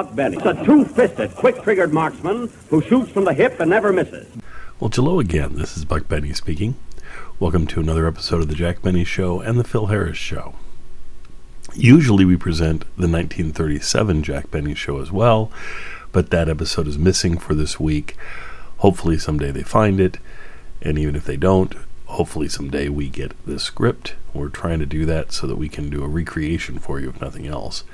Buck 0.00 0.14
Benny, 0.16 0.38
a 0.38 0.64
two-fisted, 0.64 1.34
quick-triggered 1.34 1.92
marksman 1.92 2.50
who 2.70 2.80
shoots 2.80 3.12
from 3.12 3.26
the 3.26 3.34
hip 3.34 3.60
and 3.60 3.68
never 3.68 3.92
misses. 3.92 4.26
Well, 4.78 4.90
hello 4.90 5.20
again. 5.20 5.56
This 5.56 5.76
is 5.76 5.84
Buck 5.84 6.08
Benny 6.08 6.32
speaking. 6.32 6.74
Welcome 7.38 7.66
to 7.66 7.80
another 7.80 8.06
episode 8.06 8.40
of 8.40 8.48
the 8.48 8.54
Jack 8.54 8.80
Benny 8.80 9.04
Show 9.04 9.42
and 9.42 9.60
the 9.60 9.64
Phil 9.64 9.88
Harris 9.88 10.16
Show. 10.16 10.54
Usually 11.74 12.24
we 12.24 12.38
present 12.38 12.84
the 12.96 13.08
1937 13.08 14.22
Jack 14.22 14.50
Benny 14.50 14.74
Show 14.74 15.02
as 15.02 15.12
well, 15.12 15.52
but 16.12 16.30
that 16.30 16.48
episode 16.48 16.88
is 16.88 16.96
missing 16.96 17.36
for 17.36 17.54
this 17.54 17.78
week. 17.78 18.16
Hopefully 18.78 19.18
someday 19.18 19.50
they 19.50 19.62
find 19.62 20.00
it, 20.00 20.16
and 20.80 20.98
even 20.98 21.14
if 21.14 21.26
they 21.26 21.36
don't, 21.36 21.74
hopefully 22.06 22.48
someday 22.48 22.88
we 22.88 23.10
get 23.10 23.32
the 23.44 23.58
script. 23.58 24.14
We're 24.32 24.48
trying 24.48 24.78
to 24.78 24.86
do 24.86 25.04
that 25.04 25.32
so 25.32 25.46
that 25.46 25.56
we 25.56 25.68
can 25.68 25.90
do 25.90 26.02
a 26.02 26.08
recreation 26.08 26.78
for 26.78 26.98
you, 27.00 27.10
if 27.10 27.20
nothing 27.20 27.46
else. 27.46 27.84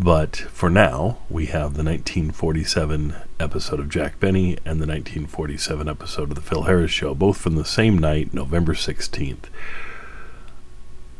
But 0.00 0.36
for 0.36 0.70
now, 0.70 1.18
we 1.28 1.46
have 1.46 1.74
the 1.74 1.82
1947 1.82 3.16
episode 3.40 3.80
of 3.80 3.88
Jack 3.88 4.20
Benny 4.20 4.52
and 4.58 4.80
the 4.80 4.86
1947 4.86 5.88
episode 5.88 6.28
of 6.28 6.36
The 6.36 6.40
Phil 6.40 6.62
Harris 6.62 6.92
Show, 6.92 7.16
both 7.16 7.36
from 7.36 7.56
the 7.56 7.64
same 7.64 7.98
night, 7.98 8.32
November 8.32 8.74
16th. 8.74 9.46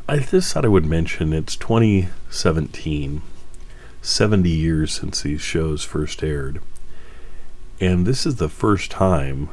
I 0.07 0.19
just 0.19 0.53
thought 0.53 0.63
I 0.63 0.69
would 0.69 0.85
mention 0.85 1.33
it's 1.33 1.57
2017, 1.57 3.21
70 4.01 4.49
years 4.49 4.93
since 4.93 5.23
these 5.23 5.41
shows 5.41 5.83
first 5.83 6.23
aired. 6.23 6.61
And 7.81 8.05
this 8.05 8.25
is 8.25 8.37
the 8.37 8.47
first 8.47 8.91
time 8.91 9.49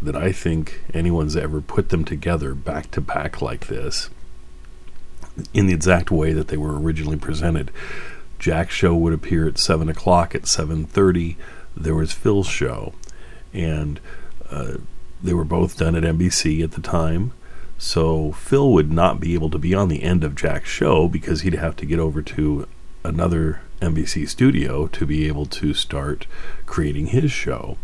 that 0.00 0.14
I 0.14 0.30
think 0.30 0.82
anyone's 0.94 1.34
ever 1.34 1.60
put 1.60 1.88
them 1.88 2.04
together 2.04 2.54
back 2.54 2.92
to 2.92 3.00
back 3.00 3.42
like 3.42 3.66
this 3.66 4.08
in 5.52 5.66
the 5.66 5.74
exact 5.74 6.12
way 6.12 6.32
that 6.32 6.46
they 6.46 6.56
were 6.56 6.78
originally 6.78 7.16
presented. 7.16 7.72
Jack's 8.38 8.74
show 8.74 8.94
would 8.94 9.12
appear 9.12 9.46
at 9.46 9.58
seven 9.58 9.88
o'clock. 9.88 10.34
At 10.34 10.46
seven 10.46 10.84
thirty, 10.84 11.36
there 11.76 11.94
was 11.94 12.12
Phil's 12.12 12.48
show, 12.48 12.94
and 13.52 14.00
uh, 14.50 14.74
they 15.22 15.34
were 15.34 15.44
both 15.44 15.78
done 15.78 15.94
at 15.94 16.04
NBC 16.04 16.62
at 16.62 16.72
the 16.72 16.80
time. 16.80 17.32
So 17.78 18.32
Phil 18.32 18.72
would 18.72 18.92
not 18.92 19.20
be 19.20 19.34
able 19.34 19.50
to 19.50 19.58
be 19.58 19.74
on 19.74 19.88
the 19.88 20.02
end 20.02 20.24
of 20.24 20.34
Jack's 20.34 20.68
show 20.68 21.06
because 21.08 21.42
he'd 21.42 21.54
have 21.54 21.76
to 21.76 21.86
get 21.86 22.00
over 22.00 22.22
to 22.22 22.66
another 23.04 23.60
NBC 23.80 24.28
studio 24.28 24.88
to 24.88 25.06
be 25.06 25.28
able 25.28 25.46
to 25.46 25.72
start 25.74 26.26
creating 26.66 27.06
his 27.06 27.30
show. 27.30 27.78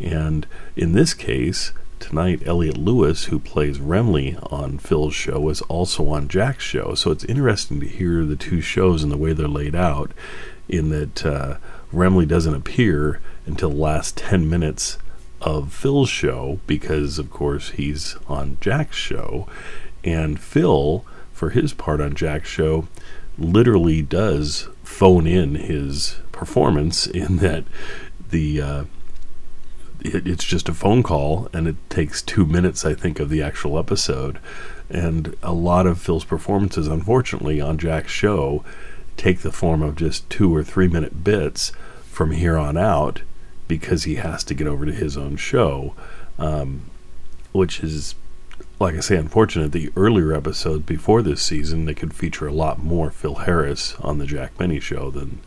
And 0.00 0.46
in 0.74 0.92
this 0.92 1.14
case, 1.14 1.72
tonight, 2.04 2.42
Elliott 2.44 2.76
Lewis, 2.76 3.24
who 3.24 3.38
plays 3.38 3.78
Remley 3.78 4.36
on 4.52 4.78
Phil's 4.78 5.14
show, 5.14 5.48
is 5.48 5.62
also 5.62 6.08
on 6.08 6.28
Jack's 6.28 6.64
show. 6.64 6.94
So 6.94 7.10
it's 7.10 7.24
interesting 7.24 7.80
to 7.80 7.88
hear 7.88 8.24
the 8.24 8.36
two 8.36 8.60
shows 8.60 9.02
and 9.02 9.10
the 9.10 9.16
way 9.16 9.32
they're 9.32 9.48
laid 9.48 9.74
out, 9.74 10.12
in 10.68 10.90
that 10.90 11.24
uh, 11.24 11.56
Remley 11.92 12.28
doesn't 12.28 12.54
appear 12.54 13.20
until 13.46 13.70
the 13.70 13.76
last 13.76 14.16
10 14.16 14.48
minutes 14.48 14.98
of 15.40 15.72
Phil's 15.72 16.10
show 16.10 16.60
because, 16.66 17.18
of 17.18 17.30
course, 17.30 17.70
he's 17.70 18.16
on 18.28 18.58
Jack's 18.60 18.96
show. 18.96 19.48
And 20.02 20.38
Phil, 20.38 21.04
for 21.32 21.50
his 21.50 21.72
part 21.72 22.00
on 22.00 22.14
Jack's 22.14 22.48
show, 22.48 22.86
literally 23.38 24.02
does 24.02 24.68
phone 24.82 25.26
in 25.26 25.54
his 25.54 26.18
performance 26.32 27.06
in 27.06 27.38
that 27.38 27.64
the. 28.30 28.60
Uh, 28.60 28.84
it, 30.04 30.26
it's 30.26 30.44
just 30.44 30.68
a 30.68 30.74
phone 30.74 31.02
call, 31.02 31.48
and 31.52 31.66
it 31.66 31.76
takes 31.88 32.22
two 32.22 32.44
minutes, 32.44 32.84
I 32.84 32.94
think, 32.94 33.18
of 33.18 33.30
the 33.30 33.42
actual 33.42 33.78
episode. 33.78 34.38
And 34.90 35.34
a 35.42 35.52
lot 35.52 35.86
of 35.86 36.00
Phil's 36.00 36.24
performances, 36.24 36.86
unfortunately, 36.86 37.60
on 37.60 37.78
Jack's 37.78 38.12
show, 38.12 38.64
take 39.16 39.40
the 39.40 39.50
form 39.50 39.82
of 39.82 39.96
just 39.96 40.28
two 40.28 40.54
or 40.54 40.62
three 40.62 40.88
minute 40.88 41.24
bits 41.24 41.72
from 42.10 42.32
here 42.32 42.58
on 42.58 42.76
out 42.76 43.22
because 43.66 44.04
he 44.04 44.16
has 44.16 44.44
to 44.44 44.54
get 44.54 44.66
over 44.66 44.84
to 44.84 44.92
his 44.92 45.16
own 45.16 45.36
show, 45.36 45.94
um, 46.38 46.82
which 47.52 47.80
is, 47.82 48.14
like 48.78 48.94
I 48.94 49.00
say, 49.00 49.16
unfortunate. 49.16 49.72
The 49.72 49.90
earlier 49.96 50.34
episodes 50.34 50.84
before 50.84 51.22
this 51.22 51.42
season, 51.42 51.86
they 51.86 51.94
could 51.94 52.12
feature 52.12 52.46
a 52.46 52.52
lot 52.52 52.78
more 52.78 53.10
Phil 53.10 53.36
Harris 53.36 53.94
on 54.00 54.18
the 54.18 54.26
Jack 54.26 54.58
Benny 54.58 54.80
show 54.80 55.10
than 55.10 55.40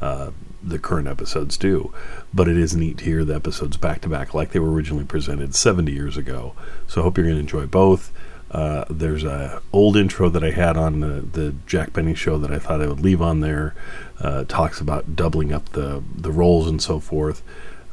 uh, 0.00 0.30
the 0.62 0.78
current 0.78 1.08
episodes 1.08 1.56
do. 1.56 1.92
But 2.32 2.48
it 2.48 2.56
is 2.56 2.76
neat 2.76 2.98
to 2.98 3.04
hear 3.04 3.24
the 3.24 3.34
episodes 3.34 3.76
back 3.76 4.00
to 4.02 4.08
back 4.08 4.34
like 4.34 4.52
they 4.52 4.58
were 4.58 4.72
originally 4.72 5.04
presented 5.04 5.54
70 5.54 5.92
years 5.92 6.16
ago. 6.16 6.54
So 6.86 7.00
I 7.00 7.04
hope 7.04 7.16
you're 7.16 7.26
going 7.26 7.36
to 7.36 7.40
enjoy 7.40 7.66
both. 7.66 8.12
Uh, 8.50 8.84
there's 8.88 9.24
a 9.24 9.60
old 9.72 9.96
intro 9.96 10.30
that 10.30 10.42
I 10.42 10.50
had 10.50 10.76
on 10.76 11.00
the, 11.00 11.20
the, 11.20 11.54
Jack 11.66 11.92
Benny 11.92 12.14
show 12.14 12.38
that 12.38 12.50
I 12.50 12.58
thought 12.58 12.80
I 12.80 12.86
would 12.86 13.00
leave 13.00 13.20
on 13.20 13.40
there. 13.40 13.74
Uh, 14.18 14.44
talks 14.44 14.80
about 14.80 15.14
doubling 15.14 15.52
up 15.52 15.68
the 15.70 16.02
the 16.16 16.32
roles 16.32 16.66
and 16.66 16.80
so 16.80 16.98
forth. 16.98 17.42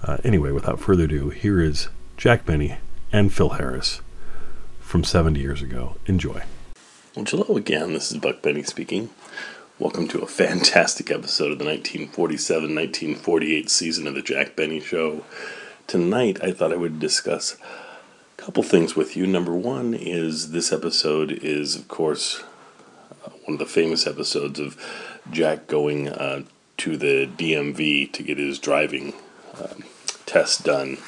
Uh, 0.01 0.17
anyway, 0.23 0.51
without 0.51 0.79
further 0.79 1.03
ado, 1.03 1.29
here 1.29 1.59
is 1.59 1.89
Jack 2.15 2.45
Benny 2.45 2.77
and 3.11 3.33
Phil 3.33 3.49
Harris 3.49 4.01
from 4.79 5.03
70 5.03 5.41
years 5.41 5.61
ago. 5.61 5.97
Enjoy. 6.05 6.43
Well, 7.15 7.25
hello 7.25 7.57
again. 7.57 7.93
This 7.93 8.11
is 8.11 8.17
Buck 8.17 8.41
Benny 8.41 8.63
speaking. 8.63 9.09
Welcome 9.77 10.07
to 10.07 10.21
a 10.21 10.25
fantastic 10.25 11.11
episode 11.11 11.51
of 11.51 11.59
the 11.59 11.65
1947 11.65 12.73
1948 12.73 13.69
season 13.69 14.07
of 14.07 14.15
the 14.15 14.21
Jack 14.21 14.55
Benny 14.55 14.79
Show. 14.79 15.25
Tonight, 15.85 16.41
I 16.41 16.53
thought 16.53 16.71
I 16.71 16.77
would 16.77 16.97
discuss 16.97 17.57
a 17.59 18.41
couple 18.41 18.63
things 18.63 18.95
with 18.95 19.17
you. 19.17 19.27
Number 19.27 19.53
one 19.53 19.93
is 19.93 20.51
this 20.51 20.71
episode 20.71 21.29
is, 21.29 21.75
of 21.75 21.89
course, 21.89 22.41
uh, 23.25 23.31
one 23.43 23.55
of 23.55 23.59
the 23.59 23.65
famous 23.65 24.07
episodes 24.07 24.61
of 24.61 24.81
Jack 25.29 25.67
going 25.67 26.07
uh, 26.07 26.43
to 26.77 26.95
the 26.95 27.27
DMV 27.27 28.13
to 28.13 28.23
get 28.23 28.37
his 28.37 28.59
driving 28.59 29.13
um, 29.61 29.83
test 30.25 30.63
done. 30.63 30.99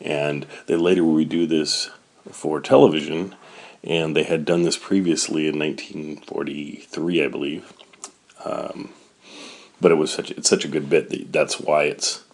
And 0.00 0.44
they 0.66 0.74
later 0.74 1.02
redo 1.02 1.48
this 1.48 1.90
for 2.32 2.60
television 2.60 3.36
and 3.86 4.16
they 4.16 4.24
had 4.24 4.44
done 4.44 4.62
this 4.64 4.76
previously 4.76 5.46
in 5.46 5.58
1943, 5.58 7.24
I 7.24 7.28
believe. 7.28 7.72
Um, 8.46 8.90
but 9.80 9.90
it 9.90 9.96
was 9.96 10.10
such 10.10 10.30
it's 10.30 10.48
such 10.48 10.64
a 10.64 10.68
good 10.68 10.88
bit 10.88 11.10
that 11.10 11.32
that's 11.32 11.60
why 11.60 11.84
it's 11.84 12.24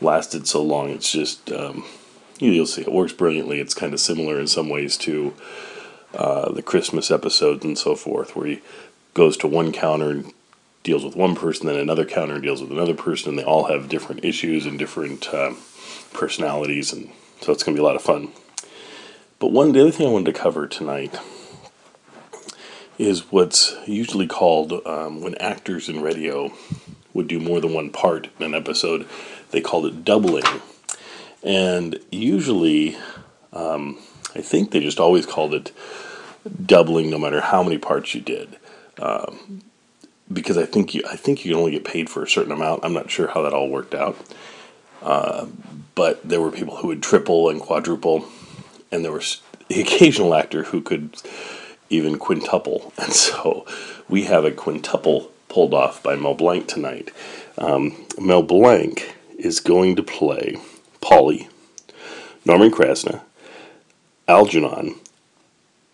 lasted 0.00 0.46
so 0.46 0.62
long. 0.62 0.90
It's 0.90 1.12
just 1.12 1.52
um, 1.52 1.84
you'll 2.38 2.66
see 2.66 2.82
it 2.82 2.92
works 2.92 3.12
brilliantly. 3.12 3.60
It's 3.60 3.74
kind 3.74 3.92
of 3.92 4.00
similar 4.00 4.40
in 4.40 4.46
some 4.46 4.68
ways 4.68 4.96
to 4.98 5.34
uh, 6.14 6.52
the 6.52 6.62
Christmas 6.62 7.10
episodes 7.10 7.64
and 7.64 7.78
so 7.78 7.94
forth, 7.94 8.34
where 8.34 8.46
he 8.46 8.62
goes 9.14 9.36
to 9.38 9.46
one 9.46 9.72
counter 9.72 10.10
and 10.10 10.32
deals 10.82 11.04
with 11.04 11.14
one 11.14 11.36
person, 11.36 11.66
then 11.66 11.76
another 11.76 12.04
counter 12.04 12.40
deals 12.40 12.60
with 12.60 12.72
another 12.72 12.94
person, 12.94 13.30
and 13.30 13.38
they 13.38 13.44
all 13.44 13.64
have 13.64 13.88
different 13.88 14.24
issues 14.24 14.66
and 14.66 14.78
different 14.78 15.32
um, 15.32 15.56
personalities, 16.12 16.92
and 16.92 17.10
so 17.40 17.52
it's 17.52 17.62
going 17.62 17.74
to 17.76 17.80
be 17.80 17.84
a 17.84 17.86
lot 17.86 17.96
of 17.96 18.02
fun. 18.02 18.28
But 19.38 19.52
one, 19.52 19.72
the 19.72 19.80
other 19.80 19.90
thing 19.90 20.06
I 20.06 20.10
wanted 20.10 20.32
to 20.34 20.40
cover 20.40 20.66
tonight 20.66 21.18
is 22.98 23.30
what's 23.32 23.74
usually 23.86 24.26
called 24.26 24.72
um, 24.86 25.20
when 25.20 25.34
actors 25.36 25.88
in 25.88 26.02
radio 26.02 26.52
would 27.14 27.28
do 27.28 27.40
more 27.40 27.60
than 27.60 27.74
one 27.74 27.90
part 27.90 28.28
in 28.38 28.46
an 28.46 28.54
episode, 28.54 29.06
they 29.50 29.60
called 29.60 29.86
it 29.86 30.04
doubling. 30.04 30.44
And 31.42 31.98
usually, 32.10 32.96
um, 33.52 33.98
I 34.34 34.40
think 34.40 34.70
they 34.70 34.80
just 34.80 35.00
always 35.00 35.26
called 35.26 35.54
it 35.54 35.72
doubling, 36.64 37.10
no 37.10 37.18
matter 37.18 37.40
how 37.40 37.62
many 37.62 37.78
parts 37.78 38.14
you 38.14 38.20
did. 38.20 38.56
Um, 38.98 39.62
because 40.32 40.56
I 40.56 40.64
think 40.64 40.94
you, 40.94 41.02
I 41.10 41.16
think 41.16 41.44
you 41.44 41.52
can 41.52 41.58
only 41.58 41.72
get 41.72 41.84
paid 41.84 42.08
for 42.08 42.22
a 42.22 42.28
certain 42.28 42.52
amount. 42.52 42.84
I'm 42.84 42.94
not 42.94 43.10
sure 43.10 43.28
how 43.28 43.42
that 43.42 43.52
all 43.52 43.68
worked 43.68 43.94
out, 43.94 44.16
uh, 45.02 45.46
but 45.94 46.26
there 46.26 46.40
were 46.40 46.50
people 46.50 46.76
who 46.76 46.88
would 46.88 47.02
triple 47.02 47.50
and 47.50 47.60
quadruple 47.60 48.24
and 48.92 49.04
there 49.04 49.12
was 49.12 49.40
the 49.68 49.80
occasional 49.80 50.34
actor 50.34 50.64
who 50.64 50.82
could 50.82 51.16
even 51.92 52.18
quintuple. 52.18 52.92
And 53.02 53.12
so 53.12 53.66
we 54.08 54.24
have 54.24 54.44
a 54.44 54.50
quintuple 54.50 55.30
pulled 55.48 55.74
off 55.74 56.02
by 56.02 56.16
Mel 56.16 56.34
Blanc 56.34 56.66
tonight. 56.66 57.10
Um, 57.58 58.06
Mel 58.18 58.42
Blanc 58.42 59.16
is 59.38 59.60
going 59.60 59.96
to 59.96 60.02
play 60.02 60.56
Polly, 61.00 61.48
Norman 62.44 62.70
Krasna, 62.70 63.22
Algernon, 64.28 64.94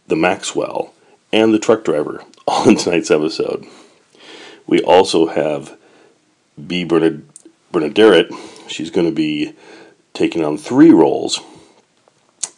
the 0.06 0.16
Maxwell, 0.16 0.92
and 1.32 1.52
the 1.52 1.58
truck 1.58 1.84
driver 1.84 2.22
all 2.46 2.68
in 2.68 2.76
tonight's 2.76 3.10
episode. 3.10 3.66
We 4.66 4.82
also 4.82 5.26
have 5.26 5.76
B. 6.66 6.84
Bernard, 6.84 7.26
Benaderet. 7.72 8.30
She's 8.68 8.90
going 8.90 9.06
to 9.06 9.14
be 9.14 9.54
taking 10.12 10.44
on 10.44 10.58
three 10.58 10.90
roles 10.90 11.40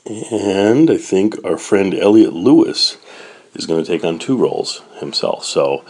and 0.06 0.90
I 0.90 0.96
think 0.96 1.37
our 1.44 1.58
friend 1.58 1.94
Elliott 1.94 2.32
Lewis 2.32 2.96
is 3.55 3.67
going 3.67 3.82
to 3.82 3.91
take 3.91 4.05
on 4.05 4.19
two 4.19 4.37
roles 4.37 4.82
himself. 4.99 5.44
So 5.44 5.85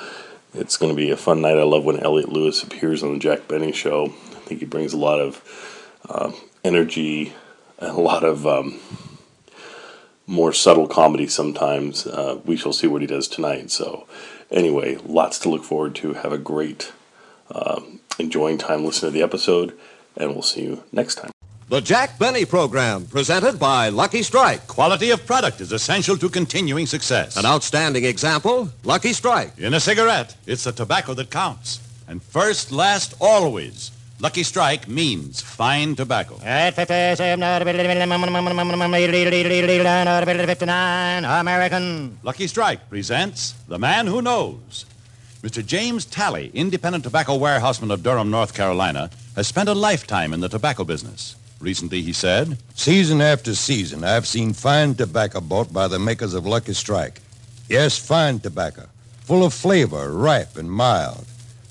it's 0.54 0.76
going 0.76 0.90
to 0.90 0.96
be 0.96 1.10
a 1.10 1.16
fun 1.16 1.40
night. 1.40 1.58
I 1.58 1.62
love 1.62 1.84
when 1.84 2.00
Elliott 2.00 2.30
Lewis 2.30 2.62
appears 2.62 3.02
on 3.02 3.12
the 3.12 3.18
Jack 3.18 3.48
Benny 3.48 3.72
show. 3.72 4.06
I 4.06 4.42
think 4.44 4.60
he 4.60 4.66
brings 4.66 4.92
a 4.92 4.98
lot 4.98 5.20
of 5.20 5.86
uh, 6.08 6.32
energy 6.64 7.32
and 7.78 7.90
a 7.90 8.00
lot 8.00 8.24
of 8.24 8.46
um, 8.46 8.80
more 10.26 10.52
subtle 10.52 10.88
comedy 10.88 11.26
sometimes. 11.26 12.06
Uh, 12.06 12.40
we 12.44 12.56
shall 12.56 12.72
see 12.72 12.86
what 12.86 13.00
he 13.00 13.06
does 13.06 13.28
tonight. 13.28 13.70
So, 13.70 14.06
anyway, 14.50 14.96
lots 15.04 15.38
to 15.40 15.48
look 15.48 15.64
forward 15.64 15.94
to. 15.96 16.14
Have 16.14 16.32
a 16.32 16.38
great, 16.38 16.92
uh, 17.50 17.80
enjoying 18.18 18.58
time 18.58 18.84
listening 18.84 19.12
to 19.12 19.18
the 19.18 19.24
episode, 19.24 19.76
and 20.16 20.30
we'll 20.30 20.42
see 20.42 20.62
you 20.62 20.84
next 20.92 21.16
time. 21.16 21.30
The 21.70 21.80
Jack 21.80 22.18
Benny 22.18 22.44
Program, 22.44 23.06
presented 23.06 23.60
by 23.60 23.90
Lucky 23.90 24.24
Strike. 24.24 24.66
Quality 24.66 25.10
of 25.10 25.24
product 25.24 25.60
is 25.60 25.70
essential 25.70 26.16
to 26.16 26.28
continuing 26.28 26.84
success. 26.84 27.36
An 27.36 27.46
outstanding 27.46 28.04
example, 28.04 28.68
Lucky 28.82 29.12
Strike. 29.12 29.56
In 29.56 29.74
a 29.74 29.78
cigarette, 29.78 30.34
it's 30.48 30.64
the 30.64 30.72
tobacco 30.72 31.14
that 31.14 31.30
counts. 31.30 31.78
And 32.08 32.20
first, 32.20 32.72
last, 32.72 33.14
always. 33.20 33.92
Lucky 34.18 34.42
Strike 34.42 34.88
means 34.88 35.40
fine 35.42 35.94
tobacco. 35.94 36.40
At 36.42 36.74
57, 36.74 37.40
American. 41.24 42.18
Lucky 42.24 42.48
Strike 42.48 42.90
presents 42.90 43.52
The 43.68 43.78
Man 43.78 44.08
Who 44.08 44.20
Knows. 44.20 44.86
Mr. 45.40 45.64
James 45.64 46.04
Talley, 46.04 46.50
independent 46.52 47.04
tobacco 47.04 47.36
warehouseman 47.36 47.92
of 47.92 48.02
Durham, 48.02 48.28
North 48.28 48.54
Carolina, 48.54 49.08
has 49.36 49.46
spent 49.46 49.68
a 49.68 49.72
lifetime 49.72 50.32
in 50.32 50.40
the 50.40 50.48
tobacco 50.48 50.82
business. 50.82 51.36
Recently, 51.60 52.00
he 52.00 52.14
said, 52.14 52.56
Season 52.74 53.20
after 53.20 53.54
season, 53.54 54.02
I've 54.02 54.26
seen 54.26 54.54
fine 54.54 54.94
tobacco 54.94 55.40
bought 55.40 55.72
by 55.72 55.88
the 55.88 55.98
makers 55.98 56.32
of 56.32 56.46
Lucky 56.46 56.72
Strike. 56.72 57.20
Yes, 57.68 57.98
fine 57.98 58.40
tobacco, 58.40 58.86
full 59.20 59.44
of 59.44 59.52
flavor, 59.52 60.10
ripe 60.10 60.56
and 60.56 60.72
mild. 60.72 61.26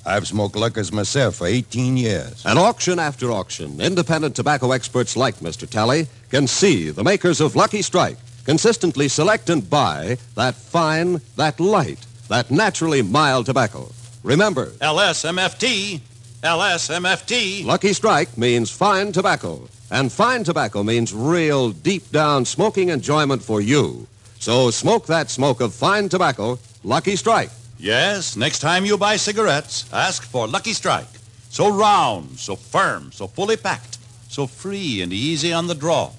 I've 0.06 0.28
smoked 0.28 0.56
Lucky's 0.56 0.92
myself 0.92 1.36
for 1.36 1.48
18 1.48 1.98
years. 1.98 2.44
And 2.46 2.58
auction 2.60 3.00
after 3.00 3.32
auction, 3.32 3.82
independent 3.82 4.36
tobacco 4.36 4.72
experts 4.72 5.18
like 5.18 5.40
Mr. 5.40 5.68
Talley 5.68 6.08
can 6.30 6.48
see 6.48 6.92
the 6.92 7.04
makers 7.04 7.42
of 7.42 7.56
Lucky 7.56 7.82
Strike 7.82 8.18
consistently 8.46 9.08
select 9.08 9.50
and 9.50 9.70
buy 9.70 10.18
that 10.36 10.56
fine, 10.56 11.20
that 11.36 11.60
light, 11.60 12.06
that 12.28 12.50
naturally 12.50 13.02
mild 13.02 13.46
tobacco. 13.46 13.92
Remember, 14.24 14.68
LSMFT, 14.82 16.00
LSMFT. 16.44 17.66
Lucky 17.66 17.94
Strike 17.94 18.38
means 18.38 18.72
fine 18.72 19.12
tobacco. 19.12 19.68
And 19.92 20.12
fine 20.12 20.44
tobacco 20.44 20.84
means 20.84 21.14
real, 21.14 21.72
deep 21.72 22.12
down 22.12 22.46
smoking 22.46 22.90
enjoyment 22.90 23.42
for 23.42 23.60
you. 23.60 24.08
So 24.40 24.70
smoke 24.70 25.08
that 25.08 25.30
smoke 25.30 25.62
of 25.62 25.74
fine 25.74 26.10
tobacco, 26.10 26.60
Lucky 26.84 27.16
Strike. 27.16 27.50
Yes, 27.80 28.36
next 28.36 28.60
time 28.60 28.86
you 28.86 28.98
buy 28.98 29.16
cigarettes, 29.18 29.86
ask 29.92 30.24
for 30.24 30.48
Lucky 30.48 30.74
Strike. 30.74 31.10
So 31.50 31.74
round, 31.74 32.38
so 32.38 32.56
firm, 32.56 33.12
so 33.12 33.26
fully 33.28 33.58
packed, 33.58 33.98
so 34.30 34.46
free 34.46 35.02
and 35.02 35.12
easy 35.12 35.54
on 35.54 35.68
the 35.68 35.76
draw. 35.76 36.12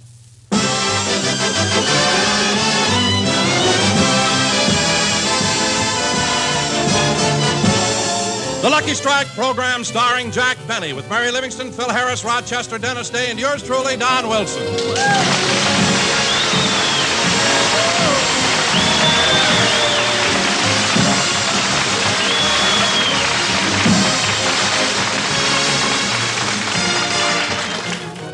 Lucky 8.81 8.95
Strike 8.95 9.27
program 9.35 9.85
starring 9.85 10.31
Jack 10.31 10.57
Benny 10.67 10.95
with 10.95 11.07
Mary 11.11 11.31
Livingstone, 11.31 11.71
Phil 11.71 11.91
Harris, 11.91 12.25
Rochester, 12.25 12.79
Dennis 12.79 13.11
Day, 13.11 13.31
and 13.31 13.39
yours 13.39 13.63
truly, 13.63 13.95
Don 13.95 14.27
Wilson. 14.27 14.63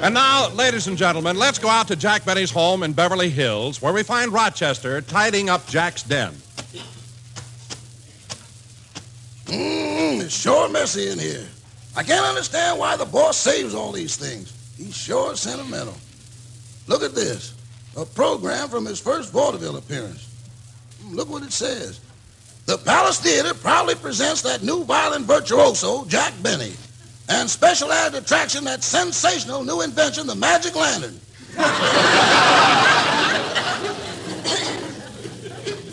And 0.01 0.15
now, 0.15 0.49
ladies 0.51 0.87
and 0.87 0.97
gentlemen, 0.97 1.37
let's 1.37 1.59
go 1.59 1.69
out 1.69 1.89
to 1.89 1.97
Jack 1.97 2.25
Benny's 2.25 2.53
home 2.53 2.85
in 2.85 2.93
Beverly 2.93 3.31
Hills, 3.31 3.83
where 3.83 3.93
we 3.93 4.05
find 4.05 4.33
Rochester 4.33 5.01
tidying 5.01 5.51
up 5.51 5.67
Jack's 5.67 6.05
den. 6.05 6.33
Mmm, 9.47 10.21
it's 10.21 10.35
sure 10.37 10.69
messy 10.69 11.09
in 11.09 11.19
here. 11.19 11.47
I 11.97 12.03
can't 12.03 12.27
understand 12.27 12.79
why 12.79 12.97
the 12.97 13.05
boss 13.05 13.37
saves 13.37 13.75
all 13.75 13.93
these 13.93 14.17
things. 14.17 14.53
He's 14.77 14.97
sure 14.97 15.37
sentimental. 15.37 15.95
Look 16.89 17.03
at 17.03 17.15
this. 17.15 17.55
A 17.97 18.05
program 18.05 18.69
from 18.69 18.85
his 18.85 19.01
first 19.01 19.33
vaudeville 19.33 19.77
appearance. 19.77 20.29
Mm, 21.03 21.15
Look 21.15 21.31
what 21.31 21.43
it 21.43 21.53
says. 21.53 22.01
The 22.67 22.77
Palace 22.77 23.21
Theater 23.21 23.55
proudly 23.55 23.95
presents 23.95 24.43
that 24.43 24.63
new 24.63 24.85
violin 24.85 25.25
virtuoso, 25.25 26.05
Jack 26.07 26.35
Benny, 26.43 26.73
and 27.29 27.49
special 27.49 27.93
added 27.93 28.23
attraction, 28.25 28.65
that 28.65 28.83
sensational 28.83 29.63
new 29.65 29.83
invention, 29.83 30.27
the 30.27 30.35
Magic 30.35 30.75
Lantern. 30.75 31.19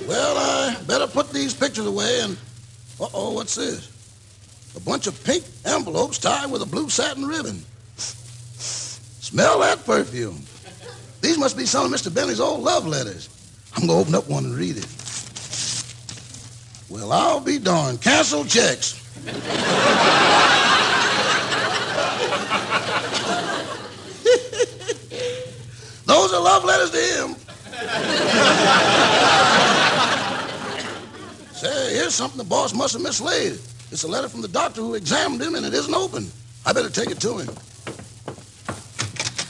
well, 0.08 0.38
I 0.38 0.76
better 0.88 1.08
put 1.08 1.30
these 1.32 1.54
pictures 1.54 1.86
away 1.86 2.22
and 2.22 2.38
uh-oh, 3.04 3.34
what's 3.34 3.56
this? 3.56 3.90
A 4.76 4.80
bunch 4.80 5.08
of 5.08 5.24
pink 5.24 5.44
envelopes 5.66 6.18
tied 6.18 6.50
with 6.50 6.62
a 6.62 6.66
blue 6.66 6.90
satin 6.90 7.26
ribbon. 7.26 7.64
Smell 7.98 9.60
that 9.60 9.86
perfume. 9.86 10.42
These 11.22 11.38
must 11.38 11.58
be 11.58 11.66
some 11.66 11.86
of 11.86 11.92
Mr. 11.92 12.14
Benny's 12.14 12.40
old 12.40 12.62
love 12.62 12.88
letters. 12.88 13.30
I'm 13.76 13.88
going 13.88 14.00
to 14.00 14.02
open 14.02 14.16
up 14.16 14.30
one 14.30 14.46
and 14.46 14.56
read 14.56 14.78
it. 14.78 14.88
Well, 16.90 17.12
I'll 17.12 17.40
be 17.40 17.60
darned. 17.60 18.02
Cancel 18.02 18.46
checks. 18.46 19.00
Those 26.06 26.34
are 26.34 26.42
love 26.42 26.66
letters 26.66 26.92
to 26.92 26.98
him. 26.98 27.36
Say, 32.14 32.18
something 32.18 32.38
the 32.38 32.44
boss 32.44 32.76
must 32.76 32.94
have 32.94 33.02
mislaid. 33.02 33.54
It's 33.92 34.04
a 34.04 34.08
letter 34.08 34.30
from 34.30 34.42
the 34.44 34.48
doctor 34.48 34.82
who 34.82 34.94
examined 34.94 35.42
him, 35.42 35.56
and 35.56 35.66
it 35.66 35.74
isn't 35.74 35.96
open. 35.96 36.28
I 36.64 36.72
better 36.72 36.90
take 36.90 37.10
it 37.10 37.20
to 37.22 37.40
him. 37.40 37.48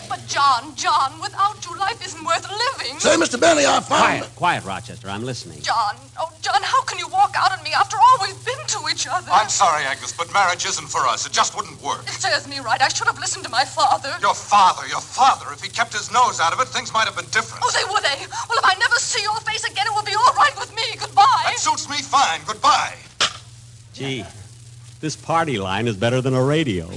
But 0.07 0.25
John, 0.27 0.74
John, 0.75 1.12
without 1.21 1.60
you, 1.65 1.77
life 1.77 2.00
isn't 2.06 2.24
worth 2.24 2.50
living. 2.50 3.00
Say, 3.00 3.18
Mr. 3.18 3.38
Benny, 3.38 3.65
I 3.65 3.81
found... 3.81 3.89
Quiet, 3.89 4.36
quiet, 4.36 4.63
Rochester. 4.63 5.10
I'm 5.10 5.25
listening. 5.25 5.60
John, 5.60 5.98
oh, 6.18 6.31
John, 6.42 6.63
how 6.63 6.81
can 6.83 7.00
you 7.00 7.07
walk 7.33 7.51
out 7.51 7.57
on 7.57 7.63
me 7.63 7.71
after 7.74 7.97
all 7.97 8.18
we've 8.21 8.45
been 8.45 8.65
to 8.68 8.80
each 8.91 9.07
other? 9.07 9.30
I'm 9.31 9.50
sorry, 9.50 9.83
Agnes, 9.83 10.13
but 10.13 10.31
marriage 10.33 10.66
isn't 10.66 10.87
for 10.87 11.02
us. 11.07 11.25
It 11.25 11.31
just 11.31 11.56
wouldn't 11.56 11.81
work. 11.81 12.04
It 12.04 12.13
serves 12.13 12.47
me 12.47 12.59
right. 12.59 12.81
I 12.81 12.87
should 12.87 13.07
have 13.07 13.19
listened 13.19 13.44
to 13.45 13.49
my 13.52 13.66
father. 13.66 14.13
Your 14.21 14.33
father, 14.33 14.87
your 14.87 15.02
father, 15.02 15.52
if 15.54 15.61
he 15.61 15.69
kept 15.69 15.94
his 15.94 16.11
nose 16.11 16.40
out 16.40 16.54
of 16.54 16.59
it, 16.59 16.68
things 16.68 16.94
might 16.94 17.06
have 17.06 17.16
been 17.16 17.30
different. 17.31 17.63
Oh, 17.66 17.71
they 17.71 17.85
would, 17.92 18.04
they? 18.04 18.25
Well, 18.49 18.57
if 18.59 18.66
I 18.66 18.75
never 18.80 18.95
see 18.95 19.21
your 19.21 19.40
face 19.42 19.63
again, 19.63 19.85
it 19.87 19.94
will 19.95 20.04
be 20.04 20.16
all 20.16 20.33
right 20.35 20.54
with 20.57 20.75
me. 20.75 20.83
Goodbye. 20.99 21.44
That 21.45 21.59
suits 21.59 21.90
me 21.90 21.97
fine. 21.97 22.42
Goodbye. 22.45 22.95
Gee, 23.94 24.25
this 24.99 25.16
party 25.16 25.57
line 25.57 25.87
is 25.87 25.95
better 25.95 26.21
than 26.21 26.33
a 26.33 26.44
radio. 26.44 26.90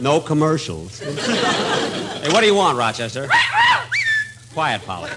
No 0.00 0.20
commercials. 0.20 1.00
hey, 1.00 2.28
what 2.30 2.40
do 2.40 2.46
you 2.46 2.54
want, 2.54 2.78
Rochester? 2.78 3.28
Quiet, 4.58 4.84
Polly. 4.84 5.10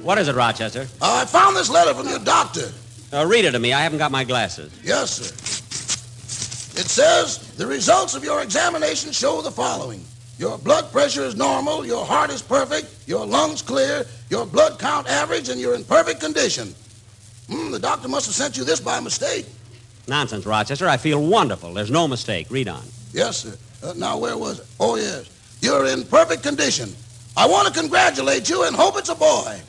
What 0.00 0.16
is 0.16 0.28
it, 0.28 0.36
Rochester? 0.36 0.86
Uh, 1.02 1.22
I 1.22 1.24
found 1.24 1.56
this 1.56 1.68
letter 1.68 1.92
from 1.92 2.06
your 2.08 2.20
doctor. 2.20 2.70
Uh, 3.12 3.26
read 3.26 3.44
it 3.44 3.50
to 3.50 3.58
me. 3.58 3.72
I 3.72 3.80
haven't 3.80 3.98
got 3.98 4.12
my 4.12 4.22
glasses. 4.22 4.72
Yes, 4.84 5.10
sir. 5.10 6.80
It 6.80 6.86
says 6.86 7.38
the 7.56 7.66
results 7.66 8.14
of 8.14 8.22
your 8.22 8.44
examination 8.44 9.10
show 9.10 9.42
the 9.42 9.50
following. 9.50 10.04
Your 10.38 10.56
blood 10.56 10.92
pressure 10.92 11.24
is 11.24 11.34
normal, 11.34 11.84
your 11.84 12.06
heart 12.06 12.30
is 12.30 12.42
perfect, 12.42 13.08
your 13.08 13.26
lungs 13.26 13.60
clear, 13.60 14.06
your 14.30 14.46
blood 14.46 14.78
count 14.78 15.08
average, 15.08 15.48
and 15.48 15.60
you're 15.60 15.74
in 15.74 15.82
perfect 15.82 16.20
condition. 16.20 16.72
Hmm, 17.50 17.72
the 17.72 17.80
doctor 17.80 18.06
must 18.06 18.26
have 18.26 18.36
sent 18.36 18.56
you 18.56 18.62
this 18.62 18.78
by 18.78 19.00
mistake. 19.00 19.46
Nonsense, 20.06 20.46
Rochester. 20.46 20.86
I 20.86 20.96
feel 20.96 21.26
wonderful. 21.26 21.74
There's 21.74 21.90
no 21.90 22.06
mistake. 22.06 22.52
Read 22.52 22.68
on. 22.68 22.84
Yes, 23.12 23.38
sir. 23.38 23.56
Uh, 23.82 23.94
now, 23.96 24.16
where 24.16 24.38
was 24.38 24.60
it? 24.60 24.66
Oh, 24.78 24.94
yes. 24.94 25.28
You're 25.60 25.86
in 25.86 26.04
perfect 26.04 26.44
condition. 26.44 26.94
I 27.36 27.46
want 27.46 27.68
to 27.68 27.78
congratulate 27.78 28.48
you 28.48 28.64
and 28.64 28.74
hope 28.74 28.96
it's 28.96 29.10
a 29.10 29.14
boy. 29.14 29.60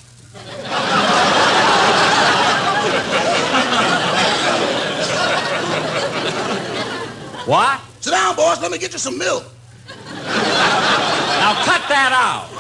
What? 7.46 7.80
Sit 8.02 8.12
down, 8.12 8.36
boss. 8.36 8.62
Let 8.62 8.72
me 8.72 8.78
get 8.78 8.92
you 8.94 9.00
some 9.00 9.18
milk. 9.18 9.44
Now 9.88 11.54
cut 11.64 11.82
that 11.88 12.12
out. 12.12 12.52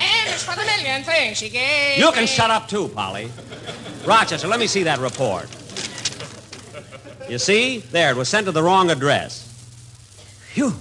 And 0.00 0.34
it's 0.34 0.42
for 0.42 0.56
the 0.56 0.64
million 0.64 1.04
things 1.04 1.38
she 1.38 1.48
gave. 1.48 1.98
You 1.98 2.10
can 2.10 2.22
me. 2.22 2.26
shut 2.26 2.50
up 2.50 2.68
too, 2.68 2.88
Polly. 2.88 3.30
Rochester, 4.04 4.48
let 4.48 4.58
me 4.58 4.66
see 4.66 4.82
that 4.84 4.98
report. 4.98 5.48
You 7.28 7.38
see? 7.38 7.78
There, 7.78 8.10
it 8.10 8.16
was 8.16 8.28
sent 8.28 8.46
to 8.46 8.52
the 8.52 8.62
wrong 8.62 8.90
address. 8.90 9.44
Phew. 10.52 10.74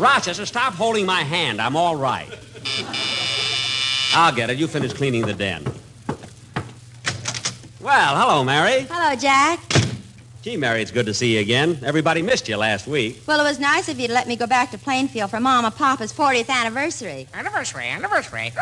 Rochester, 0.00 0.46
stop 0.46 0.72
holding 0.72 1.04
my 1.04 1.20
hand. 1.20 1.60
I'm 1.60 1.76
all 1.76 1.94
right. 1.94 2.26
I'll 4.14 4.34
get 4.34 4.48
it. 4.48 4.56
You 4.56 4.66
finish 4.66 4.94
cleaning 4.94 5.26
the 5.26 5.34
den. 5.34 5.62
Well, 7.80 8.16
hello, 8.16 8.42
Mary. 8.42 8.86
Hello, 8.90 9.14
Jack. 9.14 9.60
Gee, 10.40 10.56
Mary, 10.56 10.80
it's 10.80 10.90
good 10.90 11.04
to 11.04 11.12
see 11.12 11.34
you 11.34 11.40
again. 11.40 11.78
Everybody 11.84 12.22
missed 12.22 12.48
you 12.48 12.56
last 12.56 12.86
week. 12.86 13.22
Well, 13.26 13.40
it 13.40 13.42
was 13.42 13.60
nice 13.60 13.90
of 13.90 14.00
you 14.00 14.06
to 14.08 14.14
let 14.14 14.26
me 14.26 14.36
go 14.36 14.46
back 14.46 14.70
to 14.70 14.78
Plainfield 14.78 15.30
for 15.30 15.38
Mama 15.38 15.70
Papa's 15.70 16.14
40th 16.14 16.48
anniversary. 16.48 17.28
Anniversary, 17.34 17.84
anniversary. 17.84 18.52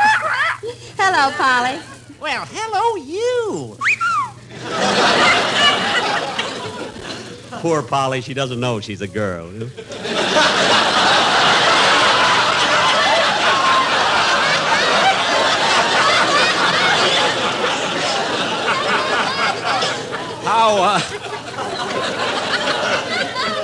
Hello, 0.98 1.30
Polly. 1.36 1.78
well, 2.20 2.44
hello, 2.50 2.96
you. 2.96 3.78
Poor 7.60 7.82
Polly, 7.82 8.22
she 8.22 8.34
doesn't 8.34 8.58
know 8.58 8.80
she's 8.80 9.02
a 9.02 9.08
girl. 9.08 9.48
How, 20.68 20.82
uh, 20.82 20.98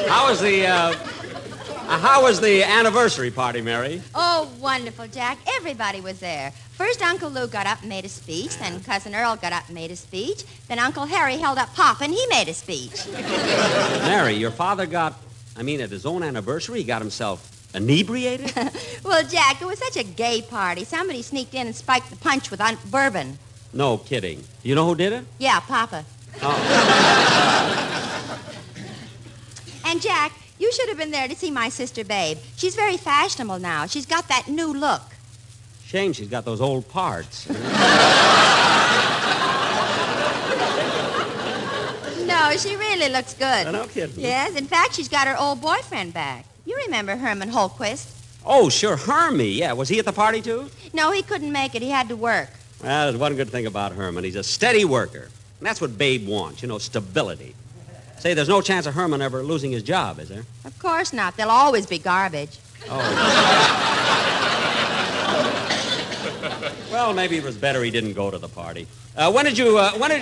how 0.08 0.30
was 0.30 0.40
the, 0.40 0.66
uh, 0.66 0.72
uh, 0.72 1.98
how 1.98 2.22
was 2.22 2.40
the 2.40 2.62
anniversary 2.64 3.30
party, 3.30 3.60
Mary? 3.60 4.00
Oh, 4.14 4.50
wonderful, 4.58 5.06
Jack. 5.08 5.36
Everybody 5.58 6.00
was 6.00 6.18
there. 6.20 6.52
First, 6.78 7.02
Uncle 7.02 7.28
Lou 7.28 7.46
got 7.46 7.66
up 7.66 7.80
and 7.80 7.90
made 7.90 8.06
a 8.06 8.08
speech. 8.08 8.56
Then 8.56 8.80
Cousin 8.80 9.14
Earl 9.14 9.36
got 9.36 9.52
up 9.52 9.66
and 9.66 9.74
made 9.74 9.90
a 9.90 9.96
speech. 9.96 10.44
Then 10.66 10.78
Uncle 10.78 11.04
Harry 11.04 11.36
held 11.36 11.58
up 11.58 11.74
Papa 11.74 12.04
and 12.04 12.14
he 12.14 12.26
made 12.30 12.48
a 12.48 12.54
speech. 12.54 13.06
Mary, 13.06 14.32
your 14.32 14.50
father 14.50 14.86
got, 14.86 15.12
I 15.58 15.62
mean, 15.62 15.82
at 15.82 15.90
his 15.90 16.06
own 16.06 16.22
anniversary, 16.22 16.78
he 16.78 16.84
got 16.84 17.02
himself 17.02 17.68
inebriated? 17.74 18.50
well, 19.04 19.22
Jack, 19.28 19.60
it 19.60 19.66
was 19.66 19.78
such 19.78 19.98
a 19.98 20.04
gay 20.04 20.40
party. 20.40 20.84
Somebody 20.84 21.20
sneaked 21.20 21.52
in 21.52 21.66
and 21.66 21.76
spiked 21.76 22.08
the 22.08 22.16
punch 22.16 22.50
with 22.50 22.62
un- 22.62 22.78
bourbon. 22.90 23.38
No 23.74 23.98
kidding. 23.98 24.42
You 24.62 24.74
know 24.74 24.86
who 24.86 24.94
did 24.94 25.12
it? 25.12 25.24
Yeah, 25.36 25.60
Papa. 25.60 26.06
Oh. 26.42 27.80
And 29.86 30.00
Jack, 30.00 30.32
you 30.58 30.72
should 30.72 30.88
have 30.88 30.98
been 30.98 31.10
there 31.10 31.28
to 31.28 31.36
see 31.36 31.50
my 31.50 31.68
sister 31.68 32.04
Babe. 32.04 32.38
She's 32.56 32.74
very 32.74 32.96
fashionable 32.96 33.58
now. 33.58 33.86
She's 33.86 34.06
got 34.06 34.28
that 34.28 34.48
new 34.48 34.72
look. 34.72 35.02
Shame 35.84 36.12
she's 36.12 36.28
got 36.28 36.44
those 36.44 36.60
old 36.60 36.88
parts. 36.88 37.48
No, 42.26 42.56
she 42.56 42.74
really 42.76 43.08
looks 43.10 43.34
good. 43.34 43.70
No 43.70 43.86
kidding. 43.86 44.18
Yes, 44.18 44.56
in 44.56 44.66
fact, 44.66 44.94
she's 44.94 45.08
got 45.08 45.28
her 45.28 45.38
old 45.38 45.60
boyfriend 45.60 46.14
back. 46.14 46.46
You 46.64 46.76
remember 46.86 47.16
Herman 47.16 47.50
Holquist? 47.50 48.10
Oh, 48.44 48.68
sure, 48.68 48.96
Hermie. 48.96 49.50
Yeah, 49.50 49.72
was 49.74 49.88
he 49.88 49.98
at 49.98 50.04
the 50.04 50.12
party 50.12 50.40
too? 50.42 50.68
No, 50.92 51.10
he 51.12 51.22
couldn't 51.22 51.52
make 51.52 51.74
it. 51.74 51.82
He 51.82 51.90
had 51.90 52.08
to 52.08 52.16
work. 52.16 52.48
Well, 52.82 53.06
there's 53.06 53.20
one 53.20 53.36
good 53.36 53.50
thing 53.50 53.66
about 53.66 53.92
Herman. 53.92 54.24
He's 54.24 54.36
a 54.36 54.42
steady 54.42 54.84
worker. 54.84 55.28
And 55.64 55.70
that's 55.70 55.80
what 55.80 55.96
Babe 55.96 56.28
wants, 56.28 56.60
you 56.60 56.68
know, 56.68 56.76
stability. 56.76 57.54
Say, 58.18 58.34
there's 58.34 58.50
no 58.50 58.60
chance 58.60 58.84
of 58.84 58.92
Herman 58.92 59.22
ever 59.22 59.42
losing 59.42 59.72
his 59.72 59.82
job, 59.82 60.18
is 60.18 60.28
there? 60.28 60.44
Of 60.66 60.78
course 60.78 61.14
not. 61.14 61.38
There'll 61.38 61.50
always 61.50 61.86
be 61.86 61.98
garbage. 61.98 62.58
Oh. 62.90 62.98
Well, 66.92 67.14
maybe 67.14 67.38
it 67.38 67.44
was 67.44 67.56
better 67.56 67.82
he 67.82 67.90
didn't 67.90 68.12
go 68.12 68.30
to 68.30 68.36
the 68.36 68.46
party. 68.46 68.86
Uh, 69.16 69.32
when 69.32 69.46
did 69.46 69.56
you, 69.56 69.78
uh, 69.78 69.92
when 69.92 70.10
did... 70.10 70.20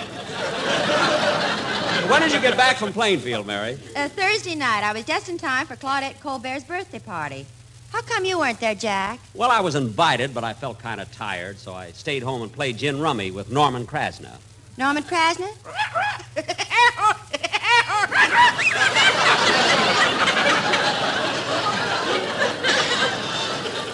when 2.09 2.21
did 2.21 2.31
you 2.31 2.39
get 2.39 2.55
back 2.55 2.77
from 2.77 2.93
Plainfield, 2.93 3.45
Mary? 3.45 3.77
Uh, 3.97 4.07
Thursday 4.07 4.55
night, 4.55 4.85
I 4.85 4.93
was 4.93 5.03
just 5.03 5.27
in 5.27 5.37
time 5.37 5.67
for 5.67 5.75
Claudette 5.75 6.21
Colbert's 6.21 6.63
birthday 6.63 6.99
party. 6.99 7.45
How 7.91 8.01
come 8.01 8.23
you 8.23 8.39
weren't 8.39 8.61
there, 8.61 8.75
Jack? 8.75 9.19
Well, 9.33 9.51
I 9.51 9.59
was 9.59 9.75
invited, 9.75 10.33
but 10.33 10.45
I 10.45 10.53
felt 10.53 10.79
kind 10.79 11.01
of 11.01 11.11
tired, 11.11 11.57
so 11.59 11.73
I 11.73 11.91
stayed 11.91 12.23
home 12.23 12.43
and 12.43 12.49
played 12.49 12.77
gin 12.77 13.01
rummy 13.01 13.29
with 13.29 13.51
Norman 13.51 13.85
Krasna. 13.85 14.39
Norman 14.77 15.03
Krasner? 15.03 15.49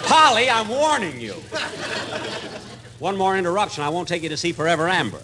Polly, 0.04 0.48
I'm 0.50 0.68
warning 0.68 1.20
you. 1.20 1.34
One 2.98 3.16
more 3.16 3.36
interruption, 3.36 3.84
I 3.84 3.88
won't 3.90 4.08
take 4.08 4.22
you 4.22 4.28
to 4.30 4.36
see 4.36 4.52
Forever 4.52 4.88
Amber. 4.88 5.22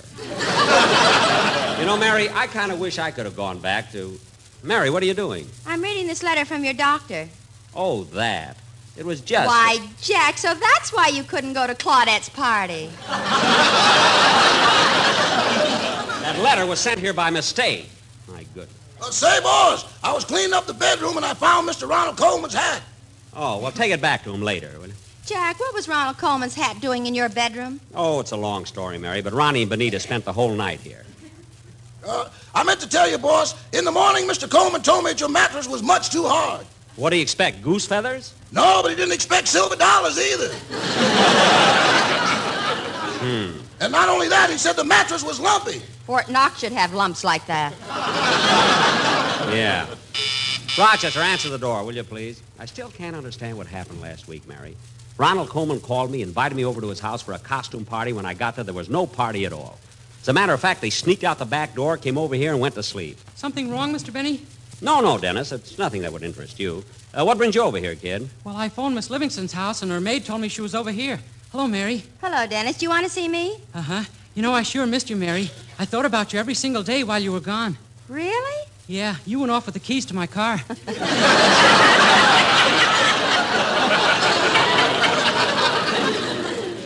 you 1.78 1.86
know, 1.86 1.96
Mary, 1.98 2.28
I 2.30 2.46
kind 2.46 2.70
of 2.70 2.78
wish 2.78 2.98
I 2.98 3.10
could 3.10 3.25
have 3.25 3.36
gone 3.36 3.58
back 3.58 3.90
to. 3.92 4.18
Mary, 4.62 4.90
what 4.90 5.02
are 5.02 5.06
you 5.06 5.14
doing? 5.14 5.46
I'm 5.66 5.82
reading 5.82 6.06
this 6.06 6.22
letter 6.22 6.44
from 6.44 6.64
your 6.64 6.75
doctor. 6.75 7.28
Oh, 7.75 8.04
that. 8.04 8.56
It 8.96 9.04
was 9.04 9.20
just. 9.20 9.46
Why, 9.46 9.78
Jack, 10.00 10.38
so 10.38 10.54
that's 10.54 10.92
why 10.92 11.08
you 11.08 11.22
couldn't 11.22 11.52
go 11.52 11.66
to 11.66 11.75
Claudette's 11.75 12.28
party. 12.30 12.90
That 16.37 16.43
letter 16.43 16.66
was 16.66 16.81
sent 16.81 17.00
here 17.00 17.14
by 17.14 17.31
mistake. 17.31 17.88
My 18.28 18.45
goodness. 18.55 18.69
Uh, 19.00 19.11
say, 19.11 19.40
boys, 19.40 19.87
I 20.05 20.12
was 20.12 20.26
cleaning 20.26 20.52
up 20.52 20.66
the 20.66 20.75
bedroom 20.75 21.16
and 21.16 21.25
I 21.25 21.33
found 21.33 21.66
Mr. 21.66 21.88
Ronald 21.88 22.19
Colman's 22.19 22.52
hat. 22.52 22.83
Oh, 23.35 23.59
well, 23.59 23.73
take 23.73 23.90
it 23.90 24.02
back 24.02 24.23
to 24.25 24.35
him 24.35 24.43
later. 24.43 24.71
will 24.78 24.88
you? 24.88 24.93
Jack, 25.25 25.59
what 25.59 25.73
was 25.73 25.88
Ronald 25.88 26.19
Colman's 26.19 26.55
hat 26.55 26.78
doing 26.83 27.07
in 27.07 27.14
your 27.14 27.31
bedroom? 27.31 27.81
Oh, 27.95 28.21
it's 28.21 28.33
a 28.33 28.37
long 28.37 28.66
story, 28.66 28.99
Mary, 28.99 29.23
but 29.23 29.33
Ronnie 29.33 29.62
and 29.62 29.71
Benita 29.71 29.99
spent 29.99 30.26
the 30.26 30.33
whole 30.35 30.52
night 30.55 30.81
here. 30.81 31.05
Uh, 32.07 32.28
I 32.55 32.62
meant 32.64 32.81
to 32.81 32.88
tell 32.88 33.09
you, 33.11 33.16
boss, 33.16 33.55
in 33.73 33.87
the 33.87 33.90
morning, 33.90 34.28
Mr. 34.28 34.49
Colman 34.49 34.83
told 34.83 35.05
me 35.05 35.12
that 35.12 35.21
your 35.21 35.31
mattress 35.31 35.66
was 35.66 35.83
much 35.83 36.11
too 36.11 36.25
hard. 36.26 36.66
What 36.97 37.11
do 37.11 37.16
you 37.16 37.23
expect, 37.23 37.62
goose 37.62 37.87
feathers? 37.87 38.35
No, 38.52 38.81
but 38.83 38.90
he 38.90 38.97
didn't 38.97 39.14
expect 39.14 39.49
silver 39.49 39.76
dollars 39.76 40.19
either. 40.19 40.55
Hmm. 43.16 43.55
And 43.80 43.92
not 43.92 44.09
only 44.09 44.28
that, 44.28 44.50
he 44.50 44.56
said 44.56 44.75
the 44.75 44.85
mattress 44.85 45.23
was 45.23 45.38
lumpy. 45.38 45.80
Fort 46.06 46.30
Knox 46.30 46.61
should 46.61 46.73
have 46.73 46.95
lumps 46.95 47.25
like 47.25 47.47
that. 47.47 47.73
Yeah. 49.52 49.87
Rochester, 50.78 51.21
answer 51.21 51.49
the 51.49 51.59
door, 51.59 51.85
will 51.85 51.95
you, 51.95 52.02
please? 52.02 52.42
I 52.59 52.66
still 52.66 52.88
can't 52.88 53.16
understand 53.16 53.56
what 53.56 53.66
happened 53.66 54.00
last 54.00 54.28
week, 54.28 54.47
Mary. 54.49 54.76
Ronald 55.18 55.49
Colman 55.49 55.80
called 55.80 56.11
me, 56.11 56.21
invited 56.23 56.54
me 56.54 56.64
over 56.64 56.80
to 56.80 56.88
his 56.88 57.00
house 57.00 57.23
for 57.23 57.33
a 57.33 57.38
costume 57.38 57.85
party. 57.85 58.12
When 58.12 58.26
I 58.26 58.35
got 58.35 58.56
there, 58.56 58.64
there 58.64 58.75
was 58.75 58.90
no 58.90 59.06
party 59.06 59.47
at 59.47 59.52
all. 59.52 59.78
As 60.21 60.28
a 60.28 60.33
matter 60.33 60.52
of 60.52 60.61
fact, 60.61 60.80
they 60.80 60.90
sneaked 60.90 61.25
out 61.25 61.38
the 61.38 61.47
back 61.47 61.75
door, 61.75 61.97
came 61.97 62.18
over 62.18 62.35
here, 62.35 62.52
and 62.52 62.61
went 62.61 62.75
to 62.75 62.83
sleep. 62.83 63.16
Something 63.37 63.71
wrong, 63.71 63.95
Mr. 63.95 64.12
Benny? 64.12 64.42
No, 64.83 65.00
no, 65.00 65.16
Dennis. 65.16 65.52
It's 65.52 65.78
nothing 65.78 66.02
that 66.02 66.12
would 66.12 66.23
interest 66.23 66.59
you. 66.61 66.85
Uh, 67.14 67.25
what 67.25 67.38
brings 67.38 67.54
you 67.54 67.62
over 67.62 67.78
here, 67.78 67.95
kid? 67.95 68.28
Well, 68.45 68.56
I 68.56 68.68
phoned 68.68 68.95
Miss 68.95 69.09
Livingstone's 69.09 69.52
house, 69.52 69.83
and 69.83 69.90
her 69.90 70.00
maid 70.00 70.26
told 70.26 70.42
me 70.42 70.49
she 70.49 70.61
was 70.61 70.75
over 70.75 70.90
here. 70.90 71.21
Hello, 71.53 71.67
Mary. 71.67 72.03
Hello, 72.21 72.47
Dennis. 72.47 72.79
Do 72.79 72.85
you 72.85 72.91
want 72.91 73.05
to 73.05 73.11
see 73.11 73.29
me? 73.29 73.59
Uh 73.75 73.81
huh. 73.83 74.05
You 74.35 74.43
know, 74.43 74.53
I 74.53 74.62
sure 74.62 74.85
missed 74.87 75.09
you, 75.11 75.17
Mary. 75.17 75.50
I 75.79 75.85
thought 75.85 76.05
about 76.05 76.33
you 76.33 76.38
every 76.38 76.55
single 76.55 76.83
day 76.83 77.05
while 77.05 77.19
you 77.21 77.33
were 77.33 77.41
gone. 77.41 77.79
Really? 78.09 78.67
Yeah, 78.87 79.17
you 79.25 79.41
went 79.41 79.50
off 79.53 79.67
with 79.67 79.75
the 79.75 79.81
keys 79.81 80.05
to 80.07 80.15
my 80.15 80.26
car. 80.26 80.61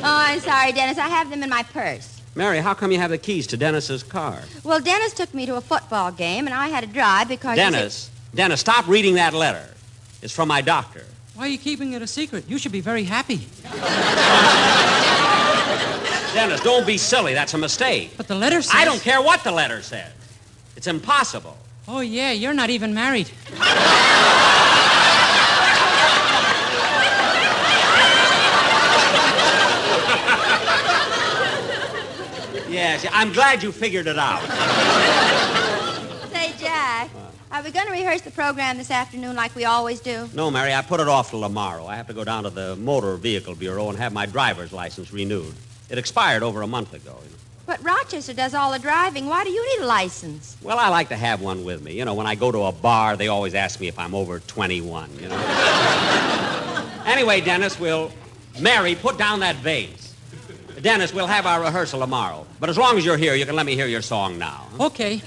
Oh, 0.03 0.17
I'm 0.27 0.41
sorry, 0.41 0.73
Dennis. 0.73 0.97
I 0.99 1.09
have 1.09 1.29
them 1.31 1.43
in 1.43 1.51
my 1.51 1.63
purse. 1.63 2.21
Mary, 2.35 2.59
how 2.61 2.73
come 2.75 2.91
you 2.91 2.99
have 2.99 3.11
the 3.11 3.19
keys 3.19 3.47
to 3.49 3.57
Dennis's 3.57 4.03
car? 4.03 4.41
Well, 4.65 4.81
Dennis 4.81 5.13
took 5.13 5.35
me 5.35 5.45
to 5.47 5.57
a 5.57 5.61
football 5.61 6.11
game, 6.11 6.47
and 6.47 6.55
I 6.55 6.69
had 6.69 6.81
to 6.83 6.87
drive 6.87 7.29
because. 7.29 7.59
he 7.59 7.63
said- 7.63 7.71
Dennis, 7.73 8.11
Dennis, 8.35 8.61
stop 8.61 8.87
reading 8.89 9.15
that 9.17 9.35
letter. 9.35 9.69
It's 10.23 10.33
from 10.33 10.49
my 10.49 10.63
doctor. 10.63 11.05
Why 11.41 11.47
are 11.47 11.49
you 11.49 11.57
keeping 11.57 11.95
it 11.95 12.03
a 12.03 12.07
secret? 12.07 12.45
You 12.49 12.59
should 12.59 12.71
be 12.71 12.83
very 12.83 13.03
happy. 13.03 13.39
Dennis, 16.35 16.61
don't 16.61 16.87
be 16.87 16.99
silly. 16.99 17.33
That's 17.33 17.55
a 17.55 17.59
mistake. 17.59 18.13
But 18.19 18.29
the 18.29 18.35
letter 18.35 18.61
says. 18.61 18.75
I 18.75 18.85
don't 18.85 19.01
care 19.01 19.23
what 19.23 19.43
the 19.43 19.51
letter 19.51 19.81
says. 19.81 20.13
It's 20.77 20.87
impossible. 20.87 21.57
Oh, 21.89 22.01
yeah, 22.01 22.33
you're 22.33 22.53
not 22.53 22.69
even 22.69 22.93
married. 22.93 23.31
Yes, 32.69 33.05
I'm 33.13 33.33
glad 33.33 33.65
you 33.65 33.73
figured 33.73 34.07
it 34.07 34.17
out. 34.17 34.41
Say, 37.51 37.57
Jack, 37.57 37.61
are 37.61 37.65
we 37.65 37.71
going 37.73 37.87
to 37.87 37.93
rehearse 37.93 38.21
the 38.23 38.31
program 38.31 38.79
this 38.79 38.91
afternoon 38.91 39.37
like 39.37 39.55
we 39.55 39.65
always 39.65 40.01
do? 40.01 40.29
No, 40.35 40.51
Mary, 40.51 40.73
I 40.73 40.83
put 40.83 41.01
it 41.01 41.09
off 41.09 41.31
till 41.31 41.41
tomorrow. 41.41 41.87
I 41.87 41.97
have 41.97 42.07
to 42.09 42.15
go 42.15 42.25
down 42.25 42.45
to 42.45 42.51
the 42.51 42.77
Motor 42.77 43.17
Vehicle 43.17 43.55
Bureau 43.55 43.89
and 43.89 43.99
have 43.99 44.13
my 44.13 44.27
driver's 44.27 44.73
license 44.73 45.13
renewed. 45.13 45.55
It 45.89 45.99
expired 45.99 46.43
over 46.43 46.63
a 46.63 46.67
month 46.67 46.95
ago. 46.95 47.17
you 47.23 47.31
know. 47.31 47.37
But 47.67 47.83
Rochester 47.85 48.33
does 48.33 48.55
all 48.55 48.73
the 48.73 48.79
driving. 48.79 49.27
Why 49.27 49.45
do 49.45 49.51
you 49.51 49.77
need 49.77 49.85
a 49.85 49.87
license? 49.87 50.57
Well, 50.63 50.79
I 50.79 50.89
like 50.89 51.09
to 51.11 51.17
have 51.17 51.41
one 51.41 51.65
with 51.65 51.83
me. 51.83 51.93
You 51.93 52.05
know, 52.05 52.15
when 52.15 52.27
I 52.27 52.35
go 52.35 52.51
to 52.51 52.65
a 52.65 52.73
bar, 52.73 53.17
they 53.17 53.29
always 53.29 53.55
ask 53.55 53.81
me 53.81 53.89
if 53.89 53.99
I'm 53.99 54.15
over 54.15 54.41
21, 54.41 55.11
you 55.21 55.29
know. 55.29 55.37
anyway, 57.07 57.41
Dennis, 57.41 57.79
we'll... 57.79 58.11
Mary, 58.61 58.95
put 58.97 59.17
down 59.19 59.41
that 59.41 59.57
vase. 59.57 60.15
Dennis, 60.83 61.15
we'll 61.15 61.27
have 61.29 61.47
our 61.47 61.61
rehearsal 61.61 62.01
tomorrow. 62.01 62.47
But 62.59 62.69
as 62.69 62.79
long 62.79 62.99
as 62.99 63.05
you're 63.05 63.17
here, 63.17 63.35
you 63.35 63.47
can 63.47 63.55
let 63.55 63.67
me 63.67 63.75
hear 63.75 63.87
your 63.87 64.03
song 64.03 64.39
now. 64.39 64.67
Okay. 64.81 65.23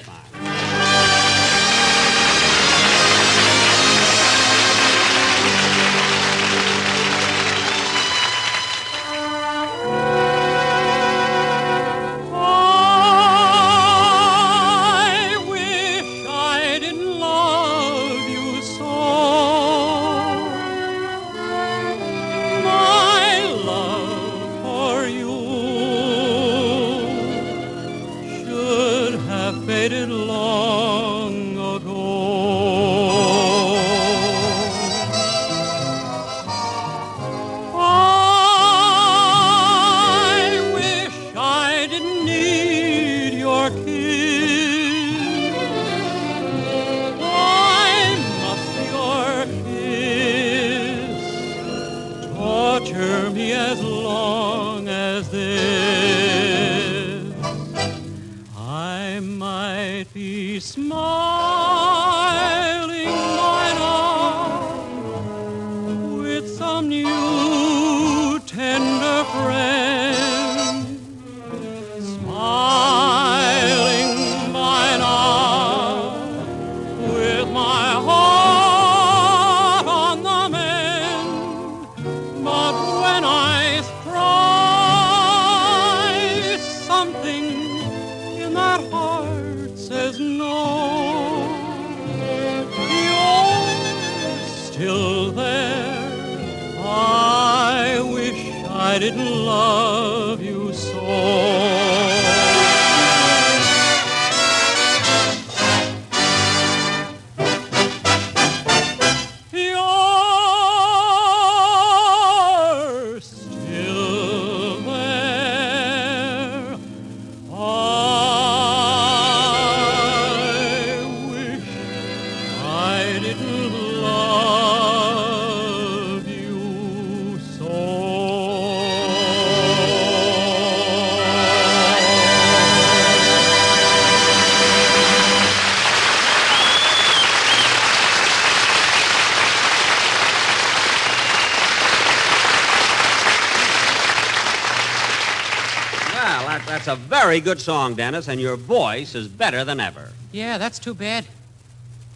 Very 147.34 147.41
good 147.41 147.60
song, 147.60 147.96
Dennis, 147.96 148.28
and 148.28 148.39
your 148.39 148.56
voice 148.56 149.15
is 149.15 149.28
better 149.28 149.65
than 149.65 149.80
ever. 149.80 150.12
Yeah, 150.32 150.60
that's 150.60 150.78
too 150.78 150.93
bad. 150.93 151.26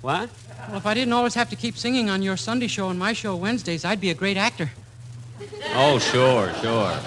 What? 0.03 0.29
Well, 0.67 0.77
if 0.77 0.85
I 0.85 0.93
didn't 0.93 1.11
always 1.11 1.33
have 1.33 1.49
to 1.49 1.55
keep 1.55 1.75
singing 1.75 2.07
on 2.07 2.21
your 2.21 2.37
Sunday 2.37 2.67
show 2.67 2.89
and 2.89 2.99
my 2.99 3.13
show 3.13 3.35
Wednesdays, 3.35 3.83
I'd 3.83 3.99
be 3.99 4.11
a 4.11 4.13
great 4.13 4.37
actor. 4.37 4.69
Oh, 5.73 5.97
sure, 5.97 6.53
sure. 6.61 6.99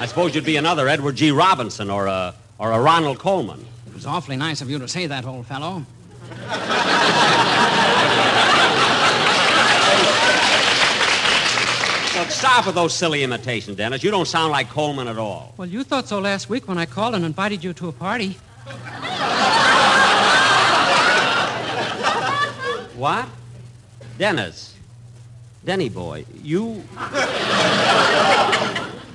I 0.00 0.06
suppose 0.06 0.34
you'd 0.34 0.44
be 0.44 0.56
another 0.56 0.88
Edward 0.88 1.14
G. 1.14 1.30
Robinson 1.30 1.88
or 1.88 2.08
a, 2.08 2.34
or 2.58 2.72
a 2.72 2.80
Ronald 2.80 3.20
Colman. 3.20 3.64
It 3.86 3.94
was 3.94 4.06
awfully 4.06 4.34
nice 4.34 4.60
of 4.60 4.68
you 4.68 4.80
to 4.80 4.88
say 4.88 5.06
that, 5.06 5.24
old 5.24 5.46
fellow. 5.46 5.86
Stop 12.36 12.66
with 12.66 12.74
those 12.74 12.92
silly 12.92 13.22
imitations, 13.22 13.78
Dennis. 13.78 14.04
You 14.04 14.10
don't 14.10 14.28
sound 14.28 14.52
like 14.52 14.68
Colman 14.68 15.08
at 15.08 15.16
all. 15.16 15.54
Well, 15.56 15.66
you 15.66 15.82
thought 15.82 16.06
so 16.06 16.18
last 16.18 16.50
week 16.50 16.68
when 16.68 16.76
I 16.76 16.84
called 16.84 17.14
and 17.14 17.24
invited 17.24 17.64
you 17.64 17.72
to 17.72 17.88
a 17.88 17.92
party. 17.92 18.36
What? 22.94 23.26
Dennis. 24.18 24.74
Denny 25.64 25.88
boy, 25.88 26.26
you. 26.42 26.82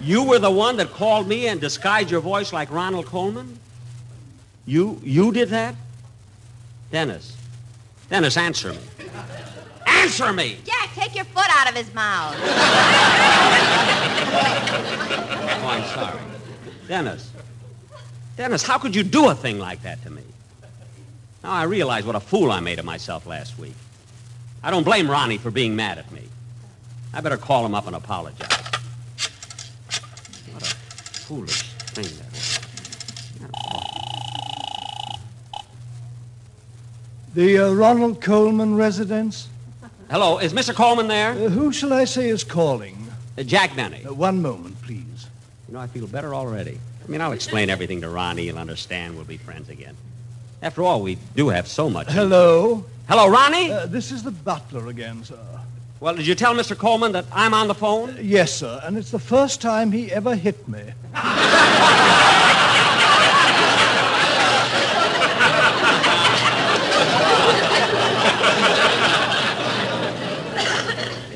You 0.01 0.23
were 0.23 0.39
the 0.39 0.49
one 0.49 0.77
that 0.77 0.89
called 0.91 1.27
me 1.27 1.47
and 1.47 1.61
disguised 1.61 2.09
your 2.09 2.21
voice 2.21 2.51
like 2.51 2.71
Ronald 2.71 3.05
Colman? 3.05 3.59
You 4.65 4.99
you 5.03 5.31
did 5.31 5.49
that? 5.49 5.75
Dennis. 6.91 7.37
Dennis, 8.09 8.35
answer 8.35 8.73
me. 8.73 8.79
Answer 10.01 10.33
me! 10.33 10.57
Jack, 10.65 10.89
take 10.95 11.15
your 11.15 11.25
foot 11.25 11.45
out 11.49 11.69
of 11.69 11.75
his 11.75 11.93
mouth. 11.93 12.35
Oh, 15.63 15.67
I'm 15.67 15.83
sorry. 15.93 16.19
Dennis. 16.87 17.31
Dennis, 18.35 18.63
how 18.63 18.79
could 18.79 18.95
you 18.95 19.03
do 19.03 19.29
a 19.29 19.35
thing 19.35 19.59
like 19.59 19.83
that 19.83 20.01
to 20.03 20.09
me? 20.09 20.23
Now 21.43 21.51
I 21.51 21.63
realize 21.63 22.03
what 22.05 22.15
a 22.15 22.19
fool 22.19 22.51
I 22.51 22.59
made 22.59 22.79
of 22.79 22.85
myself 22.85 23.27
last 23.27 23.59
week. 23.59 23.75
I 24.63 24.71
don't 24.71 24.83
blame 24.83 25.09
Ronnie 25.09 25.37
for 25.37 25.51
being 25.51 25.75
mad 25.75 25.99
at 25.99 26.11
me. 26.11 26.23
I 27.13 27.21
better 27.21 27.37
call 27.37 27.65
him 27.65 27.75
up 27.75 27.85
and 27.87 27.95
apologize. 27.95 28.49
What 30.51 30.63
a 30.63 30.65
foolish 30.65 31.61
thing 31.93 32.05
that 32.05 32.31
was. 32.31 32.59
The 37.33 37.57
uh, 37.59 37.71
Ronald 37.71 38.19
Colman 38.21 38.75
residence? 38.75 39.47
Hello, 40.11 40.39
is 40.39 40.51
Mr. 40.51 40.75
Colman 40.75 41.07
there? 41.07 41.31
Uh, 41.31 41.47
who 41.47 41.71
shall 41.71 41.93
I 41.93 42.03
say 42.03 42.27
is 42.27 42.43
calling? 42.43 42.97
Uh, 43.37 43.43
Jack 43.43 43.77
Benny. 43.77 44.03
Uh, 44.03 44.13
one 44.13 44.41
moment, 44.41 44.81
please. 44.81 45.29
You 45.69 45.75
know, 45.75 45.79
I 45.79 45.87
feel 45.87 46.05
better 46.05 46.35
already. 46.35 46.77
I 47.01 47.07
mean, 47.09 47.21
I'll 47.21 47.31
explain 47.31 47.69
everything 47.69 48.01
to 48.01 48.09
Ronnie. 48.09 48.43
He'll 48.43 48.57
understand. 48.57 49.15
We'll 49.15 49.23
be 49.23 49.37
friends 49.37 49.69
again. 49.69 49.95
After 50.61 50.83
all, 50.83 51.01
we 51.01 51.17
do 51.37 51.47
have 51.47 51.65
so 51.65 51.89
much. 51.89 52.11
Hello? 52.11 52.83
Hello, 53.07 53.29
Ronnie? 53.29 53.71
Uh, 53.71 53.85
this 53.85 54.11
is 54.11 54.21
the 54.21 54.31
butler 54.31 54.87
again, 54.87 55.23
sir. 55.23 55.39
Well, 56.01 56.13
did 56.13 56.27
you 56.27 56.35
tell 56.35 56.55
Mr. 56.55 56.77
Coleman 56.77 57.13
that 57.13 57.23
I'm 57.31 57.53
on 57.53 57.69
the 57.69 57.75
phone? 57.75 58.17
Yes, 58.21 58.51
sir, 58.51 58.81
and 58.83 58.97
it's 58.97 59.11
the 59.11 59.19
first 59.19 59.61
time 59.61 59.93
he 59.93 60.11
ever 60.11 60.35
hit 60.35 60.67
me. 60.67 60.81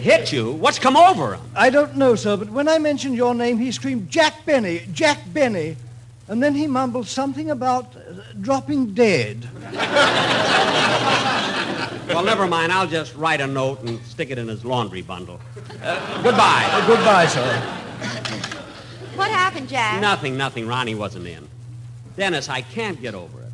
Hit 0.05 0.31
you? 0.31 0.51
What's 0.51 0.77
come 0.77 0.95
over 0.95 1.33
him? 1.33 1.41
I 1.55 1.71
don't 1.71 1.95
know, 1.95 2.13
sir, 2.13 2.37
but 2.37 2.51
when 2.51 2.67
I 2.67 2.77
mentioned 2.77 3.15
your 3.15 3.33
name, 3.33 3.57
he 3.57 3.71
screamed, 3.71 4.07
Jack 4.07 4.45
Benny, 4.45 4.83
Jack 4.93 5.17
Benny. 5.33 5.77
And 6.27 6.43
then 6.43 6.53
he 6.53 6.67
mumbled 6.67 7.07
something 7.07 7.49
about 7.49 7.95
uh, 7.95 8.21
dropping 8.39 8.93
dead. 8.93 9.49
Well, 12.07 12.23
never 12.23 12.45
mind. 12.45 12.71
I'll 12.71 12.85
just 12.85 13.15
write 13.15 13.41
a 13.41 13.47
note 13.47 13.81
and 13.81 13.99
stick 14.05 14.29
it 14.29 14.37
in 14.37 14.47
his 14.47 14.63
laundry 14.63 15.01
bundle. 15.01 15.39
Uh, 15.81 16.21
goodbye. 16.21 16.67
Uh, 16.69 16.85
goodbye, 16.85 17.25
sir. 17.25 17.59
What 19.15 19.31
happened, 19.31 19.67
Jack? 19.67 20.01
Nothing, 20.01 20.37
nothing. 20.37 20.67
Ronnie 20.67 20.93
wasn't 20.93 21.25
in. 21.25 21.47
Dennis, 22.15 22.47
I 22.47 22.61
can't 22.61 23.01
get 23.01 23.15
over 23.15 23.41
it. 23.41 23.44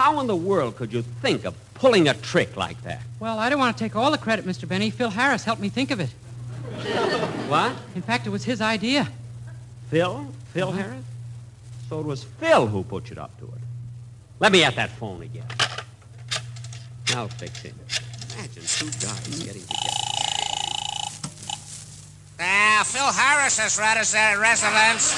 How 0.00 0.18
in 0.20 0.26
the 0.26 0.34
world 0.34 0.76
could 0.76 0.94
you 0.94 1.02
think 1.02 1.44
of 1.44 1.54
pulling 1.74 2.08
a 2.08 2.14
trick 2.14 2.56
like 2.56 2.80
that? 2.84 3.02
Well, 3.20 3.38
I 3.38 3.50
don't 3.50 3.58
want 3.58 3.76
to 3.76 3.84
take 3.84 3.94
all 3.94 4.10
the 4.10 4.16
credit, 4.16 4.46
Mr. 4.46 4.66
Benny. 4.66 4.88
Phil 4.88 5.10
Harris 5.10 5.44
helped 5.44 5.60
me 5.60 5.68
think 5.68 5.90
of 5.90 6.00
it. 6.00 6.08
What? 7.50 7.74
In 7.94 8.00
fact, 8.00 8.26
it 8.26 8.30
was 8.30 8.42
his 8.42 8.62
idea. 8.62 9.06
Phil? 9.90 10.26
Phil 10.54 10.72
Harris? 10.72 11.04
So 11.90 12.00
it 12.00 12.06
was 12.06 12.24
Phil 12.24 12.66
who 12.66 12.82
put 12.82 13.10
you 13.10 13.16
up 13.16 13.38
to 13.40 13.44
it. 13.44 13.60
Let 14.38 14.52
me 14.52 14.64
at 14.64 14.74
that 14.76 14.88
phone 14.92 15.20
again. 15.20 15.44
Now 17.12 17.26
fix 17.26 17.62
it. 17.66 17.74
Imagine 18.38 18.62
two 18.62 18.86
guys 18.86 19.44
getting 19.44 19.60
together. 19.60 20.00
Ah, 22.40 22.82
Phil 22.86 23.12
harris 23.12 23.58
Harris's 23.58 23.78
res- 23.78 24.14
uh, 24.14 24.40
residence. 24.40 25.14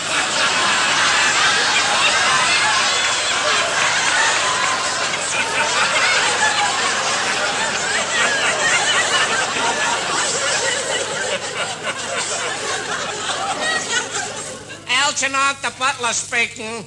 Algernon, 15.12 15.56
the 15.60 15.70
butler 15.78 16.12
speaking. 16.14 16.86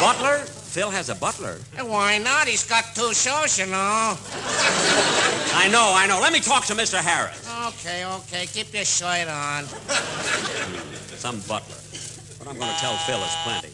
Butler? 0.00 0.38
Phil 0.38 0.90
has 0.90 1.08
a 1.08 1.14
butler. 1.14 1.58
Why 1.80 2.18
not? 2.18 2.48
He's 2.48 2.68
got 2.68 2.96
two 2.96 3.14
shows, 3.14 3.60
you 3.60 3.66
know. 3.66 4.18
I 5.54 5.68
know, 5.70 5.92
I 5.94 6.08
know. 6.08 6.18
Let 6.20 6.32
me 6.32 6.40
talk 6.40 6.64
to 6.66 6.74
Mr. 6.74 6.98
Harris. 6.98 7.48
Okay, 7.68 8.04
okay. 8.04 8.46
Keep 8.46 8.74
your 8.74 8.84
shirt 8.84 9.28
on. 9.28 9.66
Some 11.14 11.38
butler. 11.46 11.76
What 12.38 12.48
I'm 12.48 12.58
going 12.58 12.74
to 12.74 12.80
tell 12.80 12.96
Phil 13.06 13.22
is 13.22 13.36
plenty. 13.44 13.68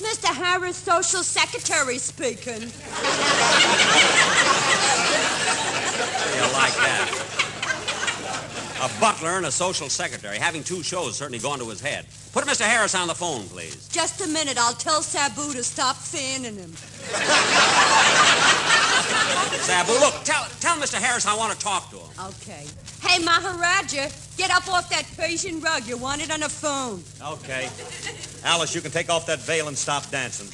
Mr. 0.00 0.34
Harris, 0.34 0.78
social 0.78 1.22
secretary 1.22 1.98
speaking. 1.98 2.62
You 6.32 6.52
like 6.54 6.74
that? 6.80 7.27
A 8.80 8.88
butler 9.00 9.30
and 9.30 9.46
a 9.46 9.50
social 9.50 9.88
secretary. 9.88 10.38
Having 10.38 10.62
two 10.62 10.84
shows 10.84 11.16
certainly 11.16 11.40
gone 11.40 11.58
to 11.58 11.68
his 11.68 11.80
head. 11.80 12.06
Put 12.32 12.44
Mr. 12.44 12.62
Harris 12.62 12.94
on 12.94 13.08
the 13.08 13.14
phone, 13.14 13.48
please. 13.48 13.88
Just 13.88 14.20
a 14.24 14.28
minute, 14.28 14.56
I'll 14.56 14.72
tell 14.74 15.02
Sabu 15.02 15.52
to 15.52 15.64
stop 15.64 15.96
fanning 15.96 16.54
him. 16.56 16.72
Sabu, 19.62 19.92
look, 19.94 20.14
tell, 20.22 20.44
tell 20.60 20.76
Mr. 20.76 20.94
Harris 20.94 21.26
I 21.26 21.34
want 21.36 21.52
to 21.52 21.58
talk 21.58 21.90
to 21.90 21.96
him. 21.96 22.08
Okay. 22.28 22.66
Hey, 23.02 23.18
Maharaja, 23.24 24.10
get 24.36 24.52
up 24.52 24.68
off 24.72 24.88
that 24.90 25.04
Persian 25.16 25.60
rug. 25.60 25.84
You 25.86 25.96
want 25.96 26.22
it 26.22 26.30
on 26.30 26.38
the 26.40 26.48
phone. 26.48 27.02
Okay. 27.20 27.68
Alice, 28.44 28.76
you 28.76 28.80
can 28.80 28.92
take 28.92 29.10
off 29.10 29.26
that 29.26 29.40
veil 29.40 29.66
and 29.66 29.76
stop 29.76 30.08
dancing. 30.10 30.46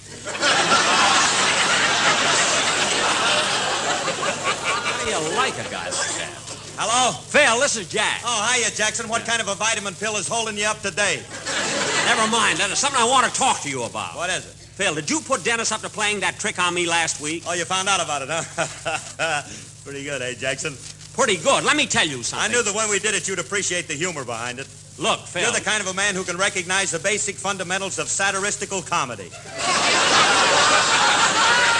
How 4.86 5.04
do 5.04 5.10
you 5.10 5.36
like 5.36 5.54
a 5.54 5.70
guy 5.70 5.90
like 5.90 6.14
that? 6.16 6.43
Hello? 6.76 7.12
Phil, 7.12 7.60
this 7.60 7.76
is 7.76 7.88
Jack. 7.88 8.20
Oh, 8.24 8.50
hiya, 8.50 8.70
Jackson. 8.70 9.08
What 9.08 9.24
kind 9.24 9.40
of 9.40 9.46
a 9.46 9.54
vitamin 9.54 9.94
pill 9.94 10.16
is 10.16 10.26
holding 10.26 10.58
you 10.58 10.66
up 10.66 10.80
today? 10.80 11.16
Never 12.06 12.26
mind. 12.30 12.58
There's 12.58 12.78
something 12.78 13.00
I 13.00 13.06
want 13.06 13.32
to 13.32 13.38
talk 13.38 13.60
to 13.60 13.70
you 13.70 13.84
about. 13.84 14.16
What 14.16 14.28
is 14.30 14.44
it? 14.44 14.54
Phil, 14.74 14.94
did 14.94 15.08
you 15.08 15.20
put 15.20 15.44
Dennis 15.44 15.70
up 15.70 15.82
to 15.82 15.88
playing 15.88 16.20
that 16.20 16.40
trick 16.40 16.58
on 16.58 16.74
me 16.74 16.86
last 16.86 17.20
week? 17.20 17.44
Oh, 17.46 17.54
you 17.54 17.64
found 17.64 17.88
out 17.88 18.02
about 18.02 18.22
it, 18.22 18.28
huh? 18.28 19.42
Pretty 19.84 20.02
good, 20.02 20.20
eh, 20.20 20.34
Jackson? 20.34 20.74
Pretty 21.14 21.36
good. 21.36 21.62
Let 21.62 21.76
me 21.76 21.86
tell 21.86 22.06
you 22.06 22.24
something. 22.24 22.50
I 22.50 22.52
knew 22.52 22.64
that 22.64 22.74
when 22.74 22.90
we 22.90 22.98
did 22.98 23.14
it, 23.14 23.28
you'd 23.28 23.38
appreciate 23.38 23.86
the 23.86 23.94
humor 23.94 24.24
behind 24.24 24.58
it. 24.58 24.66
Look, 24.98 25.20
Phil. 25.20 25.42
You're 25.42 25.52
the 25.52 25.60
kind 25.60 25.80
of 25.80 25.86
a 25.86 25.94
man 25.94 26.16
who 26.16 26.24
can 26.24 26.36
recognize 26.36 26.90
the 26.90 26.98
basic 26.98 27.36
fundamentals 27.36 28.00
of 28.00 28.08
satiristical 28.08 28.82
comedy. 28.82 29.30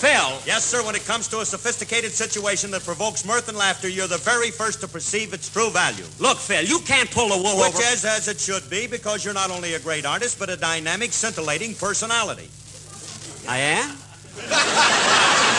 Phil. 0.00 0.40
Yes, 0.46 0.64
sir. 0.64 0.82
When 0.82 0.94
it 0.94 1.04
comes 1.04 1.28
to 1.28 1.40
a 1.40 1.44
sophisticated 1.44 2.12
situation 2.12 2.70
that 2.70 2.82
provokes 2.84 3.22
mirth 3.26 3.50
and 3.50 3.58
laughter, 3.58 3.86
you're 3.86 4.06
the 4.06 4.16
very 4.16 4.50
first 4.50 4.80
to 4.80 4.88
perceive 4.88 5.34
its 5.34 5.50
true 5.50 5.68
value. 5.68 6.06
Look, 6.18 6.38
Phil, 6.38 6.64
you 6.64 6.78
can't 6.80 7.10
pull 7.10 7.32
a 7.32 7.36
wool 7.36 7.58
Which 7.60 7.74
over. 7.74 7.82
is 7.92 8.06
as 8.06 8.26
it 8.26 8.40
should 8.40 8.70
be, 8.70 8.86
because 8.86 9.26
you're 9.26 9.34
not 9.34 9.50
only 9.50 9.74
a 9.74 9.78
great 9.78 10.06
artist, 10.06 10.38
but 10.38 10.48
a 10.48 10.56
dynamic, 10.56 11.12
scintillating 11.12 11.74
personality. 11.74 12.48
I 13.46 13.58
am? 13.58 13.90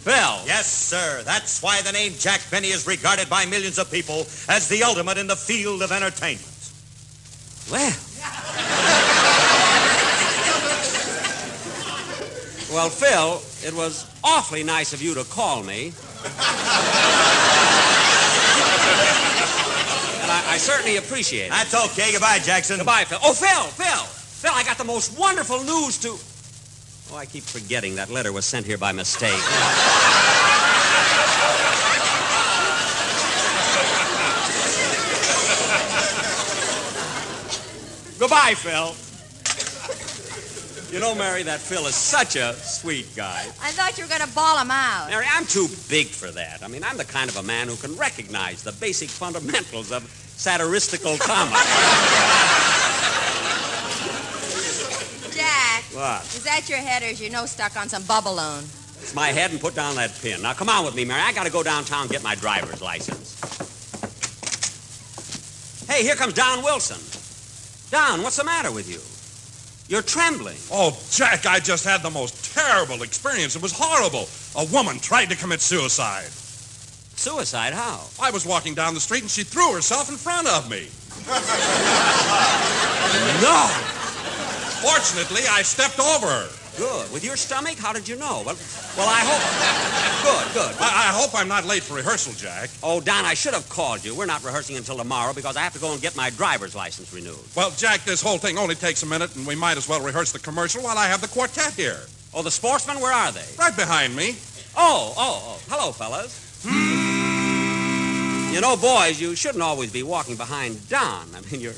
Phil. 0.00 0.40
Yes, 0.46 0.66
sir. 0.72 1.22
That's 1.24 1.62
why 1.62 1.82
the 1.82 1.92
name 1.92 2.14
Jack 2.18 2.40
Benny 2.50 2.68
is 2.68 2.86
regarded 2.86 3.28
by 3.28 3.44
millions 3.44 3.78
of 3.78 3.90
people 3.90 4.20
as 4.48 4.68
the 4.70 4.82
ultimate 4.82 5.18
in 5.18 5.26
the 5.26 5.36
field 5.36 5.82
of 5.82 5.92
entertainment. 5.92 6.48
Well. 7.70 7.94
well, 12.80 12.88
Phil, 12.88 13.68
it 13.68 13.74
was 13.76 14.06
awfully 14.24 14.62
nice 14.62 14.94
of 14.94 15.02
you 15.02 15.14
to 15.14 15.22
call 15.24 15.62
me. 15.62 15.88
and 15.88 15.92
I, 20.32 20.42
I 20.46 20.56
certainly 20.56 20.96
appreciate 20.96 21.48
it. 21.48 21.50
That's 21.50 21.74
okay. 21.74 22.12
Goodbye, 22.12 22.38
Jackson. 22.38 22.78
Goodbye, 22.78 23.04
Phil. 23.04 23.18
Oh, 23.22 23.34
Phil, 23.34 23.64
Phil. 23.64 24.04
Phil, 24.06 24.52
I 24.54 24.64
got 24.64 24.78
the 24.78 24.84
most 24.84 25.18
wonderful 25.18 25.62
news 25.62 25.98
to. 25.98 26.16
Oh, 27.12 27.16
I 27.18 27.26
keep 27.26 27.42
forgetting 27.42 27.96
that 27.96 28.08
letter 28.08 28.32
was 28.32 28.46
sent 28.46 28.64
here 28.64 28.78
by 28.78 28.92
mistake. 28.92 29.28
Goodbye, 38.18 38.54
Phil. 38.56 39.09
You 40.92 40.98
know, 40.98 41.14
Mary, 41.14 41.44
that 41.44 41.60
Phil 41.60 41.86
is 41.86 41.94
such 41.94 42.34
a 42.34 42.52
sweet 42.54 43.06
guy. 43.14 43.42
I 43.62 43.70
thought 43.70 43.96
you 43.96 44.02
were 44.02 44.08
going 44.08 44.26
to 44.26 44.34
ball 44.34 44.58
him 44.58 44.72
out. 44.72 45.08
Mary, 45.08 45.24
I'm 45.30 45.46
too 45.46 45.68
big 45.88 46.08
for 46.08 46.32
that. 46.32 46.64
I 46.64 46.68
mean, 46.68 46.82
I'm 46.82 46.96
the 46.96 47.04
kind 47.04 47.30
of 47.30 47.36
a 47.36 47.44
man 47.44 47.68
who 47.68 47.76
can 47.76 47.94
recognize 47.94 48.64
the 48.64 48.72
basic 48.72 49.08
fundamentals 49.08 49.92
of 49.92 50.02
satiristical 50.36 51.16
comedy. 51.18 51.54
Jack. 55.30 55.84
What? 55.94 56.22
Is 56.34 56.42
that 56.42 56.68
your 56.68 56.78
head 56.78 57.04
or 57.04 57.06
is 57.06 57.20
your 57.20 57.30
nose 57.30 57.52
stuck 57.52 57.76
on 57.76 57.88
some 57.88 58.02
bubbalone? 58.02 58.64
It's 59.00 59.14
my 59.14 59.28
head 59.28 59.52
and 59.52 59.60
put 59.60 59.76
down 59.76 59.94
that 59.94 60.12
pin. 60.20 60.42
Now, 60.42 60.54
come 60.54 60.68
on 60.68 60.84
with 60.84 60.96
me, 60.96 61.04
Mary. 61.04 61.20
I 61.22 61.32
got 61.32 61.46
to 61.46 61.52
go 61.52 61.62
downtown 61.62 62.02
and 62.02 62.10
get 62.10 62.24
my 62.24 62.34
driver's 62.34 62.82
license. 62.82 63.38
Hey, 65.88 66.02
here 66.02 66.16
comes 66.16 66.34
Don 66.34 66.64
Wilson. 66.64 66.98
Don, 67.92 68.24
what's 68.24 68.38
the 68.38 68.44
matter 68.44 68.72
with 68.72 68.90
you? 68.90 68.98
You're 69.90 70.02
trembling. 70.02 70.56
Oh, 70.70 70.96
Jack, 71.10 71.46
I 71.46 71.58
just 71.58 71.84
had 71.84 72.00
the 72.04 72.10
most 72.10 72.54
terrible 72.54 73.02
experience. 73.02 73.56
It 73.56 73.62
was 73.62 73.72
horrible. 73.74 74.28
A 74.54 74.64
woman 74.72 75.00
tried 75.00 75.30
to 75.30 75.36
commit 75.36 75.60
suicide. 75.60 76.30
Suicide? 77.18 77.72
How? 77.72 78.06
I 78.22 78.30
was 78.30 78.46
walking 78.46 78.76
down 78.76 78.94
the 78.94 79.00
street 79.00 79.22
and 79.22 79.30
she 79.30 79.42
threw 79.42 79.74
herself 79.74 80.08
in 80.08 80.16
front 80.16 80.46
of 80.46 80.70
me. 80.70 80.86
No. 83.42 83.66
Fortunately, 84.80 85.42
I 85.50 85.62
stepped 85.62 85.98
over 85.98 86.26
her. 86.26 86.59
Good. 86.76 87.12
With 87.12 87.24
your 87.24 87.36
stomach? 87.36 87.76
How 87.78 87.92
did 87.92 88.08
you 88.08 88.16
know? 88.16 88.42
Well, 88.46 88.56
well, 88.96 89.08
I 89.08 89.20
hope. 89.24 89.40
Good, 90.20 90.52
good. 90.52 90.76
I, 90.80 91.08
I 91.08 91.12
hope 91.18 91.30
I'm 91.34 91.48
not 91.48 91.64
late 91.64 91.82
for 91.82 91.94
rehearsal, 91.94 92.34
Jack. 92.34 92.68
Oh, 92.82 93.00
Don, 93.00 93.24
I 93.24 93.32
should 93.32 93.54
have 93.54 93.66
called 93.70 94.04
you. 94.04 94.14
We're 94.14 94.26
not 94.26 94.44
rehearsing 94.44 94.76
until 94.76 94.98
tomorrow 94.98 95.32
because 95.32 95.56
I 95.56 95.60
have 95.62 95.72
to 95.72 95.78
go 95.78 95.92
and 95.92 96.02
get 96.02 96.14
my 96.14 96.28
driver's 96.28 96.74
license 96.74 97.10
renewed. 97.14 97.38
Well, 97.56 97.70
Jack, 97.70 98.04
this 98.04 98.20
whole 98.20 98.36
thing 98.36 98.58
only 98.58 98.74
takes 98.74 99.02
a 99.02 99.06
minute, 99.06 99.34
and 99.34 99.46
we 99.46 99.54
might 99.54 99.78
as 99.78 99.88
well 99.88 100.02
rehearse 100.02 100.30
the 100.30 100.38
commercial 100.38 100.82
while 100.82 100.98
I 100.98 101.06
have 101.06 101.22
the 101.22 101.28
quartet 101.28 101.72
here. 101.72 102.00
Oh, 102.34 102.42
the 102.42 102.50
sportsmen, 102.50 103.00
where 103.00 103.12
are 103.12 103.32
they? 103.32 103.46
Right 103.58 103.74
behind 103.74 104.14
me. 104.14 104.36
Oh, 104.76 105.14
oh, 105.16 105.42
oh. 105.46 105.60
Hello, 105.74 105.90
fellas. 105.92 106.62
Hmm. 106.66 108.54
You 108.54 108.60
know, 108.60 108.76
boys, 108.76 109.20
you 109.20 109.34
shouldn't 109.34 109.62
always 109.62 109.90
be 109.90 110.02
walking 110.02 110.36
behind 110.36 110.86
Don. 110.90 111.28
I 111.34 111.40
mean, 111.50 111.62
you're 111.62 111.72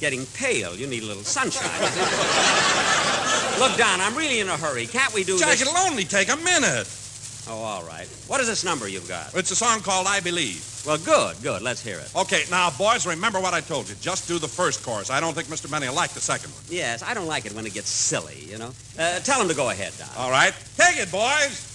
getting 0.00 0.26
pale. 0.26 0.74
You 0.74 0.86
need 0.86 1.02
a 1.02 1.06
little 1.06 1.22
sunshine. 1.22 1.70
Look, 3.60 3.76
Don, 3.76 4.00
I'm 4.00 4.16
really 4.16 4.40
in 4.40 4.48
a 4.48 4.56
hurry. 4.56 4.86
Can't 4.86 5.12
we 5.12 5.22
do 5.22 5.38
Jack, 5.38 5.50
this? 5.58 5.62
it'll 5.62 5.76
only 5.76 6.04
take 6.04 6.30
a 6.32 6.36
minute. 6.36 6.88
Oh, 7.48 7.62
all 7.62 7.82
right. 7.84 8.06
What 8.26 8.40
is 8.40 8.46
this 8.46 8.64
number 8.64 8.88
you've 8.88 9.08
got? 9.08 9.34
It's 9.34 9.50
a 9.50 9.56
song 9.56 9.80
called 9.80 10.06
I 10.06 10.20
Believe. 10.20 10.64
Well, 10.86 10.98
good, 10.98 11.36
good. 11.42 11.60
Let's 11.62 11.82
hear 11.82 11.98
it. 11.98 12.10
Okay, 12.16 12.44
now, 12.50 12.70
boys, 12.70 13.06
remember 13.06 13.40
what 13.40 13.52
I 13.52 13.60
told 13.60 13.88
you. 13.88 13.94
Just 14.00 14.28
do 14.28 14.38
the 14.38 14.48
first 14.48 14.82
chorus. 14.82 15.10
I 15.10 15.20
don't 15.20 15.34
think 15.34 15.48
Mr. 15.48 15.70
Benny 15.70 15.88
will 15.88 15.94
like 15.94 16.10
the 16.10 16.20
second 16.20 16.50
one. 16.52 16.62
Yes, 16.70 17.02
I 17.02 17.12
don't 17.12 17.26
like 17.26 17.44
it 17.44 17.52
when 17.52 17.66
it 17.66 17.74
gets 17.74 17.90
silly, 17.90 18.44
you 18.48 18.56
know. 18.56 18.72
Uh, 18.98 19.18
tell 19.20 19.40
him 19.40 19.48
to 19.48 19.54
go 19.54 19.68
ahead, 19.70 19.92
Don. 19.98 20.08
All 20.16 20.30
right. 20.30 20.54
Take 20.76 20.98
it, 20.98 21.10
boys. 21.10 21.66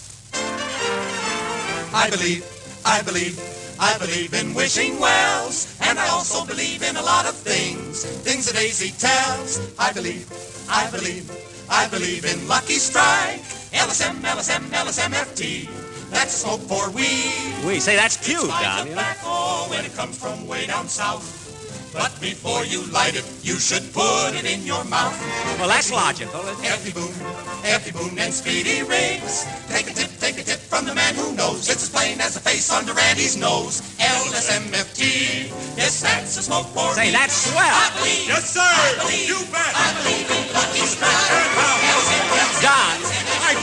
I 1.94 2.10
believe, 2.10 2.44
I 2.86 3.02
believe, 3.04 3.40
I 3.80 3.98
believe 4.00 4.34
in 4.34 4.54
wishing 4.54 5.00
wells, 5.00 5.75
and 5.89 6.00
I 6.00 6.08
also 6.10 6.45
believe 6.45 6.82
in 6.82 6.95
a 6.95 7.02
lot 7.02 7.26
of 7.26 7.36
things, 7.36 8.04
things 8.24 8.45
that 8.45 8.56
Daisy 8.56 8.91
tells. 8.98 9.60
I 9.78 9.93
believe, 9.93 10.28
I 10.69 10.89
believe, 10.89 11.30
I 11.69 11.88
believe 11.89 12.26
in 12.26 12.48
Lucky 12.48 12.80
Strike, 12.82 13.41
LSM, 13.71 14.21
LSM, 14.21 14.63
LSMFT. 14.74 15.69
That's 16.10 16.34
smoke 16.34 16.62
for 16.62 16.89
weed. 16.91 17.65
We 17.65 17.80
say 17.80 17.95
that's 17.95 18.17
cute, 18.17 18.50
Don. 18.50 18.88
You 18.88 18.95
know? 18.95 19.65
when 19.69 19.86
it 19.86 19.93
comes 19.95 20.17
from 20.17 20.48
way 20.48 20.65
down 20.65 20.88
south. 20.88 21.44
But 21.95 22.12
before 22.19 22.65
you 22.65 22.84
light 22.91 23.15
it, 23.15 23.23
you 23.41 23.55
should 23.55 23.88
put 23.93 24.36
it 24.36 24.43
in 24.43 24.67
your 24.67 24.84
mouth. 24.86 25.15
Well, 25.58 25.69
that's 25.69 25.91
logical. 25.91 26.43
Effie 26.67 26.91
Boone, 26.91 27.15
Effie 27.63 27.91
Boone 27.95 28.19
and 28.19 28.34
Speedy 28.34 28.84
Riggs. 28.84 29.47
Take 29.71 29.88
a 29.89 29.93
tip, 29.95 30.12
take 30.19 30.38
a 30.38 30.43
tip 30.43 30.60
from 30.60 30.86
the 30.86 30.93
man 30.93 31.15
who 31.15 31.31
knows. 31.34 31.69
It's 31.71 31.88
as 31.88 31.89
plain 31.89 32.19
as 32.19 32.34
the 32.36 32.41
face 32.41 32.69
under 32.69 32.91
Randy's 32.93 33.38
nose. 33.38 33.79
LSMFT. 33.97 35.47
Yes, 35.79 36.01
that's 36.03 36.36
a 36.38 36.43
smoke 36.43 36.67
for 36.75 36.91
Say, 36.93 37.08
me. 37.08 37.12
that's 37.15 37.47
swell. 37.47 37.63
I 37.63 37.88
believe. 37.95 38.27
Yes, 38.27 38.51
sir. 38.51 38.60
I 38.60 38.99
believe. 38.99 39.27
You 39.31 39.39
bet. 39.55 39.71
I 39.71 39.88
believe 40.03 40.27
in 40.27 40.43
Lucky 40.51 40.84
Strike. 40.84 41.15
Don, 42.60 42.97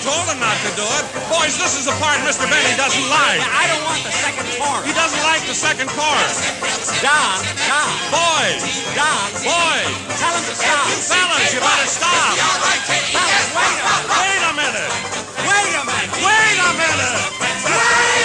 Told 0.03 0.27
him 0.27 0.41
not 0.43 0.59
to 0.67 0.71
do 0.75 0.83
it. 0.83 1.05
Boys, 1.31 1.55
this 1.63 1.79
is 1.79 1.87
the 1.87 1.95
part 2.03 2.19
Mr. 2.27 2.43
Benny 2.51 2.75
doesn't 2.75 3.07
like. 3.07 3.39
I 3.39 3.71
don't 3.71 3.85
want 3.87 4.03
the 4.03 4.11
second 4.11 4.51
chorus. 4.59 4.83
He 4.83 4.93
doesn't 4.93 5.23
like 5.23 5.43
the 5.47 5.55
second 5.55 5.87
chorus. 5.95 6.43
Don, 6.99 7.39
Don, 7.71 7.91
Boys, 8.11 8.63
Don. 8.99 9.31
boys, 9.47 9.95
Tell 10.19 10.35
him 10.35 10.43
to 10.43 10.55
stop. 10.59 10.87
fellas, 11.07 11.55
you 11.55 11.61
better 11.63 11.87
stop. 11.87 12.35
Fellas, 13.15 13.47
wait 13.55 14.43
a 14.43 14.53
minute. 14.59 14.91
Wait 15.47 15.73
a 15.79 15.85
minute. 15.87 16.19
Wait 16.19 16.59
a 16.59 16.71
minute. 16.75 17.23
Wait 17.63 17.71
a 17.71 18.03
minute. 18.11 18.22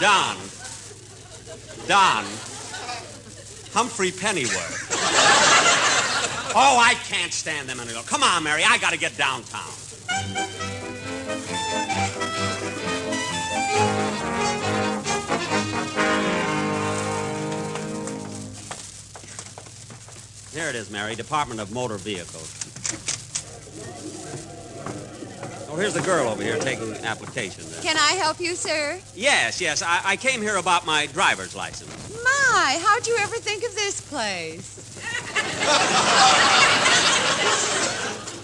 Don. 0.00 0.36
Don. 1.88 2.24
Humphrey 3.74 4.12
Pennyworth. 4.12 4.92
oh, 6.54 6.78
I 6.78 6.94
can't 7.08 7.32
stand 7.32 7.68
them 7.68 7.80
any 7.80 7.88
anymore. 7.88 8.04
Come 8.06 8.22
on, 8.22 8.44
Mary. 8.44 8.62
I 8.64 8.78
got 8.78 8.92
to 8.92 8.98
get 8.98 9.16
downtown. 9.16 9.72
Here 20.52 20.68
it 20.68 20.76
is, 20.76 20.90
Mary. 20.92 21.16
Department 21.16 21.60
of 21.60 21.72
Motor 21.72 21.96
Vehicles. 21.96 23.17
Here's 25.78 25.94
the 25.94 26.02
girl 26.02 26.28
over 26.28 26.42
here 26.42 26.58
taking 26.58 26.92
application. 27.04 27.62
Can 27.82 27.96
I 27.96 28.14
help 28.14 28.40
you, 28.40 28.56
sir? 28.56 28.98
Yes, 29.14 29.60
yes. 29.60 29.80
I, 29.80 30.00
I 30.04 30.16
came 30.16 30.42
here 30.42 30.56
about 30.56 30.84
my 30.84 31.06
driver's 31.06 31.54
license. 31.54 32.20
My, 32.24 32.80
how'd 32.82 33.06
you 33.06 33.16
ever 33.20 33.36
think 33.36 33.62
of 33.62 33.72
this 33.76 34.00
place? 34.00 34.84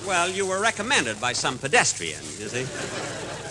Well, 0.06 0.28
you 0.28 0.46
were 0.46 0.60
recommended 0.60 1.18
by 1.18 1.32
some 1.32 1.56
pedestrian, 1.56 2.20
you 2.38 2.48
see. 2.48 2.64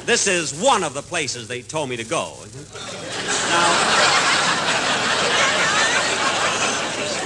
This 0.05 0.27
is 0.27 0.53
one 0.61 0.83
of 0.83 0.93
the 0.93 1.01
places 1.01 1.47
they 1.47 1.63
told 1.63 1.89
me 1.89 1.97
to 1.97 2.03
go. 2.03 2.35
Now, 3.49 3.73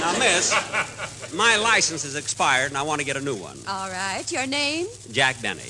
now 0.00 0.18
miss, 0.18 0.54
my 1.34 1.56
license 1.56 2.06
is 2.06 2.16
expired 2.16 2.68
and 2.68 2.78
I 2.78 2.82
want 2.82 3.00
to 3.00 3.04
get 3.04 3.18
a 3.18 3.20
new 3.20 3.36
one. 3.36 3.58
All 3.68 3.90
right. 3.90 4.24
Your 4.32 4.46
name? 4.46 4.86
Jack 5.12 5.42
Benny. 5.42 5.60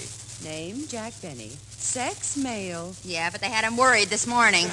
Name, 0.45 0.87
Jack 0.87 1.15
Benny. 1.21 1.51
Sex, 1.71 2.37
male. 2.37 2.95
Yeah, 3.05 3.31
but 3.31 3.41
they 3.41 3.49
had 3.49 3.65
him 3.65 3.77
worried 3.77 4.09
this 4.09 4.27
morning. 4.27 4.67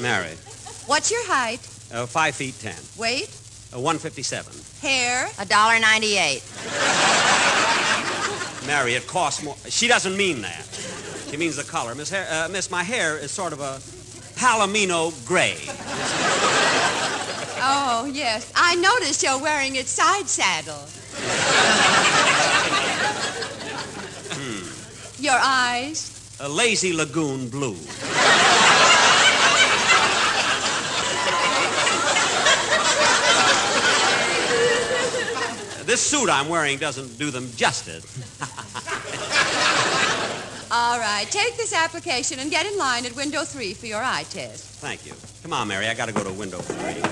Married. 0.00 0.38
What's 0.86 1.10
your 1.10 1.24
height? 1.26 1.60
Uh, 1.92 2.06
five 2.06 2.34
feet 2.34 2.54
ten. 2.60 2.76
Weight? 2.96 3.28
Uh, 3.74 3.80
157. 3.80 4.52
Hair? 4.80 5.28
A 5.38 5.46
dollar 5.46 5.78
ninety-eight. 5.78 6.42
Mary, 8.66 8.94
it 8.94 9.06
costs 9.06 9.42
more. 9.42 9.56
She 9.68 9.88
doesn't 9.88 10.16
mean 10.16 10.42
that. 10.42 10.64
She 11.30 11.36
means 11.36 11.56
the 11.56 11.64
color. 11.64 11.94
Miss, 11.94 12.10
hair, 12.10 12.26
uh, 12.30 12.48
Miss, 12.48 12.70
my 12.70 12.82
hair 12.82 13.16
is 13.18 13.30
sort 13.30 13.52
of 13.52 13.60
a 13.60 13.78
palomino 14.38 15.12
gray. 15.26 15.56
Oh, 17.62 18.08
yes. 18.12 18.50
I 18.54 18.74
noticed 18.76 19.22
you're 19.22 19.38
wearing 19.40 19.76
it 19.76 19.86
side 19.86 20.28
saddle. 20.28 20.86
Hmm. 24.32 25.22
Your 25.22 25.38
eyes? 25.40 26.36
A 26.40 26.48
lazy 26.48 26.92
lagoon 26.92 27.48
blue. 27.48 27.76
this 35.90 36.00
suit 36.00 36.30
I'm 36.30 36.48
wearing 36.48 36.78
doesn't 36.78 37.18
do 37.18 37.32
them 37.32 37.50
justice. 37.56 38.06
All 40.72 41.00
right. 41.00 41.26
Take 41.30 41.56
this 41.56 41.74
application 41.74 42.38
and 42.38 42.48
get 42.48 42.64
in 42.64 42.78
line 42.78 43.04
at 43.04 43.16
window 43.16 43.42
three 43.42 43.74
for 43.74 43.86
your 43.86 44.00
eye 44.00 44.24
test. 44.30 44.66
Thank 44.80 45.04
you. 45.04 45.14
Come 45.42 45.52
on, 45.52 45.66
Mary. 45.66 45.88
I 45.88 45.94
got 45.94 46.06
to 46.06 46.14
go 46.14 46.22
to 46.22 46.32
window 46.32 46.58
three. 46.58 47.02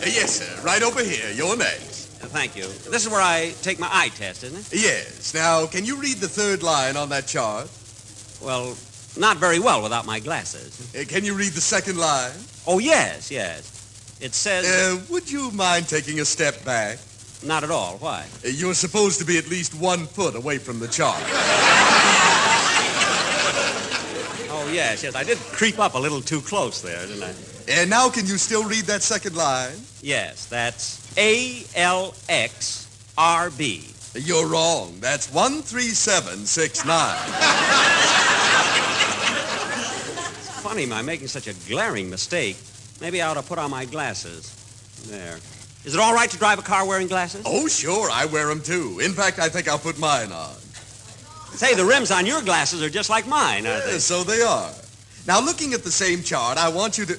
Uh, 0.00 0.06
yes, 0.06 0.38
sir. 0.38 0.62
Right 0.62 0.84
over 0.84 1.02
here. 1.02 1.32
You're 1.32 1.56
next. 1.56 1.89
Thank 2.28 2.54
you. 2.54 2.62
This 2.64 3.04
is 3.04 3.08
where 3.08 3.20
I 3.20 3.54
take 3.62 3.78
my 3.78 3.88
eye 3.90 4.10
test, 4.10 4.44
isn't 4.44 4.58
it? 4.58 4.82
Yes. 4.82 5.34
Now, 5.34 5.66
can 5.66 5.84
you 5.84 5.96
read 5.96 6.18
the 6.18 6.28
third 6.28 6.62
line 6.62 6.96
on 6.96 7.08
that 7.08 7.26
chart? 7.26 7.68
Well, 8.42 8.76
not 9.18 9.38
very 9.38 9.58
well 9.58 9.82
without 9.82 10.06
my 10.06 10.20
glasses. 10.20 10.94
Uh, 10.94 11.04
can 11.08 11.24
you 11.24 11.34
read 11.34 11.52
the 11.52 11.60
second 11.60 11.98
line? 11.98 12.32
Oh, 12.66 12.78
yes, 12.78 13.30
yes. 13.30 14.18
It 14.20 14.34
says. 14.34 14.66
Uh, 14.66 15.00
would 15.10 15.30
you 15.30 15.50
mind 15.52 15.88
taking 15.88 16.20
a 16.20 16.24
step 16.24 16.62
back? 16.64 16.98
Not 17.42 17.64
at 17.64 17.70
all. 17.70 17.96
Why? 17.98 18.26
Uh, 18.44 18.48
you're 18.48 18.74
supposed 18.74 19.18
to 19.20 19.24
be 19.24 19.38
at 19.38 19.48
least 19.48 19.74
one 19.74 20.06
foot 20.06 20.36
away 20.36 20.58
from 20.58 20.78
the 20.78 20.88
chart. 20.88 21.22
Oh, 24.52 24.70
yes, 24.72 25.02
yes. 25.02 25.14
I 25.14 25.24
did 25.24 25.38
creep 25.38 25.78
up 25.78 25.94
a 25.94 25.98
little 25.98 26.20
too 26.20 26.42
close 26.42 26.82
there, 26.82 27.06
didn't 27.06 27.22
I? 27.22 27.32
And 27.70 27.88
now 27.88 28.10
can 28.10 28.26
you 28.26 28.36
still 28.36 28.64
read 28.64 28.86
that 28.86 29.02
second 29.02 29.36
line? 29.36 29.76
Yes, 30.02 30.46
that's 30.46 31.16
A 31.16 31.64
L 31.76 32.14
X 32.28 32.88
R 33.16 33.50
B. 33.50 33.86
You're 34.14 34.48
wrong. 34.48 34.98
That's 34.98 35.26
13769. 35.28 37.16
It's 40.36 40.60
funny, 40.60 40.84
my 40.84 41.00
making 41.00 41.28
such 41.28 41.46
a 41.46 41.54
glaring 41.68 42.10
mistake? 42.10 42.56
Maybe 43.00 43.22
I 43.22 43.28
ought 43.28 43.34
to 43.34 43.42
put 43.42 43.58
on 43.58 43.70
my 43.70 43.84
glasses. 43.84 44.56
There. 45.08 45.38
Is 45.84 45.94
it 45.94 46.00
all 46.00 46.12
right 46.12 46.28
to 46.28 46.36
drive 46.36 46.58
a 46.58 46.62
car 46.62 46.84
wearing 46.86 47.06
glasses? 47.06 47.42
Oh, 47.46 47.68
sure. 47.68 48.10
I 48.10 48.26
wear 48.26 48.48
them 48.48 48.60
too. 48.60 48.98
In 48.98 49.12
fact, 49.12 49.38
I 49.38 49.48
think 49.48 49.68
I'll 49.68 49.78
put 49.78 49.96
mine 49.98 50.32
on. 50.32 50.56
Say, 51.52 51.74
the 51.74 51.84
rims 51.84 52.10
on 52.10 52.26
your 52.26 52.42
glasses 52.42 52.82
are 52.82 52.90
just 52.90 53.10
like 53.10 53.28
mine, 53.28 53.64
aren't 53.66 53.84
they? 53.84 53.98
So 54.00 54.24
they 54.24 54.42
are. 54.42 54.72
Now, 55.26 55.40
looking 55.40 55.72
at 55.72 55.84
the 55.84 55.90
same 55.90 56.22
chart, 56.22 56.58
I 56.58 56.68
want 56.68 56.98
you 56.98 57.06
to. 57.06 57.18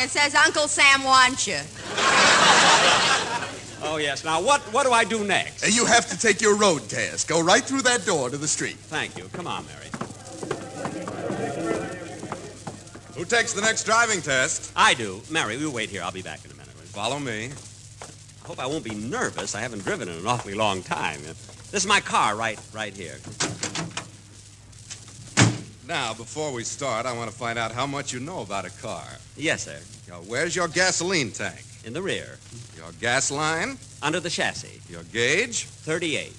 both 0.00 0.16
wrong. 0.16 0.26
It 0.26 0.32
says 0.32 0.34
Uncle 0.34 0.68
Sam 0.68 1.04
wants 1.04 1.46
you. 1.46 1.60
Oh, 3.82 3.96
yes. 3.96 4.26
Now, 4.26 4.42
what, 4.42 4.60
what 4.74 4.84
do 4.84 4.92
I 4.92 5.04
do 5.04 5.24
next? 5.24 5.74
You 5.74 5.86
have 5.86 6.06
to 6.10 6.18
take 6.18 6.42
your 6.42 6.54
road 6.54 6.86
test. 6.90 7.26
Go 7.26 7.42
right 7.42 7.64
through 7.64 7.80
that 7.82 8.04
door 8.04 8.28
to 8.28 8.36
the 8.36 8.46
street. 8.46 8.76
Thank 8.76 9.16
you. 9.16 9.24
Come 9.32 9.46
on, 9.46 9.64
Mary. 9.64 9.86
Who 13.16 13.24
takes 13.24 13.54
the 13.54 13.62
next 13.62 13.84
driving 13.84 14.20
test? 14.20 14.70
I 14.76 14.92
do. 14.92 15.22
Mary, 15.30 15.56
we'll 15.56 15.72
wait 15.72 15.88
here. 15.88 16.02
I'll 16.02 16.12
be 16.12 16.20
back 16.20 16.44
in 16.44 16.50
a 16.50 16.54
minute. 16.54 16.68
Follow 16.68 17.18
me. 17.18 17.46
I 17.46 18.46
hope 18.46 18.58
I 18.58 18.66
won't 18.66 18.84
be 18.84 18.94
nervous. 18.94 19.54
I 19.54 19.62
haven't 19.62 19.82
driven 19.82 20.10
in 20.10 20.14
an 20.18 20.26
awfully 20.26 20.54
long 20.54 20.82
time. 20.82 21.22
This 21.22 21.72
is 21.72 21.86
my 21.86 22.00
car 22.00 22.36
right, 22.36 22.60
right 22.74 22.94
here. 22.94 23.16
Now, 25.90 26.14
before 26.14 26.52
we 26.52 26.62
start, 26.62 27.04
I 27.04 27.12
want 27.12 27.28
to 27.32 27.36
find 27.36 27.58
out 27.58 27.72
how 27.72 27.84
much 27.84 28.12
you 28.12 28.20
know 28.20 28.42
about 28.42 28.64
a 28.64 28.70
car. 28.80 29.04
Yes, 29.36 29.64
sir. 29.64 29.80
Now, 30.08 30.20
where's 30.28 30.54
your 30.54 30.68
gasoline 30.68 31.32
tank? 31.32 31.64
In 31.84 31.92
the 31.92 32.00
rear. 32.00 32.38
Your 32.76 32.92
gas 33.00 33.32
line? 33.32 33.76
Under 34.00 34.20
the 34.20 34.30
chassis. 34.30 34.80
Your 34.88 35.02
gauge? 35.02 35.64
38. 35.64 36.32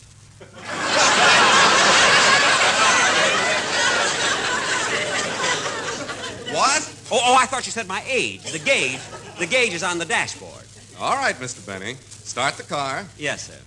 What? 6.55 6.95
Oh, 7.11 7.19
oh, 7.21 7.35
I 7.37 7.45
thought 7.45 7.65
you 7.65 7.73
said 7.73 7.89
my 7.89 8.01
age. 8.07 8.49
The 8.53 8.59
gauge. 8.59 9.01
The 9.37 9.47
gauge 9.47 9.73
is 9.73 9.83
on 9.83 9.97
the 9.97 10.05
dashboard. 10.05 10.63
All 10.97 11.17
right, 11.17 11.35
Mr. 11.35 11.67
Benny. 11.67 11.95
Start 11.99 12.55
the 12.55 12.63
car. 12.63 13.05
Yes, 13.17 13.51
sir. 13.51 13.59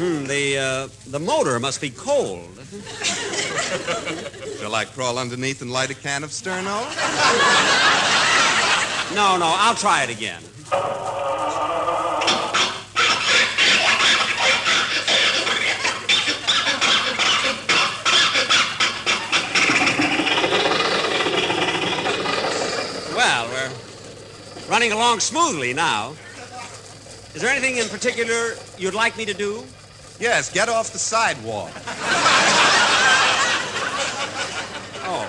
Hmm, 0.00 0.24
the, 0.24 0.56
uh, 0.56 0.88
the 1.10 1.20
motor 1.20 1.60
must 1.60 1.78
be 1.78 1.90
cold. 1.90 2.48
Shall 4.58 4.74
I 4.74 4.86
crawl 4.86 5.18
underneath 5.18 5.60
and 5.60 5.70
light 5.70 5.90
a 5.90 5.94
can 5.94 6.24
of 6.24 6.30
Sterno? 6.30 6.80
No, 9.14 9.36
no, 9.36 9.52
I'll 9.58 9.74
try 9.74 10.02
it 10.04 10.08
again. 10.08 10.40
Well, 23.14 23.48
we're 23.48 23.70
running 24.70 24.92
along 24.92 25.20
smoothly 25.20 25.74
now. 25.74 26.12
Is 27.34 27.42
there 27.42 27.50
anything 27.50 27.76
in 27.76 27.86
particular 27.90 28.54
you'd 28.78 28.94
like 28.94 29.18
me 29.18 29.26
to 29.26 29.34
do? 29.34 29.62
Yes, 30.20 30.52
get 30.52 30.68
off 30.68 30.92
the 30.92 30.98
sidewalk. 30.98 31.72
Oh. 35.02 35.26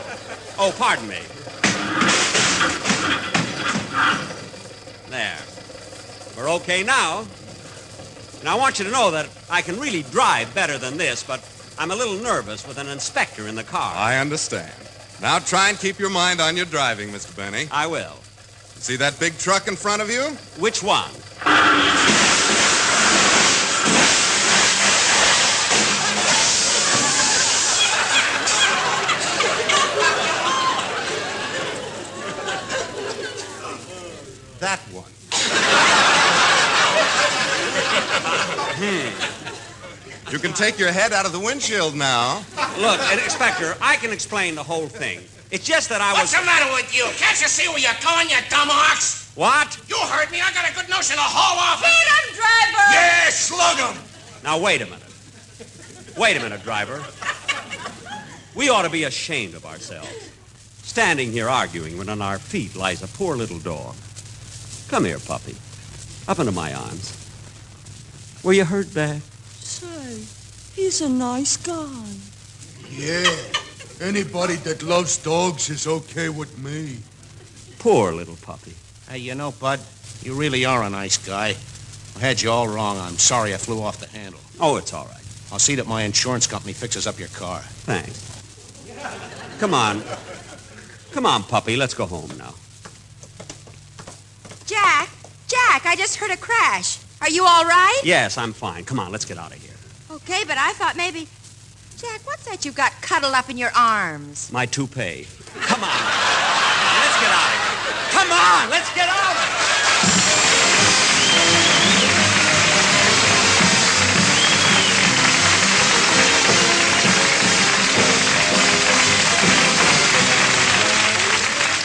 Oh, 0.59 0.73
pardon 0.77 1.07
me. 1.07 1.19
There. 5.09 5.39
We're 6.35 6.49
okay 6.55 6.83
now. 6.83 7.25
And 8.41 8.49
I 8.49 8.55
want 8.55 8.79
you 8.79 8.85
to 8.85 8.91
know 8.91 9.11
that 9.11 9.29
I 9.49 9.61
can 9.61 9.79
really 9.79 10.03
drive 10.03 10.53
better 10.53 10.77
than 10.77 10.97
this, 10.97 11.23
but 11.23 11.39
I'm 11.79 11.91
a 11.91 11.95
little 11.95 12.15
nervous 12.15 12.67
with 12.67 12.77
an 12.77 12.87
inspector 12.87 13.47
in 13.47 13.55
the 13.55 13.63
car. 13.63 13.95
I 13.95 14.17
understand. 14.17 14.73
Now 15.21 15.39
try 15.39 15.69
and 15.69 15.79
keep 15.79 15.99
your 15.99 16.09
mind 16.09 16.41
on 16.41 16.57
your 16.57 16.65
driving, 16.65 17.09
Mr. 17.09 17.33
Benny. 17.37 17.67
I 17.71 17.87
will. 17.87 18.17
See 18.75 18.97
that 18.97 19.17
big 19.19 19.37
truck 19.37 19.69
in 19.69 19.77
front 19.77 20.01
of 20.01 20.09
you? 20.09 20.23
Which 20.59 20.83
one? 20.83 21.11
That 34.61 34.79
one. 34.91 35.09
You 40.30 40.30
can 40.41 40.53
take 40.53 40.79
your 40.79 40.91
head 40.91 41.13
out 41.13 41.25
of 41.25 41.31
the 41.31 41.39
windshield 41.39 41.95
now. 41.95 42.43
Look, 42.79 42.99
Inspector, 43.23 43.77
I 43.79 43.95
can 43.97 44.11
explain 44.11 44.55
the 44.55 44.63
whole 44.63 44.87
thing. 44.87 45.19
It's 45.51 45.63
just 45.63 45.89
that 45.89 46.01
I 46.01 46.13
What's 46.13 46.33
was. 46.33 46.33
What's 46.33 46.41
the 46.41 46.45
matter 46.45 46.73
with 46.73 46.95
you? 46.95 47.03
Can't 47.15 47.39
you 47.39 47.47
see 47.47 47.67
where 47.69 47.77
you're 47.77 47.91
going, 48.03 48.29
you 48.29 48.37
dumb 48.49 48.69
ox? 48.71 49.31
What? 49.35 49.79
You 49.87 49.97
heard 49.97 50.31
me. 50.31 50.41
I 50.41 50.51
got 50.53 50.69
a 50.69 50.73
good 50.73 50.89
notion 50.89 51.15
to 51.15 51.21
haul 51.21 51.59
off. 51.59 51.83
Hit 51.83 51.93
him, 52.09 52.35
driver! 52.35 52.85
Yeah, 52.91 53.29
slug 53.29 53.77
him. 53.77 54.03
Now, 54.43 54.59
wait 54.59 54.81
a 54.81 54.85
minute. 54.85 55.01
Wait 56.17 56.37
a 56.37 56.39
minute, 56.39 56.63
driver. 56.63 57.03
We 58.55 58.69
ought 58.69 58.81
to 58.81 58.89
be 58.89 59.03
ashamed 59.03 59.53
of 59.53 59.65
ourselves. 59.65 60.31
Standing 60.83 61.31
here 61.31 61.47
arguing 61.47 61.97
when 61.97 62.09
on 62.09 62.21
our 62.21 62.39
feet 62.39 62.75
lies 62.75 63.03
a 63.03 63.07
poor 63.07 63.35
little 63.35 63.59
dog. 63.59 63.95
Come 64.89 65.05
here, 65.05 65.19
puppy. 65.19 65.55
Up 66.27 66.39
into 66.39 66.51
my 66.51 66.73
arms. 66.73 67.17
Were 68.43 68.53
you 68.53 68.65
hurt 68.65 68.93
bad? 68.93 69.21
Say, 69.81 70.79
he's 70.79 71.01
a 71.01 71.09
nice 71.09 71.57
guy. 71.57 72.05
Yeah. 72.87 73.25
Anybody 73.99 74.53
that 74.57 74.83
loves 74.83 75.17
dogs 75.17 75.71
is 75.71 75.87
okay 75.87 76.29
with 76.29 76.55
me. 76.59 76.99
Poor 77.79 78.11
little 78.13 78.35
puppy. 78.43 78.75
Hey, 79.09 79.17
you 79.17 79.33
know, 79.33 79.51
Bud, 79.53 79.79
you 80.21 80.35
really 80.35 80.65
are 80.65 80.83
a 80.83 80.89
nice 80.91 81.17
guy. 81.17 81.55
I 82.15 82.19
had 82.19 82.39
you 82.43 82.51
all 82.51 82.67
wrong. 82.67 82.99
I'm 82.99 83.17
sorry 83.17 83.55
I 83.55 83.57
flew 83.57 83.81
off 83.81 83.97
the 83.97 84.05
handle. 84.15 84.39
Oh, 84.59 84.77
it's 84.77 84.93
all 84.93 85.05
right. 85.05 85.25
I'll 85.51 85.57
see 85.57 85.73
that 85.73 85.87
my 85.87 86.03
insurance 86.03 86.45
company 86.45 86.73
fixes 86.73 87.07
up 87.07 87.17
your 87.17 87.29
car. 87.29 87.61
Thanks. 87.61 88.21
Come 89.59 89.73
on. 89.73 90.03
Come 91.11 91.25
on, 91.25 91.41
puppy. 91.41 91.75
Let's 91.75 91.95
go 91.95 92.05
home 92.05 92.29
now. 92.37 92.53
Jack, 94.67 95.09
Jack, 95.47 95.87
I 95.87 95.95
just 95.97 96.17
heard 96.17 96.29
a 96.29 96.37
crash. 96.37 96.99
Are 97.21 97.29
you 97.29 97.45
all 97.45 97.65
right? 97.65 98.01
Yes, 98.03 98.35
I'm 98.35 98.51
fine. 98.51 98.83
Come 98.83 98.99
on, 98.99 99.11
let's 99.11 99.25
get 99.25 99.37
out 99.37 99.55
of 99.55 99.61
here. 99.61 99.75
Okay, 100.09 100.43
but 100.47 100.57
I 100.57 100.73
thought 100.73 100.97
maybe. 100.97 101.27
Jack, 101.97 102.25
what's 102.25 102.45
that 102.45 102.65
you've 102.65 102.73
got 102.73 102.91
cuddled 103.03 103.35
up 103.35 103.47
in 103.47 103.57
your 103.57 103.69
arms? 103.77 104.51
My 104.51 104.65
toupee. 104.65 105.27
Come 105.61 105.83
on. 105.83 105.89
Let's 106.97 107.21
get 107.21 107.29
out 107.29 107.45
of 107.45 107.61
here. 107.61 107.93
Come 108.09 108.31
on, 108.31 108.69
let's 108.71 108.89
get 108.95 109.07
out 109.07 109.37
of 109.37 109.37
here. 109.37 109.51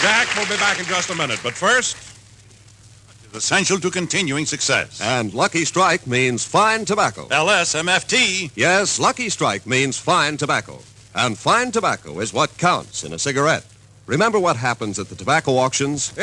Jack 0.00 0.34
will 0.34 0.46
be 0.46 0.56
back 0.56 0.78
in 0.78 0.86
just 0.86 1.10
a 1.10 1.14
minute, 1.14 1.40
but 1.42 1.52
first. 1.52 2.05
Essential 3.36 3.78
to 3.80 3.90
continuing 3.90 4.46
success. 4.46 4.98
And 5.00 5.34
Lucky 5.34 5.66
Strike 5.66 6.06
means 6.06 6.42
fine 6.42 6.86
tobacco. 6.86 7.28
LSMFT. 7.28 8.50
Yes, 8.54 8.98
Lucky 8.98 9.28
Strike 9.28 9.66
means 9.66 9.98
fine 9.98 10.38
tobacco. 10.38 10.80
And 11.14 11.36
fine 11.36 11.70
tobacco 11.70 12.20
is 12.20 12.32
what 12.32 12.56
counts 12.56 13.04
in 13.04 13.12
a 13.12 13.18
cigarette. 13.18 13.66
Remember 14.06 14.38
what 14.38 14.56
happens 14.56 14.98
at 14.98 15.10
the 15.10 15.14
tobacco 15.14 15.58
auctions? 15.58 16.14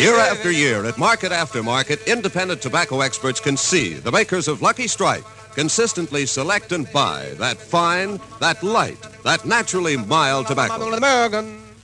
Year 0.00 0.16
after 0.16 0.50
year, 0.50 0.86
at 0.86 0.96
market 0.96 1.30
after 1.30 1.62
market, 1.62 2.00
independent 2.08 2.62
tobacco 2.62 3.02
experts 3.02 3.40
can 3.40 3.58
see 3.58 3.92
the 3.92 4.12
makers 4.12 4.48
of 4.48 4.62
Lucky 4.62 4.86
Strike 4.86 5.24
consistently 5.54 6.24
select 6.24 6.72
and 6.72 6.90
buy 6.92 7.34
that 7.36 7.58
fine, 7.58 8.18
that 8.40 8.62
light, 8.62 9.00
that 9.22 9.44
naturally 9.44 9.98
mild 9.98 10.46
tobacco. 10.46 10.78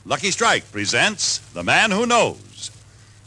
Lucky 0.09 0.31
Strike 0.31 0.73
presents 0.73 1.37
The 1.53 1.63
Man 1.63 1.91
Who 1.91 2.07
Knows. 2.07 2.71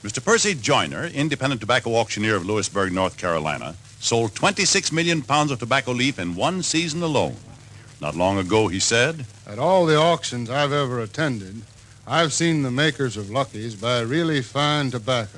Mr. 0.02 0.26
Percy 0.26 0.56
Joyner, 0.56 1.06
independent 1.06 1.62
tobacco 1.62 1.94
auctioneer 1.94 2.36
of 2.36 2.48
Louisburg, 2.48 2.92
North 2.92 3.20
Carolina, 3.20 3.76
sold 4.00 4.34
26 4.34 4.92
million 4.92 5.22
pounds 5.22 5.52
of 5.52 5.60
tobacco 5.60 5.92
leaf 5.92 6.18
in 6.18 6.34
one 6.34 6.64
season 6.64 7.04
alone. 7.04 7.36
Not 8.02 8.16
long 8.16 8.40
ago, 8.40 8.68
he 8.68 8.80
said, 8.80 9.28
At 9.46 9.60
all 9.60 9.86
the 9.86 9.96
auctions 9.96 10.50
I've 10.50 10.74
ever 10.74 11.00
attended, 11.00 11.62
I've 12.08 12.34
seen 12.34 12.64
the 12.64 12.72
makers 12.72 13.16
of 13.16 13.30
Lucky's 13.30 13.76
buy 13.76 14.00
really 14.00 14.42
fine 14.42 14.90
tobacco, 14.90 15.38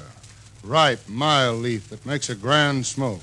ripe, 0.63 1.09
mild 1.09 1.61
leaf 1.61 1.89
that 1.89 2.05
makes 2.05 2.29
a 2.29 2.35
grand 2.35 2.85
smoke. 2.85 3.19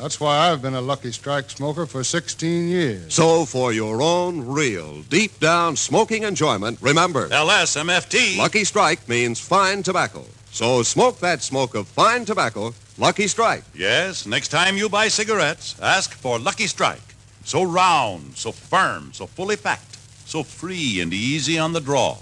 That's 0.00 0.18
why 0.18 0.48
I've 0.48 0.62
been 0.62 0.72
a 0.72 0.80
Lucky 0.80 1.12
Strike 1.12 1.50
smoker 1.50 1.84
for 1.84 2.02
16 2.02 2.68
years. 2.68 3.12
So, 3.12 3.44
for 3.44 3.70
your 3.70 4.00
own 4.00 4.46
real, 4.46 5.02
deep 5.02 5.38
down 5.40 5.76
smoking 5.76 6.22
enjoyment, 6.22 6.78
remember 6.80 7.28
LSMFT. 7.28 8.38
Lucky 8.38 8.64
Strike 8.64 9.06
means 9.10 9.38
fine 9.38 9.82
tobacco. 9.82 10.24
So, 10.52 10.82
smoke 10.82 11.18
that 11.18 11.42
smoke 11.42 11.74
of 11.74 11.86
fine 11.86 12.24
tobacco, 12.24 12.72
Lucky 12.96 13.26
Strike. 13.26 13.62
Yes, 13.74 14.24
next 14.24 14.48
time 14.48 14.78
you 14.78 14.88
buy 14.88 15.08
cigarettes, 15.08 15.76
ask 15.82 16.14
for 16.14 16.38
Lucky 16.38 16.66
Strike. 16.66 17.14
So 17.44 17.62
round, 17.62 18.38
so 18.38 18.52
firm, 18.52 19.12
so 19.12 19.26
fully 19.26 19.58
packed, 19.58 19.98
so 20.24 20.42
free 20.42 21.02
and 21.02 21.12
easy 21.12 21.58
on 21.58 21.74
the 21.74 21.80
draw. 21.80 22.16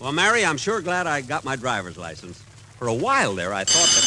Well, 0.00 0.12
Mary, 0.12 0.44
I'm 0.44 0.58
sure 0.58 0.80
glad 0.80 1.08
I 1.08 1.22
got 1.22 1.44
my 1.44 1.56
driver's 1.56 1.98
license. 1.98 2.45
For 2.78 2.88
a 2.88 2.94
while 2.94 3.34
there, 3.34 3.52
I 3.54 3.64
thought 3.64 3.88
that. 3.88 4.04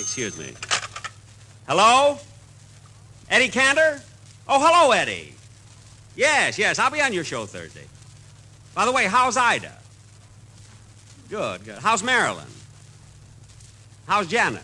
Excuse 0.00 0.38
me. 0.38 0.52
Hello? 1.66 2.18
Eddie 3.30 3.48
Cantor? 3.48 4.00
Oh, 4.48 4.58
hello, 4.60 4.92
Eddie. 4.92 5.34
Yes, 6.16 6.58
yes, 6.58 6.78
I'll 6.78 6.90
be 6.90 7.00
on 7.00 7.12
your 7.12 7.24
show 7.24 7.46
Thursday. 7.46 7.84
By 8.74 8.84
the 8.84 8.92
way, 8.92 9.04
how's 9.06 9.36
Ida? 9.36 9.72
Good, 11.30 11.64
good. 11.64 11.78
How's 11.78 12.02
Marilyn? 12.02 12.46
How's 14.06 14.26
Janet? 14.26 14.62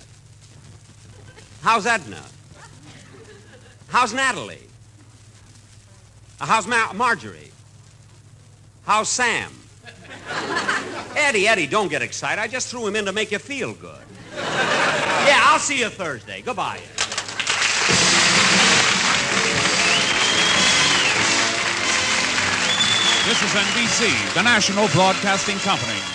How's 1.62 1.86
Edna? 1.86 2.22
How's 3.88 4.12
Natalie? 4.12 4.58
Uh, 6.40 6.46
how's 6.46 6.66
Mar- 6.66 6.92
Marjorie? 6.94 7.50
How's 8.84 9.08
Sam? 9.08 9.50
Eddie, 11.16 11.48
Eddie, 11.48 11.66
don't 11.66 11.88
get 11.88 12.02
excited. 12.02 12.40
I 12.40 12.46
just 12.46 12.68
threw 12.68 12.86
him 12.86 12.96
in 12.96 13.04
to 13.06 13.12
make 13.12 13.30
you 13.32 13.38
feel 13.38 13.74
good. 13.74 14.04
Yeah, 14.36 15.40
I'll 15.44 15.58
see 15.58 15.78
you 15.78 15.88
Thursday. 15.88 16.42
Goodbye. 16.42 16.80
This 23.24 23.42
is 23.42 23.50
NBC, 23.50 24.34
the 24.34 24.42
national 24.42 24.88
broadcasting 24.88 25.56
company. 25.58 26.13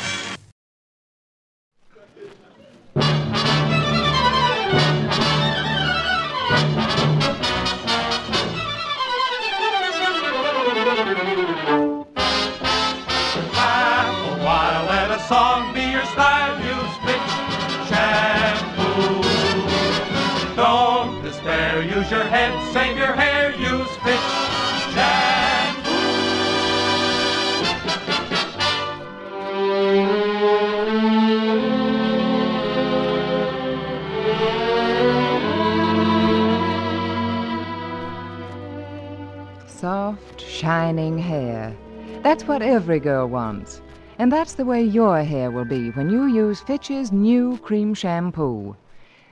Every 42.89 42.99
girl 42.99 43.27
wants. 43.27 43.83
And 44.17 44.31
that's 44.31 44.53
the 44.53 44.65
way 44.65 44.81
your 44.81 45.21
hair 45.21 45.51
will 45.51 45.63
be 45.63 45.91
when 45.91 46.09
you 46.09 46.25
use 46.25 46.59
Fitch's 46.59 47.11
new 47.11 47.59
cream 47.59 47.93
shampoo. 47.93 48.75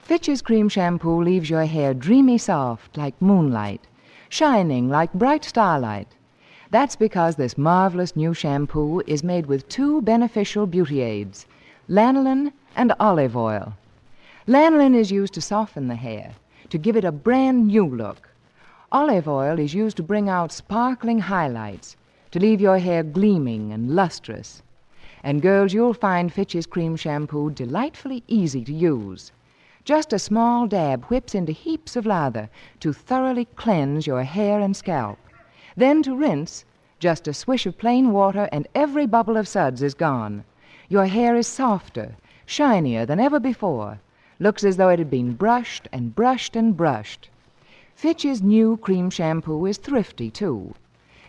Fitch's 0.04 0.44
cream 0.44 0.70
shampoo 0.70 1.24
leaves 1.24 1.50
your 1.50 1.66
hair 1.66 1.96
dreamy 1.96 2.38
soft 2.38 2.96
like 2.98 3.20
moonlight, 3.20 3.82
shining 4.30 4.90
like 4.90 5.12
bright 5.14 5.44
starlight. 5.44 6.08
That's 6.70 6.96
because 6.96 7.36
this 7.36 7.58
marvelous 7.58 8.16
new 8.16 8.36
shampoo 8.36 9.02
is 9.08 9.24
made 9.24 9.48
with 9.48 9.68
two 9.70 10.04
beneficial 10.04 10.68
beauty 10.68 11.02
aids, 11.02 11.48
lanolin 11.90 12.54
and 12.76 12.94
olive 13.00 13.36
oil. 13.36 13.74
Lanolin 14.48 14.94
is 14.94 15.10
used 15.12 15.34
to 15.34 15.42
soften 15.42 15.88
the 15.88 15.96
hair, 15.96 16.34
to 16.70 16.78
give 16.78 16.96
it 16.96 17.04
a 17.04 17.12
brand 17.12 17.66
new 17.66 17.88
look. 17.88 18.30
Olive 18.92 19.28
oil 19.28 19.58
is 19.58 19.74
used 19.74 19.98
to 19.98 20.04
bring 20.04 20.30
out 20.30 20.52
sparkling 20.52 21.18
highlights, 21.18 21.97
to 22.32 22.40
leave 22.40 22.62
your 22.62 22.78
hair 22.80 23.04
gleaming 23.04 23.72
and 23.72 23.96
lustrous. 23.96 24.62
And 25.24 25.42
girls, 25.42 25.74
you'll 25.74 25.94
find 25.94 26.32
Fitch's 26.32 26.66
cream 26.66 26.96
shampoo 26.96 27.50
delightfully 27.52 28.24
easy 28.28 28.64
to 28.64 28.74
use. 28.74 29.32
Just 29.84 30.12
a 30.12 30.20
small 30.20 30.68
dab 30.68 31.06
whips 31.06 31.34
into 31.34 31.52
heaps 31.52 31.96
of 31.96 32.06
lather 32.06 32.50
to 32.82 32.94
thoroughly 32.94 33.46
cleanse 33.56 34.06
your 34.06 34.24
hair 34.24 34.60
and 34.60 34.76
scalp. 34.76 35.18
Then 35.76 36.04
to 36.04 36.16
rinse, 36.16 36.66
just 37.00 37.28
a 37.28 37.34
swish 37.34 37.66
of 37.66 37.78
plain 37.78 38.12
water 38.12 38.50
and 38.52 38.68
every 38.76 39.06
bubble 39.06 39.38
of 39.38 39.48
suds 39.48 39.82
is 39.82 39.94
gone. 39.94 40.44
Your 40.90 41.06
hair 41.06 41.36
is 41.36 41.48
softer, 41.48 42.16
shinier 42.46 43.06
than 43.06 43.20
ever 43.20 43.40
before. 43.40 44.00
Looks 44.40 44.64
as 44.64 44.78
though 44.78 44.90
it 44.90 45.00
had 45.00 45.10
been 45.10 45.34
brushed 45.34 45.88
and 45.92 46.16
brushed 46.16 46.56
and 46.56 46.76
brushed. 46.76 47.30
Fitch's 47.96 48.42
new 48.42 48.78
cream 48.78 49.10
shampoo 49.10 49.66
is 49.66 49.78
thrifty, 49.78 50.30
too. 50.30 50.74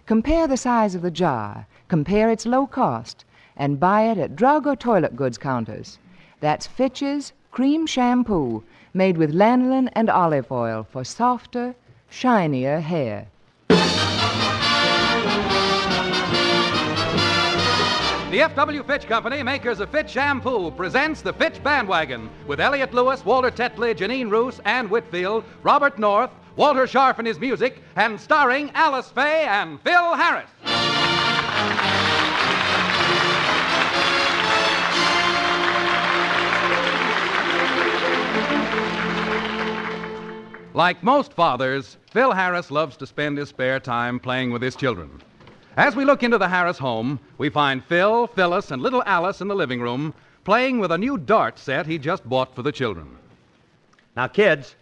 Compare 0.09 0.49
the 0.49 0.57
size 0.57 0.95
of 0.95 1.03
the 1.03 1.11
jar, 1.11 1.67
compare 1.89 2.31
its 2.31 2.47
low 2.47 2.67
cost, 2.67 3.27
and 3.59 3.79
buy 3.79 4.05
it 4.05 4.17
at 4.17 4.35
drug 4.35 4.67
or 4.67 4.75
toilet 4.75 5.15
goods 5.15 5.37
counters. 5.37 5.99
That's 6.41 6.67
Fitch's 6.67 7.35
cream 7.51 7.87
shampoo, 7.87 8.65
made 8.95 9.19
with 9.19 9.35
lanolin 9.35 9.91
and 9.93 10.09
olive 10.09 10.51
oil 10.51 10.87
for 10.91 11.05
softer, 11.05 11.75
shinier 12.09 12.81
hair. 12.81 13.27
The 18.31 18.41
F.W. 18.41 18.85
Fitch 18.85 19.07
Company, 19.07 19.43
makers 19.43 19.81
of 19.81 19.91
Fitch 19.91 20.09
Shampoo, 20.09 20.71
presents 20.71 21.21
the 21.21 21.35
Fitch 21.35 21.63
Bandwagon 21.63 22.31
with 22.47 22.61
Elliott 22.61 22.95
Lewis, 22.95 23.27
Walter 23.27 23.51
Tetley, 23.51 23.95
Jeanine 23.95 24.31
Roose, 24.31 24.59
Anne 24.65 24.89
Whitfield, 24.89 25.45
Robert 25.63 25.99
North, 25.99 26.31
Walter 26.59 26.89
Scharf 26.89 27.19
and 27.19 27.27
his 27.27 27.39
music, 27.39 27.81
and 27.95 28.21
starring 28.21 28.73
Alice 28.75 29.09
Faye 29.13 29.45
and 29.45 29.81
Phil 29.83 30.17
Harris. 30.17 30.51
Like 40.75 41.01
most 41.05 41.33
fathers, 41.33 41.97
Phil 42.11 42.33
Harris 42.33 42.73
loves 42.73 42.97
to 42.97 43.07
spend 43.07 43.39
his 43.39 43.51
spare 43.51 43.79
time 43.79 44.19
playing 44.19 44.51
with 44.51 44.61
his 44.61 44.75
children. 44.75 45.23
As 45.77 45.95
we 45.95 46.05
look 46.05 46.25
into 46.25 46.39
the 46.39 46.49
Harris 46.49 46.79
home, 46.79 47.21
we 47.39 47.51
find 47.51 47.85
Phil, 47.85 48.27
Phyllis, 48.27 48.73
and 48.73 48.83
little 48.83 49.05
Alice 49.07 49.41
in 49.41 49.47
the 49.47 49.55
living 49.55 49.81
room 49.81 50.13
playing 50.45 50.81
with 50.81 50.91
a 50.91 50.99
new 50.99 51.19
dart 51.19 51.57
set 51.57 51.87
he 51.87 51.99
just 51.99 52.29
bought 52.29 52.53
for 52.53 52.63
the 52.63 52.73
children. 52.73 53.17
Now, 54.17 54.27
kids, 54.27 54.75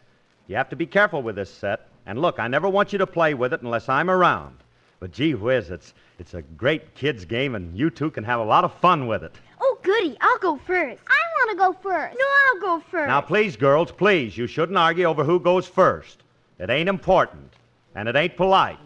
you 0.47 0.57
have 0.57 0.69
to 0.71 0.77
be 0.77 0.87
careful 0.87 1.23
with 1.23 1.37
this 1.37 1.51
set. 1.51 1.89
And 2.07 2.21
look, 2.21 2.39
I 2.39 2.49
never 2.49 2.69
want 2.69 2.93
you 2.93 2.99
to 2.99 3.07
play 3.07 3.35
with 3.35 3.53
it 3.53 3.63
unless 3.63 3.89
I'm 3.89 4.11
around. 4.11 4.57
But 5.01 5.13
gee 5.13 5.35
whiz, 5.35 5.71
it's, 5.71 5.93
it's 6.19 6.35
a 6.35 6.43
great 6.43 6.95
kids' 6.95 7.25
game, 7.25 7.55
and 7.55 7.77
you 7.77 7.91
two 7.91 8.11
can 8.11 8.25
have 8.25 8.41
a 8.41 8.45
lot 8.45 8.65
of 8.65 8.73
fun 8.75 9.07
with 9.07 9.23
it. 9.23 9.35
Oh, 9.61 9.79
goody. 9.83 10.17
I'll 10.21 10.39
go 10.39 10.57
first. 10.67 11.03
I 11.09 11.21
want 11.39 11.51
to 11.51 11.57
go 11.57 11.73
first. 11.83 12.17
No, 12.19 12.25
I'll 12.47 12.61
go 12.61 12.85
first. 12.91 13.09
Now, 13.09 13.21
please, 13.21 13.57
girls, 13.57 13.91
please, 13.91 14.39
you 14.39 14.47
shouldn't 14.47 14.79
argue 14.79 15.05
over 15.05 15.25
who 15.25 15.41
goes 15.41 15.67
first. 15.67 16.23
It 16.59 16.71
ain't 16.71 16.89
important, 16.89 17.53
and 17.95 18.09
it 18.09 18.17
ain't 18.17 18.37
polite. 18.37 18.79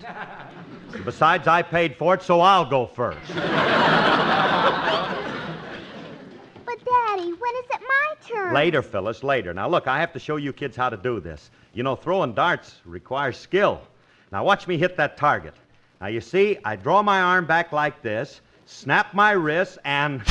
Besides, 1.04 1.46
I 1.46 1.62
paid 1.62 1.94
for 1.96 2.14
it, 2.14 2.22
so 2.22 2.40
I'll 2.40 2.68
go 2.68 2.86
first. 2.86 3.20
But, 6.66 6.84
Daddy, 6.84 7.32
when 7.32 7.54
turn? 8.26 8.54
Later, 8.54 8.82
Phyllis, 8.82 9.22
later. 9.22 9.54
Now, 9.54 9.68
look, 9.68 9.86
I 9.86 10.00
have 10.00 10.12
to 10.12 10.18
show 10.18 10.36
you 10.36 10.52
kids 10.52 10.76
how 10.76 10.88
to 10.88 10.96
do 10.96 11.20
this. 11.20 11.50
You 11.72 11.82
know, 11.82 11.96
throwing 11.96 12.34
darts 12.34 12.80
requires 12.84 13.36
skill. 13.36 13.80
Now, 14.32 14.44
watch 14.44 14.66
me 14.66 14.76
hit 14.76 14.96
that 14.96 15.16
target. 15.16 15.54
Now, 16.00 16.06
you 16.08 16.20
see, 16.20 16.58
I 16.64 16.76
draw 16.76 17.02
my 17.02 17.20
arm 17.20 17.46
back 17.46 17.72
like 17.72 18.02
this, 18.02 18.40
snap 18.66 19.14
my 19.14 19.32
wrist, 19.32 19.78
and. 19.84 20.22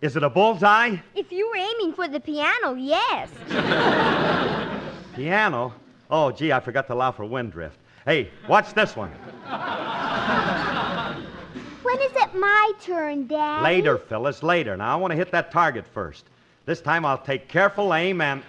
Is 0.00 0.16
it 0.16 0.22
a 0.22 0.30
bullseye? 0.30 0.96
If 1.14 1.30
you 1.30 1.46
were 1.50 1.56
aiming 1.56 1.92
for 1.92 2.08
the 2.08 2.20
piano, 2.20 2.72
yes. 2.72 3.28
Piano? 5.14 5.74
Oh, 6.10 6.32
gee, 6.32 6.52
I 6.52 6.60
forgot 6.60 6.86
to 6.86 6.94
allow 6.94 7.12
for 7.12 7.26
wind 7.26 7.52
drift. 7.52 7.78
Hey, 8.06 8.30
watch 8.48 8.72
this 8.72 8.96
one. 8.96 9.10
When 11.82 12.00
is 12.00 12.12
it 12.14 12.34
my 12.34 12.72
turn, 12.80 13.26
Daddy? 13.26 13.62
Later, 13.62 13.98
Phyllis, 13.98 14.42
later. 14.42 14.76
Now, 14.76 14.94
I 14.94 14.96
want 14.96 15.10
to 15.10 15.16
hit 15.16 15.30
that 15.32 15.50
target 15.50 15.84
first. 15.92 16.24
This 16.70 16.80
time 16.80 17.04
I'll 17.04 17.18
take 17.18 17.48
careful 17.48 17.92
aim 17.94 18.20
and. 18.20 18.44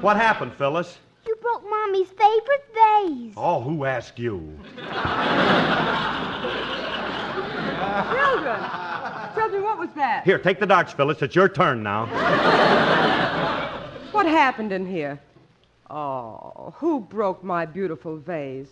What 0.00 0.16
happened, 0.16 0.52
Phyllis? 0.54 0.98
You 1.26 1.34
broke 1.42 1.68
Mommy's 1.68 2.06
favorite 2.06 2.64
vase. 2.72 3.34
Oh, 3.36 3.60
who 3.60 3.84
asked 3.84 4.16
you? 4.16 4.56
Children! 8.06 8.60
Children, 9.34 9.62
what 9.64 9.76
was 9.80 9.88
that? 9.96 10.22
Here, 10.24 10.38
take 10.38 10.60
the 10.60 10.66
darts, 10.66 10.92
Phyllis. 10.92 11.20
It's 11.20 11.34
your 11.34 11.48
turn 11.48 11.82
now. 11.82 12.06
What 14.12 14.26
happened 14.26 14.70
in 14.70 14.86
here? 14.86 15.18
Oh, 15.90 16.72
who 16.76 17.00
broke 17.00 17.42
my 17.42 17.66
beautiful 17.66 18.18
vase? 18.18 18.70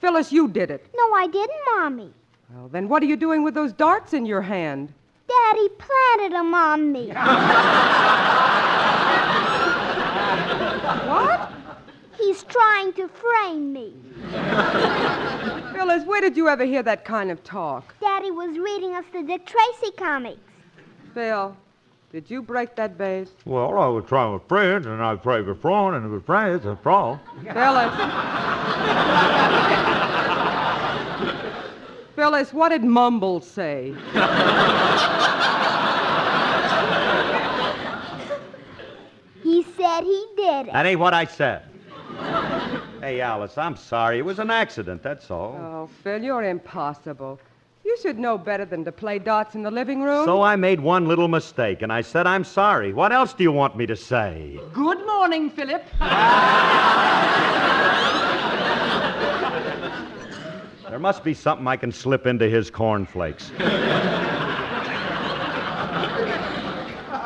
Phyllis, 0.00 0.32
you 0.32 0.48
did 0.48 0.72
it. 0.72 0.84
No, 0.92 1.14
I 1.14 1.28
didn't, 1.28 1.60
Mommy. 1.76 2.12
Well, 2.52 2.66
then 2.66 2.88
what 2.88 3.00
are 3.00 3.06
you 3.06 3.14
doing 3.16 3.44
with 3.44 3.54
those 3.54 3.72
darts 3.72 4.12
in 4.12 4.26
your 4.26 4.42
hand? 4.42 4.92
Daddy 5.30 5.68
planted 5.78 6.32
them 6.32 6.54
on 6.54 6.90
me. 6.92 7.08
What? 11.08 11.52
He's 12.18 12.42
trying 12.44 12.92
to 12.94 13.08
frame 13.08 13.72
me. 13.72 13.94
Phyllis, 15.72 16.04
where 16.04 16.20
did 16.20 16.36
you 16.36 16.48
ever 16.48 16.64
hear 16.64 16.82
that 16.82 17.04
kind 17.04 17.30
of 17.30 17.44
talk? 17.44 17.94
Daddy 18.00 18.32
was 18.32 18.58
reading 18.58 18.94
us 18.94 19.04
the 19.12 19.22
Dick 19.22 19.46
Tracy 19.46 19.92
comics. 19.96 20.40
Phil, 21.14 21.56
did 22.10 22.28
you 22.28 22.42
break 22.42 22.74
that 22.76 22.96
vase? 22.96 23.30
Well, 23.44 23.78
I 23.78 23.86
was 23.86 24.04
trying 24.06 24.32
with 24.34 24.48
friends, 24.48 24.86
and 24.86 25.00
I 25.02 25.14
played 25.14 25.46
with 25.46 25.60
Prawn, 25.60 25.94
and 25.94 26.10
with 26.10 26.26
friends, 26.26 26.66
and 26.66 26.82
Prawn. 26.82 27.20
Phyllis. 27.44 27.94
Phyllis, 32.20 32.52
what 32.52 32.68
did 32.68 32.84
Mumble 32.84 33.40
say? 33.40 33.94
He 39.42 39.62
said 39.62 40.02
he 40.02 40.26
did 40.36 40.66
it. 40.66 40.72
That 40.74 40.84
ain't 40.84 41.00
what 41.00 41.14
I 41.14 41.24
said. 41.24 41.62
hey, 43.00 43.22
Alice, 43.22 43.56
I'm 43.56 43.74
sorry. 43.74 44.18
It 44.18 44.24
was 44.26 44.38
an 44.38 44.50
accident, 44.50 45.02
that's 45.02 45.30
all. 45.30 45.56
Oh, 45.58 45.88
Phil, 46.04 46.22
you're 46.22 46.44
impossible. 46.44 47.40
You 47.86 47.96
should 48.02 48.18
know 48.18 48.36
better 48.36 48.66
than 48.66 48.84
to 48.84 48.92
play 48.92 49.18
darts 49.18 49.54
in 49.54 49.62
the 49.62 49.70
living 49.70 50.02
room. 50.02 50.26
So 50.26 50.42
I 50.42 50.56
made 50.56 50.78
one 50.78 51.08
little 51.08 51.28
mistake, 51.28 51.80
and 51.80 51.90
I 51.90 52.02
said 52.02 52.26
I'm 52.26 52.44
sorry. 52.44 52.92
What 52.92 53.12
else 53.12 53.32
do 53.32 53.44
you 53.44 53.52
want 53.52 53.78
me 53.78 53.86
to 53.86 53.96
say? 53.96 54.60
Good 54.74 55.06
morning, 55.06 55.48
Philip. 55.48 55.84
There 61.00 61.08
must 61.08 61.24
be 61.24 61.32
something 61.32 61.66
I 61.66 61.76
can 61.78 61.92
slip 61.92 62.26
into 62.26 62.46
his 62.46 62.70
cornflakes. 62.70 63.48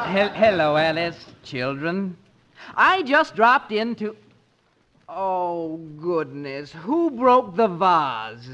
Hel- 0.07 0.29
hello, 0.29 0.77
Alice, 0.77 1.17
children. 1.43 2.17
I 2.77 3.03
just 3.03 3.35
dropped 3.35 3.73
in 3.73 3.97
to. 3.97 4.17
Oh, 5.09 5.79
goodness. 6.01 6.71
Who 6.71 7.11
broke 7.11 7.57
the 7.57 7.67
vase? 7.67 8.49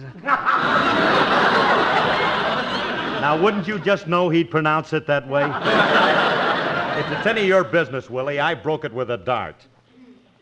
Now, 3.21 3.39
wouldn't 3.39 3.69
you 3.69 3.79
just 3.79 4.07
know 4.07 4.31
he'd 4.31 4.51
pronounce 4.51 4.95
it 4.95 5.07
that 5.07 5.29
way? 5.29 5.45
if 6.99 7.13
it's 7.13 7.27
any 7.27 7.43
of 7.43 7.47
your 7.47 7.65
business, 7.65 8.09
Willie, 8.09 8.41
I 8.41 8.55
broke 8.55 8.87
it 8.87 8.93
with 8.95 9.11
a 9.11 9.19
dart. 9.19 9.67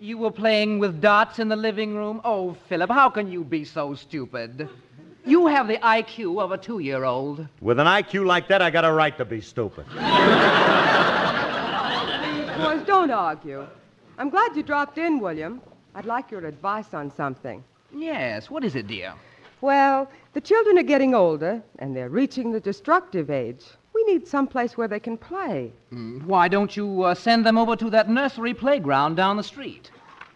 You 0.00 0.16
were 0.16 0.30
playing 0.30 0.78
with 0.78 1.00
dots 1.00 1.40
in 1.40 1.48
the 1.48 1.56
living 1.56 1.96
room? 1.96 2.20
Oh, 2.24 2.56
Philip, 2.68 2.88
how 2.88 3.10
can 3.10 3.32
you 3.32 3.42
be 3.42 3.64
so 3.64 3.96
stupid? 3.96 4.68
You 5.26 5.48
have 5.48 5.66
the 5.66 5.78
IQ 5.78 6.40
of 6.40 6.52
a 6.52 6.58
two 6.58 6.78
year 6.78 7.02
old. 7.02 7.44
With 7.60 7.80
an 7.80 7.88
IQ 7.88 8.24
like 8.24 8.46
that, 8.46 8.62
I 8.62 8.70
got 8.70 8.84
a 8.84 8.92
right 8.92 9.18
to 9.18 9.24
be 9.24 9.40
stupid. 9.40 9.86
Boys, 12.58 12.86
don't 12.86 13.10
argue. 13.10 13.66
I'm 14.18 14.30
glad 14.30 14.54
you 14.54 14.62
dropped 14.62 14.98
in, 14.98 15.18
William. 15.18 15.60
I'd 15.96 16.06
like 16.06 16.30
your 16.30 16.46
advice 16.46 16.94
on 16.94 17.10
something. 17.10 17.64
Yes, 17.92 18.48
what 18.48 18.62
is 18.62 18.76
it, 18.76 18.86
dear? 18.86 19.14
Well, 19.60 20.08
the 20.32 20.40
children 20.40 20.78
are 20.78 20.84
getting 20.84 21.12
older, 21.12 21.60
and 21.80 21.96
they're 21.96 22.08
reaching 22.08 22.52
the 22.52 22.60
destructive 22.60 23.30
age. 23.30 23.64
Need 24.08 24.26
some 24.26 24.46
place 24.46 24.74
where 24.78 24.88
they 24.88 25.00
can 25.00 25.18
play. 25.18 25.70
Hmm, 25.90 26.20
Why 26.26 26.48
don't 26.48 26.74
you 26.74 27.02
uh, 27.02 27.14
send 27.14 27.44
them 27.44 27.58
over 27.58 27.76
to 27.76 27.90
that 27.90 28.08
nursery 28.08 28.54
playground 28.54 29.16
down 29.16 29.36
the 29.36 29.42
street? 29.42 29.90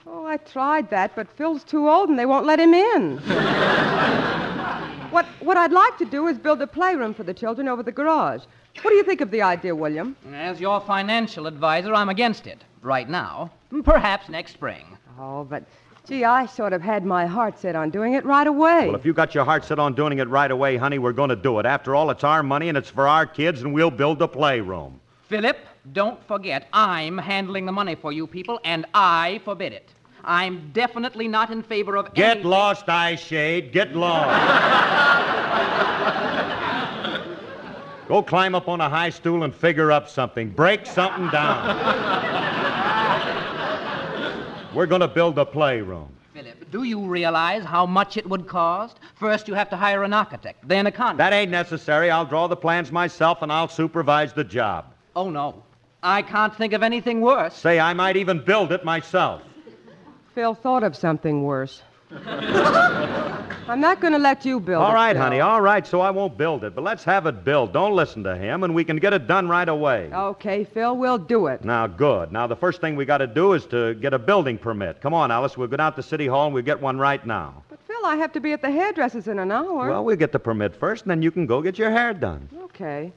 Oh, 0.07 0.27
I 0.27 0.37
tried 0.37 0.91
that, 0.91 1.17
but 1.17 1.27
Phil's 1.27 1.65
too 1.65 1.89
old 1.89 2.11
and 2.11 2.19
they 2.19 2.27
won't 2.27 2.45
let 2.45 2.61
him 2.61 2.75
in. 2.75 3.17
what, 5.11 5.25
what 5.41 5.57
I'd 5.57 5.73
like 5.73 5.97
to 5.99 6.05
do 6.05 6.27
is 6.29 6.37
build 6.37 6.61
a 6.61 6.67
playroom 6.67 7.15
for 7.15 7.23
the 7.23 7.33
children 7.33 7.67
over 7.67 7.83
the 7.83 7.93
garage. 7.93 8.43
What 8.83 8.91
do 8.91 8.97
you 8.97 9.05
think 9.05 9.23
of 9.23 9.31
the 9.31 9.41
idea, 9.41 9.75
William? 9.75 10.17
As 10.35 10.61
your 10.61 10.79
financial 10.81 11.47
advisor, 11.47 11.95
I'm 11.95 12.11
against 12.11 12.47
it. 12.47 12.63
Right 12.83 13.09
now. 13.09 13.53
Perhaps 13.85 14.29
next 14.29 14.53
spring. 14.53 14.85
Oh, 15.19 15.45
but 15.45 15.65
gee, 16.07 16.25
I 16.25 16.47
sort 16.47 16.73
of 16.73 16.83
had 16.83 17.05
my 17.05 17.27
heart 17.27 17.59
set 17.59 17.77
on 17.77 17.91
doing 17.91 18.15
it 18.15 18.25
right 18.25 18.47
away. 18.47 18.87
Well, 18.87 18.97
if 18.97 19.05
you 19.05 19.13
got 19.13 19.35
your 19.35 19.45
heart 19.45 19.65
set 19.65 19.79
on 19.79 19.95
doing 19.95 20.19
it 20.19 20.29
right 20.29 20.51
away, 20.51 20.77
honey, 20.77 20.99
we're 20.99 21.13
going 21.13 21.31
to 21.31 21.37
do 21.37 21.59
it. 21.59 21.67
After 21.67 21.95
all, 21.95 22.11
it's 22.11 22.25
our 22.25 22.43
money 22.43 22.69
and 22.69 22.79
it's 22.79 22.91
for 22.91 23.09
our 23.09 23.27
kids, 23.27 23.63
and 23.63 23.73
we'll 23.73 23.91
build 23.91 24.23
a 24.23 24.29
playroom. 24.29 25.01
Philip, 25.29 25.59
don't 25.93 26.23
forget, 26.27 26.69
I'm 26.73 27.19
handling 27.19 27.67
the 27.67 27.73
money 27.73 27.95
for 27.95 28.13
you 28.13 28.27
people, 28.27 28.61
and 28.65 28.87
I 28.95 29.41
forbid 29.45 29.73
it. 29.73 29.91
I'm 30.25 30.71
definitely 30.73 31.27
not 31.27 31.51
in 31.51 31.63
favor 31.63 31.97
of 31.97 32.15
Get 32.15 32.39
any... 32.39 32.45
lost, 32.45 32.89
Eye 32.89 33.17
Shade. 33.17 33.73
Get 33.73 33.97
lost. 33.97 34.29
Go 38.09 38.23
climb 38.23 38.55
up 38.55 38.69
on 38.69 38.81
a 38.81 38.89
high 38.89 39.11
stool 39.11 39.43
and 39.43 39.55
figure 39.55 39.91
up 39.91 40.09
something. 40.09 40.51
Break 40.51 40.87
something 40.87 41.29
down. 41.31 42.52
We're 44.75 44.87
going 44.87 45.03
to 45.03 45.09
build 45.09 45.39
a 45.39 45.45
playroom. 45.45 46.09
Philip, 46.33 46.71
do 46.71 46.85
you 46.85 47.05
realize 47.07 47.63
how 47.63 47.85
much 47.85 48.17
it 48.17 48.27
would 48.27 48.47
cost? 48.49 49.01
First, 49.17 49.49
you 49.49 49.55
have 49.55 49.69
to 49.69 49.77
hire 49.77 50.03
an 50.03 50.15
architect, 50.15 50.67
then 50.67 50.87
a 50.87 50.91
contractor. 50.91 51.19
That 51.19 51.37
ain't 51.37 51.51
necessary. 51.51 52.11
I'll 52.11 52.25
draw 52.25 52.47
the 52.47 52.57
plans 52.57 52.91
myself 52.91 53.43
and 53.43 53.53
I'll 53.53 53.69
supervise 53.69 54.33
the 54.33 54.45
job. 54.45 54.87
Oh, 55.15 55.29
no. 55.29 55.63
I 56.03 56.23
can't 56.23 56.57
think 56.57 56.73
of 56.73 56.83
anything 56.83 57.21
worse. 57.21 57.55
Say, 57.55 57.79
I 57.79 57.93
might 57.93 58.17
even 58.17 58.43
build 58.43 58.73
it 58.73 58.83
myself. 58.83 59.43
Phil 60.35 60.55
thought 60.55 60.83
of 60.83 60.97
something 60.97 61.43
worse. 61.43 61.83
I'm 63.69 63.81
not 63.81 64.01
going 64.01 64.13
to 64.13 64.19
let 64.19 64.45
you 64.45 64.61
build 64.61 64.83
All 64.83 64.91
it. 64.91 64.95
right, 64.95 65.15
Phil. 65.15 65.23
honey, 65.23 65.41
all 65.41 65.61
right, 65.61 65.87
so 65.87 66.01
I 66.01 66.11
won't 66.11 66.37
build 66.37 66.65
it. 66.65 66.75
But 66.75 66.85
let's 66.85 67.05
have 67.05 67.27
it 67.27 67.45
built. 67.45 67.73
Don't 67.73 67.95
listen 67.95 68.23
to 68.25 68.37
him, 68.37 68.65
and 68.65 68.75
we 68.75 68.85
can 68.85 68.97
get 68.99 69.13
it 69.13 69.27
done 69.27 69.49
right 69.49 69.69
away. 69.69 70.11
Okay, 70.13 70.65
Phil, 70.65 70.97
we'll 70.97 71.17
do 71.19 71.47
it. 71.47 71.65
Now, 71.65 71.87
good. 71.87 72.33
Now, 72.33 72.47
the 72.47 72.57
first 72.57 72.81
thing 72.81 72.97
we 72.97 73.05
got 73.05 73.19
to 73.19 73.27
do 73.27 73.55
is 73.55 73.65
to 73.67 73.95
get 73.95 74.13
a 74.13 74.19
building 74.19 74.59
permit. 74.59 75.01
Come 75.01 75.15
on, 75.15 75.31
Alice. 75.31 75.57
We'll 75.57 75.69
go 75.69 75.77
down 75.77 75.95
to 75.95 76.03
City 76.03 76.27
Hall 76.27 76.47
and 76.47 76.55
we'll 76.55 76.65
get 76.65 76.81
one 76.81 76.99
right 76.99 77.25
now. 77.27 77.63
But 77.71 77.79
Phil, 77.87 78.05
I 78.05 78.17
have 78.17 78.33
to 78.33 78.41
be 78.41 78.53
at 78.53 78.61
the 78.63 78.71
hairdresser's 78.71 79.29
in 79.29 79.39
an 79.39 79.51
hour. 79.51 79.89
Well, 79.89 80.05
we'll 80.05 80.17
get 80.17 80.33
the 80.33 80.39
permit 80.39 80.77
first, 80.77 81.05
and 81.05 81.11
then 81.11 81.23
you 81.23 81.31
can 81.31 81.47
go 81.47 81.63
get 81.63 81.79
your 81.79 81.91
hair 81.91 82.13
done. 82.13 82.49
Okay. 82.65 83.13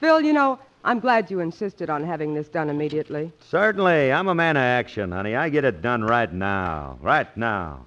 Phil, 0.00 0.20
you 0.22 0.32
know, 0.32 0.58
I'm 0.82 0.98
glad 0.98 1.30
you 1.30 1.40
insisted 1.40 1.88
on 1.88 2.02
having 2.02 2.34
this 2.34 2.48
done 2.48 2.68
immediately. 2.68 3.32
Certainly. 3.48 4.12
I'm 4.12 4.28
a 4.28 4.34
man 4.34 4.56
of 4.56 4.62
action, 4.62 5.12
honey. 5.12 5.36
I 5.36 5.50
get 5.50 5.64
it 5.64 5.82
done 5.82 6.02
right 6.02 6.32
now. 6.32 6.98
Right 7.00 7.34
now. 7.36 7.86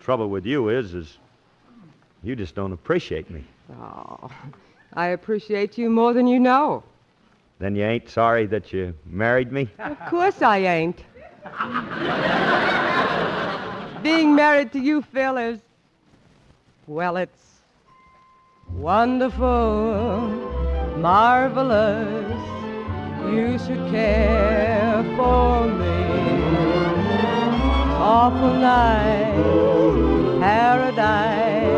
Trouble 0.00 0.28
with 0.28 0.46
you 0.46 0.70
is, 0.70 0.94
is 0.94 1.18
you 2.22 2.34
just 2.34 2.54
don't 2.54 2.72
appreciate 2.72 3.30
me. 3.30 3.44
Oh, 3.78 4.30
I 4.94 5.08
appreciate 5.08 5.78
you 5.78 5.90
more 5.90 6.12
than 6.12 6.26
you 6.26 6.40
know. 6.40 6.82
Then 7.58 7.76
you 7.76 7.84
ain't 7.84 8.08
sorry 8.08 8.46
that 8.46 8.72
you 8.72 8.94
married 9.04 9.52
me? 9.52 9.68
Of 9.78 9.98
course 10.08 10.40
I 10.40 10.58
ain't. 10.58 11.04
Being 14.02 14.34
married 14.34 14.72
to 14.72 14.78
you, 14.78 15.02
Phil, 15.02 15.36
is. 15.36 15.60
Well, 16.86 17.18
it's 17.18 17.60
wonderful, 18.72 20.28
marvelous. 20.96 22.40
You 23.30 23.58
should 23.58 23.90
care 23.90 25.04
for 25.16 25.66
me. 25.66 25.99
Awful 28.12 28.54
night, 28.54 29.36
paradise. 30.40 31.70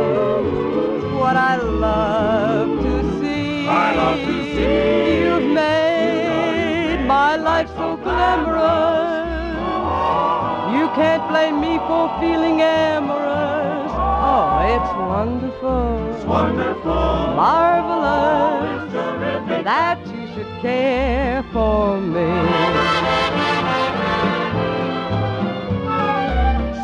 What 1.20 1.36
I 1.36 1.56
love 1.56 2.82
to 2.84 3.20
see. 3.20 3.68
I 3.68 3.94
love 3.94 4.16
to 4.16 4.36
see. 4.54 5.24
You've 5.24 5.50
made 5.52 7.04
my 7.06 7.36
life 7.36 7.68
so 7.76 7.98
glamorous. 7.98 9.12
You 10.74 10.88
can't 10.96 11.28
blame 11.28 11.60
me 11.60 11.76
for 11.86 12.08
feeling 12.18 12.62
amorous. 12.62 13.92
Oh, 13.92 14.72
it's 14.72 14.92
wonderful. 15.12 16.14
It's 16.14 16.24
wonderful. 16.24 17.36
Marvelous. 17.42 18.90
That 19.64 20.00
you 20.06 20.26
should 20.32 20.52
care 20.62 21.42
for 21.52 22.00
me. 22.00 23.01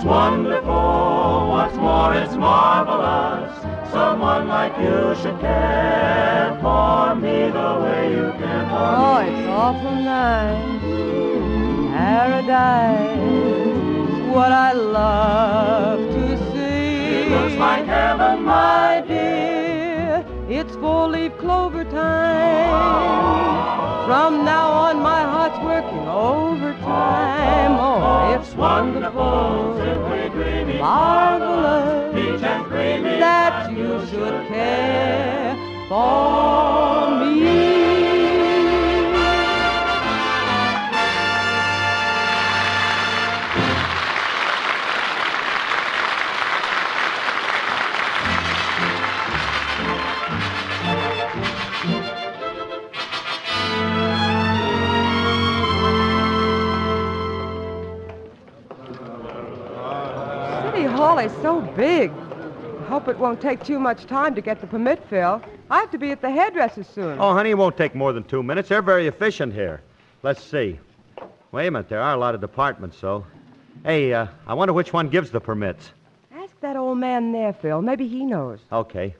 Wonderful. 0.08 1.48
What's 1.52 1.76
more, 1.76 2.14
it's 2.14 2.34
marvelous. 2.36 3.52
Someone 3.92 4.48
like 4.48 4.74
you 4.78 5.14
should 5.20 5.38
care 5.40 6.56
for 6.62 7.14
me 7.14 7.50
the 7.58 7.70
way 7.82 8.10
you 8.16 8.32
care 8.40 8.64
for 8.70 8.86
Oh, 9.04 9.22
me. 9.22 9.28
it's 9.28 9.48
awful 9.48 9.96
nice. 10.16 10.82
Paradise. 11.92 13.18
What 14.34 14.52
I 14.52 14.72
love 14.72 15.98
to 16.14 16.36
see. 16.52 17.18
It 17.18 17.30
looks 17.30 17.56
like 17.56 17.84
heaven, 17.86 18.44
my 18.44 19.02
dear. 19.06 19.47
It's 20.50 20.74
four-leaf 20.76 21.36
clover 21.36 21.84
time. 21.84 22.70
From 24.06 24.46
now 24.46 24.70
on, 24.70 25.02
my 25.02 25.22
heart's 25.22 25.58
working 25.62 26.08
overtime. 26.08 27.76
Oh, 27.78 28.32
it's 28.34 28.54
wonderful, 28.54 29.74
marvelous 30.80 32.42
and 32.42 33.04
that 33.20 33.70
you 33.72 34.06
should 34.06 34.48
care 34.48 35.54
for 35.90 37.10
me. 37.26 37.87
City 61.18 61.34
is 61.34 61.42
so 61.42 61.60
big. 61.60 62.12
I 62.12 62.84
hope 62.84 63.08
it 63.08 63.18
won't 63.18 63.40
take 63.40 63.64
too 63.64 63.80
much 63.80 64.06
time 64.06 64.36
to 64.36 64.40
get 64.40 64.60
the 64.60 64.68
permit, 64.68 65.02
Phil. 65.10 65.42
I 65.68 65.80
have 65.80 65.90
to 65.90 65.98
be 65.98 66.12
at 66.12 66.20
the 66.20 66.30
hairdresser 66.30 66.84
soon. 66.84 67.18
Oh, 67.18 67.32
honey, 67.32 67.50
it 67.50 67.58
won't 67.58 67.76
take 67.76 67.96
more 67.96 68.12
than 68.12 68.22
two 68.22 68.40
minutes. 68.40 68.68
They're 68.68 68.82
very 68.82 69.08
efficient 69.08 69.52
here. 69.52 69.80
Let's 70.22 70.44
see. 70.44 70.78
Wait 71.50 71.66
a 71.66 71.70
minute, 71.72 71.88
there 71.88 72.00
are 72.00 72.14
a 72.14 72.16
lot 72.16 72.36
of 72.36 72.40
departments, 72.40 72.96
so. 72.96 73.26
Hey, 73.84 74.14
uh, 74.14 74.28
I 74.46 74.54
wonder 74.54 74.72
which 74.72 74.92
one 74.92 75.08
gives 75.08 75.32
the 75.32 75.40
permits. 75.40 75.90
Ask 76.32 76.52
that 76.60 76.76
old 76.76 76.98
man 76.98 77.32
there, 77.32 77.52
Phil. 77.52 77.82
Maybe 77.82 78.06
he 78.06 78.24
knows. 78.24 78.60
Okay. 78.70 79.16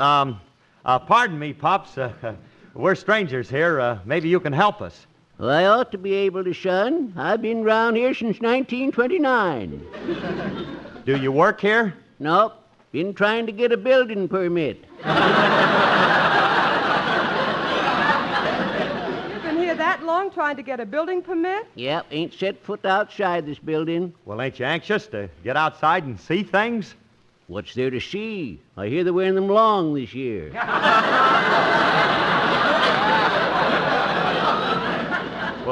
Um, 0.00 0.40
uh, 0.84 0.98
pardon 0.98 1.38
me, 1.38 1.52
Pops. 1.52 1.98
Uh, 1.98 2.34
we're 2.74 2.96
strangers 2.96 3.48
here. 3.48 3.78
Uh, 3.78 4.00
maybe 4.04 4.28
you 4.28 4.40
can 4.40 4.52
help 4.52 4.82
us. 4.82 5.06
Well, 5.38 5.50
I 5.50 5.66
ought 5.66 5.92
to 5.92 5.98
be 5.98 6.14
able 6.14 6.42
to, 6.42 6.52
son. 6.52 7.12
I've 7.16 7.42
been 7.42 7.62
round 7.62 7.96
here 7.96 8.12
since 8.12 8.40
1929. 8.40 10.78
Do 11.08 11.16
you 11.16 11.32
work 11.32 11.58
here? 11.62 11.94
Nope. 12.18 12.52
Been 12.92 13.14
trying 13.14 13.46
to 13.46 13.52
get 13.52 13.72
a 13.72 13.78
building 13.78 14.28
permit. 14.28 14.84
You've 14.98 15.04
been 19.42 19.56
here 19.56 19.74
that 19.74 20.02
long 20.04 20.30
trying 20.30 20.56
to 20.56 20.62
get 20.62 20.80
a 20.80 20.84
building 20.84 21.22
permit? 21.22 21.66
Yep, 21.76 22.08
ain't 22.10 22.34
set 22.34 22.62
foot 22.62 22.84
outside 22.84 23.46
this 23.46 23.58
building. 23.58 24.12
Well, 24.26 24.42
ain't 24.42 24.58
you 24.58 24.66
anxious 24.66 25.06
to 25.06 25.30
get 25.42 25.56
outside 25.56 26.04
and 26.04 26.20
see 26.20 26.42
things? 26.42 26.94
What's 27.46 27.72
there 27.72 27.88
to 27.88 28.00
see? 28.00 28.60
I 28.76 28.88
hear 28.88 29.02
they're 29.02 29.14
wearing 29.14 29.34
them 29.34 29.48
long 29.48 29.94
this 29.94 30.12
year. 30.12 30.52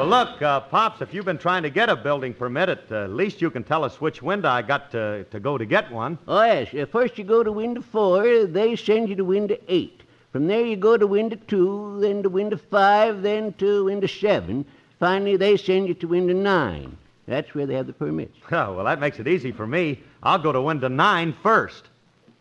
look, 0.07 0.41
uh, 0.41 0.61
Pops, 0.61 1.01
if 1.01 1.13
you've 1.13 1.25
been 1.25 1.37
trying 1.37 1.63
to 1.63 1.69
get 1.69 1.89
a 1.89 1.95
building 1.95 2.33
permit, 2.33 2.69
at 2.69 2.91
uh, 2.91 3.07
least 3.07 3.41
you 3.41 3.51
can 3.51 3.63
tell 3.63 3.83
us 3.83 3.99
which 3.99 4.21
window 4.21 4.49
I 4.49 4.61
got 4.61 4.91
to, 4.91 5.25
to 5.25 5.39
go 5.39 5.57
to 5.57 5.65
get 5.65 5.91
one. 5.91 6.17
Oh, 6.27 6.43
yes. 6.43 6.73
Uh, 6.73 6.85
first 6.85 7.17
you 7.17 7.23
go 7.23 7.43
to 7.43 7.51
window 7.51 7.81
four, 7.81 8.45
they 8.45 8.75
send 8.75 9.09
you 9.09 9.15
to 9.15 9.25
window 9.25 9.57
eight. 9.67 10.01
From 10.31 10.47
there 10.47 10.65
you 10.65 10.75
go 10.75 10.97
to 10.97 11.07
window 11.07 11.37
two, 11.47 11.97
then 11.99 12.23
to 12.23 12.29
window 12.29 12.57
five, 12.57 13.21
then 13.21 13.53
to 13.53 13.85
window 13.85 14.07
seven. 14.07 14.65
Finally, 14.99 15.37
they 15.37 15.57
send 15.57 15.87
you 15.87 15.93
to 15.95 16.07
window 16.07 16.33
nine. 16.33 16.97
That's 17.27 17.53
where 17.53 17.65
they 17.65 17.75
have 17.75 17.87
the 17.87 17.93
permits. 17.93 18.37
Oh, 18.51 18.73
well, 18.75 18.85
that 18.85 18.99
makes 18.99 19.19
it 19.19 19.27
easy 19.27 19.51
for 19.51 19.67
me. 19.67 19.99
I'll 20.23 20.39
go 20.39 20.51
to 20.51 20.61
window 20.61 20.87
nine 20.87 21.33
first. 21.43 21.83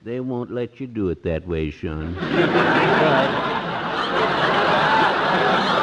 They 0.03 0.21
won't 0.21 0.53
let 0.53 0.79
you 0.79 0.87
do 0.87 1.09
it 1.09 1.25
that 1.25 1.47
way, 1.47 1.73
son. 1.73 2.17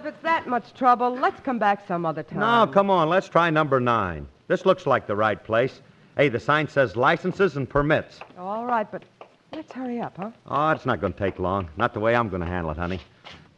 Phil, 0.00 0.08
if 0.08 0.14
it's 0.14 0.22
that 0.22 0.46
much 0.46 0.74
trouble, 0.74 1.14
let's 1.14 1.40
come 1.40 1.58
back 1.58 1.86
some 1.86 2.06
other 2.06 2.22
time. 2.22 2.40
No, 2.40 2.72
come 2.72 2.90
on, 2.90 3.08
let's 3.08 3.28
try 3.28 3.50
number 3.50 3.80
nine. 3.80 4.26
This 4.48 4.66
looks 4.66 4.86
like 4.86 5.06
the 5.06 5.16
right 5.16 5.42
place. 5.42 5.80
Hey, 6.16 6.28
the 6.28 6.40
sign 6.40 6.68
says 6.68 6.96
licenses 6.96 7.56
and 7.56 7.68
permits. 7.68 8.20
All 8.38 8.66
right, 8.66 8.90
but 8.90 9.04
let's 9.52 9.72
hurry 9.72 10.00
up, 10.00 10.16
huh? 10.16 10.30
Oh, 10.46 10.70
it's 10.70 10.86
not 10.86 11.00
going 11.00 11.12
to 11.12 11.18
take 11.18 11.38
long. 11.38 11.68
Not 11.76 11.94
the 11.94 12.00
way 12.00 12.14
I'm 12.14 12.28
going 12.28 12.40
to 12.40 12.46
handle 12.46 12.70
it, 12.72 12.76
honey. 12.76 13.00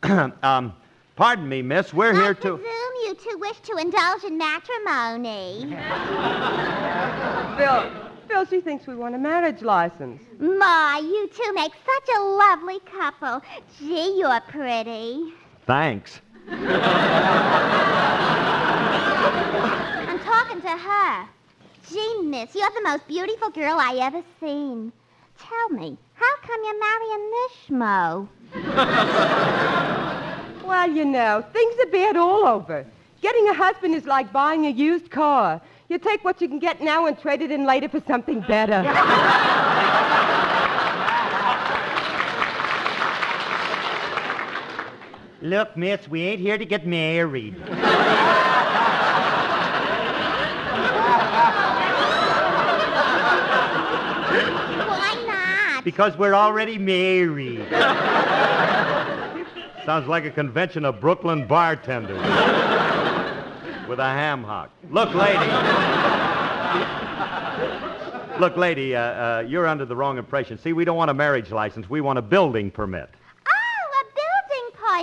um, 0.42 0.74
pardon 1.16 1.48
me, 1.48 1.62
miss. 1.62 1.94
We're 1.94 2.14
here 2.14 2.34
to. 2.34 2.56
Presume 2.56 2.94
you 3.04 3.14
two 3.14 3.38
wish 3.38 3.60
to 3.60 3.76
indulge 3.76 4.24
in 4.24 4.38
matrimony. 4.38 5.76
Phil, 7.58 7.90
Phil, 8.28 8.44
she 8.46 8.60
thinks 8.60 8.86
we 8.86 8.94
want 8.96 9.14
a 9.14 9.18
marriage 9.18 9.62
license. 9.62 10.22
My, 10.38 11.00
you 11.02 11.28
two 11.28 11.52
make 11.54 11.72
such 11.72 12.16
a 12.16 12.20
lovely 12.20 12.80
couple. 12.80 13.42
Gee, 13.78 14.18
you're 14.18 14.40
pretty. 14.48 15.32
Thanks. 15.66 16.20
I'm 16.48 16.58
talking 20.20 20.60
to 20.60 20.68
her. 20.68 21.28
Gee, 21.90 22.22
miss, 22.22 22.54
you're 22.54 22.70
the 22.70 22.82
most 22.82 23.06
beautiful 23.06 23.50
girl 23.50 23.76
I 23.78 23.96
ever 24.00 24.22
seen. 24.40 24.92
Tell 25.38 25.68
me, 25.70 25.96
how 26.14 26.36
come 26.42 26.60
you're 26.64 26.80
marrying 26.80 27.30
this 27.30 27.52
schmo? 27.68 28.28
Well, 30.64 30.90
you 30.90 31.04
know, 31.04 31.44
things 31.52 31.74
are 31.84 31.90
bad 31.90 32.16
all 32.16 32.46
over. 32.46 32.86
Getting 33.20 33.48
a 33.48 33.54
husband 33.54 33.94
is 33.94 34.06
like 34.06 34.32
buying 34.32 34.66
a 34.66 34.70
used 34.70 35.10
car. 35.10 35.60
You 35.88 35.98
take 35.98 36.24
what 36.24 36.40
you 36.40 36.48
can 36.48 36.58
get 36.58 36.80
now 36.80 37.06
and 37.06 37.18
trade 37.18 37.42
it 37.42 37.50
in 37.50 37.66
later 37.66 37.88
for 37.88 38.00
something 38.06 38.40
better. 38.40 38.82
Look, 45.42 45.76
miss, 45.76 46.08
we 46.08 46.22
ain't 46.22 46.40
here 46.40 46.56
to 46.56 46.64
get 46.64 46.86
married. 46.86 47.58
Why 47.58 47.74
not? 55.26 55.84
Because 55.84 56.16
we're 56.16 56.34
already 56.34 56.78
married. 56.78 57.66
Sounds 59.84 60.06
like 60.06 60.24
a 60.24 60.30
convention 60.30 60.84
of 60.84 61.00
Brooklyn 61.00 61.48
bartenders 61.48 62.22
with 63.88 63.98
a 63.98 64.04
ham 64.04 64.44
hock. 64.44 64.70
Look, 64.90 65.12
lady. 65.12 65.50
Look, 68.38 68.56
lady, 68.56 68.94
uh, 68.94 69.00
uh, 69.00 69.44
you're 69.44 69.66
under 69.66 69.84
the 69.84 69.96
wrong 69.96 70.18
impression. 70.18 70.56
See, 70.56 70.72
we 70.72 70.84
don't 70.84 70.96
want 70.96 71.10
a 71.10 71.14
marriage 71.14 71.50
license. 71.50 71.90
We 71.90 72.00
want 72.00 72.20
a 72.20 72.22
building 72.22 72.70
permit. 72.70 73.10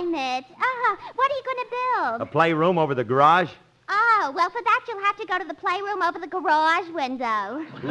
A 0.00 0.02
building. 0.02 0.44
Uh-huh. 0.50 0.96
What 1.14 1.30
are 1.30 1.34
you 1.34 1.42
going 1.44 1.56
to 1.56 1.66
build? 1.70 2.20
A 2.22 2.26
playroom 2.26 2.78
over 2.78 2.94
the 2.94 3.04
garage? 3.04 3.50
Oh, 3.88 4.32
well, 4.34 4.48
for 4.50 4.62
that 4.62 4.84
you'll 4.86 5.02
have 5.02 5.16
to 5.16 5.26
go 5.26 5.38
to 5.38 5.44
the 5.44 5.54
playroom 5.54 6.02
over 6.02 6.18
the 6.18 6.26
garage 6.26 6.88
window. 6.90 7.64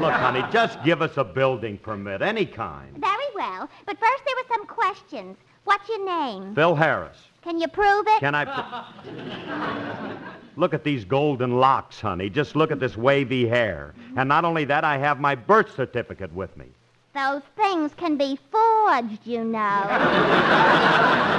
Look, 0.00 0.12
honey, 0.12 0.44
just 0.52 0.82
give 0.84 1.00
us 1.00 1.16
a 1.16 1.24
building 1.24 1.78
permit, 1.78 2.22
any 2.22 2.44
kind. 2.44 2.96
Very 2.98 3.24
well. 3.34 3.68
But 3.86 3.98
first 3.98 4.22
there 4.26 4.34
were 4.36 4.48
some 4.48 4.66
questions. 4.66 5.36
What's 5.64 5.88
your 5.88 6.04
name? 6.04 6.54
Phil 6.54 6.74
Harris. 6.74 7.16
Can 7.42 7.60
you 7.60 7.68
prove 7.68 8.06
it? 8.08 8.20
Can 8.20 8.34
I. 8.34 8.44
Pr- 8.44 10.60
look 10.60 10.74
at 10.74 10.84
these 10.84 11.04
golden 11.04 11.58
locks, 11.58 12.00
honey. 12.00 12.28
Just 12.28 12.56
look 12.56 12.70
at 12.72 12.80
this 12.80 12.96
wavy 12.96 13.46
hair. 13.46 13.94
And 14.16 14.28
not 14.28 14.44
only 14.44 14.64
that, 14.66 14.84
I 14.84 14.98
have 14.98 15.20
my 15.20 15.34
birth 15.34 15.74
certificate 15.74 16.32
with 16.32 16.56
me. 16.56 16.66
Those 17.14 17.42
things 17.56 17.92
can 17.96 18.16
be 18.16 18.38
forged, 18.50 19.26
you 19.26 19.44
know. 19.44 19.86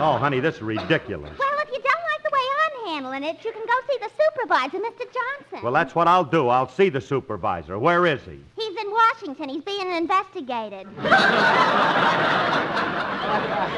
Oh, 0.00 0.16
honey, 0.16 0.38
this 0.38 0.54
is 0.54 0.62
ridiculous. 0.62 1.36
well, 1.36 1.58
if 1.58 1.68
you 1.72 1.80
don't 1.82 2.02
like 2.04 2.22
the 2.22 2.30
way 2.32 2.40
I'm 2.62 2.77
handling 2.88 3.24
it, 3.24 3.44
you 3.44 3.52
can 3.52 3.64
go 3.66 3.74
see 3.88 3.98
the 4.00 4.10
supervisor, 4.24 4.78
Mr. 4.78 5.04
Johnson. 5.12 5.62
Well, 5.62 5.72
that's 5.72 5.94
what 5.94 6.08
I'll 6.08 6.24
do. 6.24 6.48
I'll 6.48 6.68
see 6.68 6.88
the 6.88 7.00
supervisor. 7.00 7.78
Where 7.78 8.06
is 8.06 8.20
he? 8.22 8.40
He's 8.56 8.76
in 8.76 8.90
Washington. 8.90 9.48
He's 9.48 9.62
being 9.62 9.92
investigated. 9.92 10.86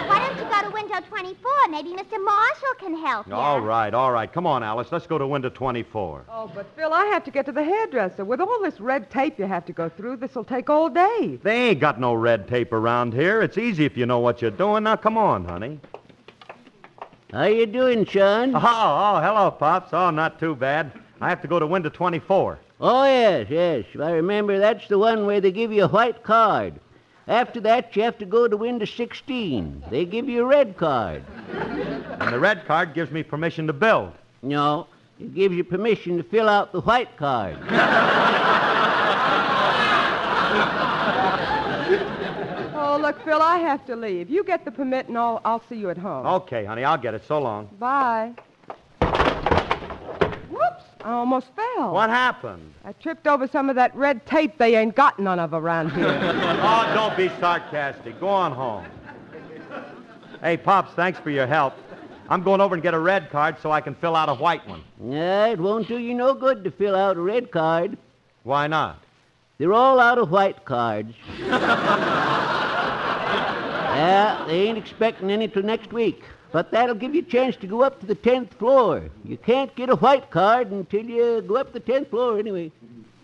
Why 0.09 0.19
don't 0.19 0.37
you 0.39 0.45
go 0.51 0.63
to 0.63 0.71
window 0.71 1.01
24? 1.09 1.51
Maybe 1.71 1.91
Mr. 1.91 2.25
Marshall 2.25 2.75
can 2.79 2.97
help 2.97 3.27
you. 3.27 3.35
All 3.35 3.61
right, 3.61 3.93
all 3.93 4.13
right. 4.13 4.33
Come 4.33 4.47
on, 4.47 4.63
Alice. 4.63 4.89
Let's 4.93 5.07
go 5.07 5.19
to 5.19 5.27
window 5.27 5.51
24. 5.51 6.25
Oh, 6.29 6.51
but 6.55 6.67
Phil, 6.77 6.93
I 6.93 7.07
have 7.07 7.25
to 7.25 7.31
get 7.31 7.47
to 7.47 7.53
the 7.53 7.65
hairdresser. 7.65 8.25
With 8.25 8.41
all 8.41 8.61
this 8.63 8.81
red 8.81 9.11
tape 9.11 9.39
you 9.39 9.47
have 9.47 9.67
to 9.67 9.73
go 9.73 9.89
through, 9.89 10.17
this'll 10.17 10.45
take 10.45 10.71
all 10.71 10.89
day. 10.89 11.39
They 11.43 11.71
ain't 11.71 11.81
got 11.81 11.99
no 12.01 12.15
red 12.15 12.47
tape 12.49 12.73
around 12.73 13.13
here. 13.13 13.43
It's 13.43 13.59
easy 13.59 13.85
if 13.85 13.97
you 13.97 14.07
know 14.07 14.21
what 14.21 14.41
you're 14.41 14.51
doing. 14.51 14.85
Now, 14.85 14.97
come 14.97 15.19
on, 15.19 15.45
honey. 15.45 15.81
How 17.33 17.45
you 17.45 17.67
doing, 17.67 18.07
son? 18.07 18.57
Oh, 18.57 18.61
oh, 18.61 19.21
hello, 19.21 19.53
Pops. 19.53 19.93
Oh, 19.93 20.11
not 20.11 20.41
too 20.41 20.57
bad. 20.57 20.91
I 21.21 21.29
have 21.29 21.41
to 21.43 21.49
go 21.49 21.61
to 21.61 21.67
window 21.67 21.89
24. 21.89 22.59
Oh, 22.81 23.05
yes, 23.05 23.47
yes. 23.49 23.85
I 24.01 24.11
remember 24.13 24.59
that's 24.59 24.89
the 24.89 24.99
one 24.99 25.27
where 25.27 25.41
they 25.41 25.53
give 25.53 25.71
you 25.71 25.85
a 25.85 25.89
white 25.89 26.25
card. 26.25 26.81
After 27.29 27.61
that, 27.61 27.95
you 27.95 28.03
have 28.03 28.19
to 28.19 28.27
go 28.27 28.49
to 28.49 28.57
window 28.57 28.85
16. 28.85 29.85
They 29.91 30.05
give 30.05 30.29
you 30.29 30.43
a 30.43 30.47
red 30.47 30.77
card. 30.77 31.23
And 31.53 32.33
the 32.33 32.41
red 32.41 32.67
card 32.67 32.95
gives 32.95 33.13
me 33.13 33.23
permission 33.23 33.69
to 33.69 33.73
build. 33.73 34.13
No, 34.43 34.89
it 35.21 35.33
gives 35.33 35.55
you 35.55 35.63
permission 35.63 36.17
to 36.17 36.25
fill 36.25 36.49
out 36.49 36.73
the 36.73 36.81
white 36.81 37.17
card. 37.17 37.59
Oh, 42.93 42.97
look, 42.97 43.25
Phil, 43.25 43.41
I 43.41 43.59
have 43.59 43.87
to 43.87 43.95
leave. 43.95 44.29
You 44.29 44.43
get 44.43 44.65
the 44.65 44.73
permit 44.73 45.07
and 45.07 45.17
I'll, 45.17 45.41
I'll 45.45 45.63
see 45.69 45.77
you 45.77 45.91
at 45.91 45.97
home. 45.97 46.27
Okay, 46.27 46.65
honey, 46.65 46.83
I'll 46.83 46.99
get 46.99 47.15
it. 47.15 47.23
So 47.29 47.39
long. 47.41 47.67
Bye. 47.79 48.33
Whoops, 50.51 50.83
I 51.05 51.13
almost 51.13 51.47
fell. 51.55 51.93
What 51.95 52.11
happened? 52.11 52.75
I 52.85 52.91
tripped 52.95 53.29
over 53.29 53.47
some 53.47 53.71
of 53.71 53.77
that 53.77 53.95
red 53.95 54.27
tape 54.27 54.59
they 54.59 54.75
ain't 54.75 54.97
got 54.97 55.21
none 55.21 55.39
of 55.39 55.55
around 55.55 55.91
here. 55.95 56.19
oh, 56.21 56.91
don't 56.93 57.17
be 57.17 57.29
sarcastic. 57.39 58.19
Go 58.19 58.27
on 58.27 58.51
home. 58.51 58.85
Hey, 60.43 60.57
Pops, 60.57 60.93
thanks 60.95 61.21
for 61.21 61.31
your 61.31 61.47
help. 61.47 61.75
I'm 62.29 62.43
going 62.43 62.61
over 62.61 62.75
and 62.75 62.83
get 62.83 62.95
a 62.95 62.99
red 62.99 63.31
card 63.31 63.55
so 63.63 63.71
I 63.71 63.81
can 63.81 63.95
fill 63.95 64.17
out 64.17 64.29
a 64.29 64.35
white 64.35 64.67
one. 64.67 64.83
Yeah, 65.01 65.47
it 65.47 65.61
won't 65.61 65.87
do 65.87 65.99
you 65.99 66.13
no 66.15 66.35
good 66.35 66.65
to 66.65 66.73
fill 66.73 66.97
out 66.97 67.17
a 67.17 67.21
red 67.21 67.53
card. 67.53 67.97
Why 68.43 68.67
not? 68.67 69.01
They're 69.59 69.75
all 69.75 70.01
out 70.01 70.19
of 70.19 70.31
white 70.31 70.65
cards. 70.65 71.15
yeah, 74.01 74.45
they 74.47 74.69
ain't 74.69 74.79
expecting 74.79 75.31
any 75.31 75.47
till 75.49 75.63
next 75.63 75.93
week. 75.93 76.25
But 76.53 76.71
that'll 76.71 76.95
give 76.97 77.15
you 77.15 77.21
a 77.21 77.25
chance 77.25 77.55
to 77.57 77.67
go 77.67 77.83
up 77.83 78.01
to 78.01 78.07
the 78.07 78.17
10th 78.17 78.55
floor. 78.55 79.09
You 79.25 79.37
can't 79.37 79.75
get 79.77 79.89
a 79.89 79.97
white 79.97 80.31
card 80.31 80.71
until 80.73 81.05
you 81.05 81.43
go 81.43 81.57
up 81.57 81.73
the 81.73 81.81
10th 81.81 82.09
floor 82.11 82.39
anyway. 82.39 82.73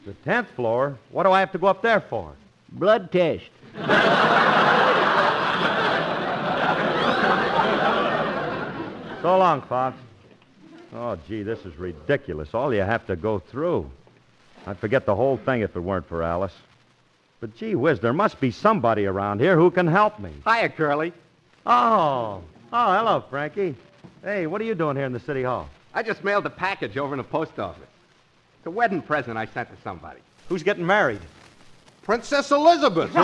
The 0.05 0.15
10th 0.25 0.49
floor? 0.55 0.99
What 1.11 1.25
do 1.25 1.33
I 1.33 1.41
have 1.41 1.53
to 1.53 1.59
go 1.59 1.67
up 1.67 1.83
there 1.83 2.01
for? 2.01 2.33
Blood 2.73 3.11
test. 3.11 3.51
So 9.23 9.39
long, 9.39 9.61
Pops. 9.63 9.99
Oh, 10.95 11.19
gee, 11.27 11.43
this 11.43 11.59
is 11.65 11.77
ridiculous. 11.77 12.55
All 12.55 12.73
you 12.73 12.83
have 12.83 13.05
to 13.09 13.17
go 13.17 13.41
through. 13.41 13.91
I'd 14.69 14.79
forget 14.79 15.05
the 15.05 15.17
whole 15.17 15.37
thing 15.37 15.63
if 15.63 15.75
it 15.75 15.81
weren't 15.81 16.07
for 16.07 16.23
Alice. 16.23 16.53
But 17.41 17.55
gee 17.57 17.75
whiz, 17.75 18.01
there 18.01 18.13
must 18.13 18.41
be 18.41 18.51
somebody 18.51 19.07
around 19.07 19.41
here 19.41 19.57
who 19.57 19.71
can 19.71 19.87
help 19.87 20.19
me. 20.19 20.31
Hiya, 20.47 20.71
Curly. 20.71 21.13
Oh. 21.67 22.43
Oh, 22.73 22.93
hello, 22.97 23.25
Frankie. 23.29 23.75
Hey, 24.23 24.47
what 24.47 24.61
are 24.61 24.65
you 24.65 24.75
doing 24.75 24.97
here 24.97 25.05
in 25.07 25.13
the 25.13 25.21
city 25.21 25.43
hall? 25.43 25.69
I 25.95 26.03
just 26.03 26.25
mailed 26.25 26.47
a 26.47 26.51
package 26.51 26.97
over 26.97 27.15
in 27.15 27.19
the 27.19 27.25
post 27.25 27.59
office. 27.59 27.83
It's 28.59 28.67
a 28.67 28.71
wedding 28.71 29.03
present 29.03 29.37
I 29.37 29.47
sent 29.47 29.69
to 29.71 29.77
somebody. 29.83 30.21
Who's 30.49 30.63
getting 30.63 30.87
married? 30.87 31.21
Princess 32.03 32.51
Elizabeth. 32.51 33.11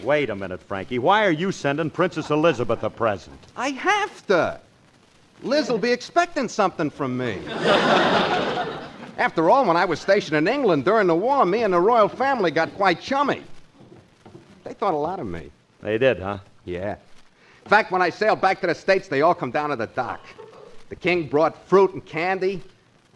Oh. 0.00 0.04
Wait 0.04 0.30
a 0.30 0.34
minute, 0.34 0.62
Frankie. 0.62 0.98
Why 0.98 1.26
are 1.26 1.30
you 1.30 1.52
sending 1.52 1.90
Princess 1.90 2.30
Elizabeth 2.30 2.82
a 2.82 2.88
present? 2.88 3.38
I 3.56 3.70
have 3.70 4.26
to. 4.28 4.58
Liz 5.42 5.68
will 5.68 5.78
be 5.78 5.92
expecting 5.92 6.48
something 6.48 6.88
from 6.88 7.18
me. 7.18 7.38
After 9.18 9.50
all, 9.50 9.64
when 9.64 9.76
I 9.76 9.84
was 9.84 10.00
stationed 10.00 10.36
in 10.36 10.46
England 10.46 10.84
during 10.84 11.08
the 11.08 11.14
war, 11.16 11.44
me 11.44 11.64
and 11.64 11.74
the 11.74 11.80
royal 11.80 12.08
family 12.08 12.52
got 12.52 12.72
quite 12.76 13.00
chummy. 13.00 13.42
They 14.62 14.74
thought 14.74 14.94
a 14.94 14.96
lot 14.96 15.18
of 15.18 15.26
me. 15.26 15.50
They 15.82 15.98
did, 15.98 16.20
huh? 16.20 16.38
Yeah. 16.64 16.96
In 17.64 17.68
fact, 17.68 17.90
when 17.90 18.00
I 18.00 18.10
sailed 18.10 18.40
back 18.40 18.60
to 18.60 18.68
the 18.68 18.74
States, 18.74 19.08
they 19.08 19.22
all 19.22 19.34
come 19.34 19.50
down 19.50 19.70
to 19.70 19.76
the 19.76 19.88
dock. 19.88 20.24
The 20.88 20.96
king 20.96 21.26
brought 21.26 21.66
fruit 21.66 21.92
and 21.94 22.06
candy, 22.06 22.62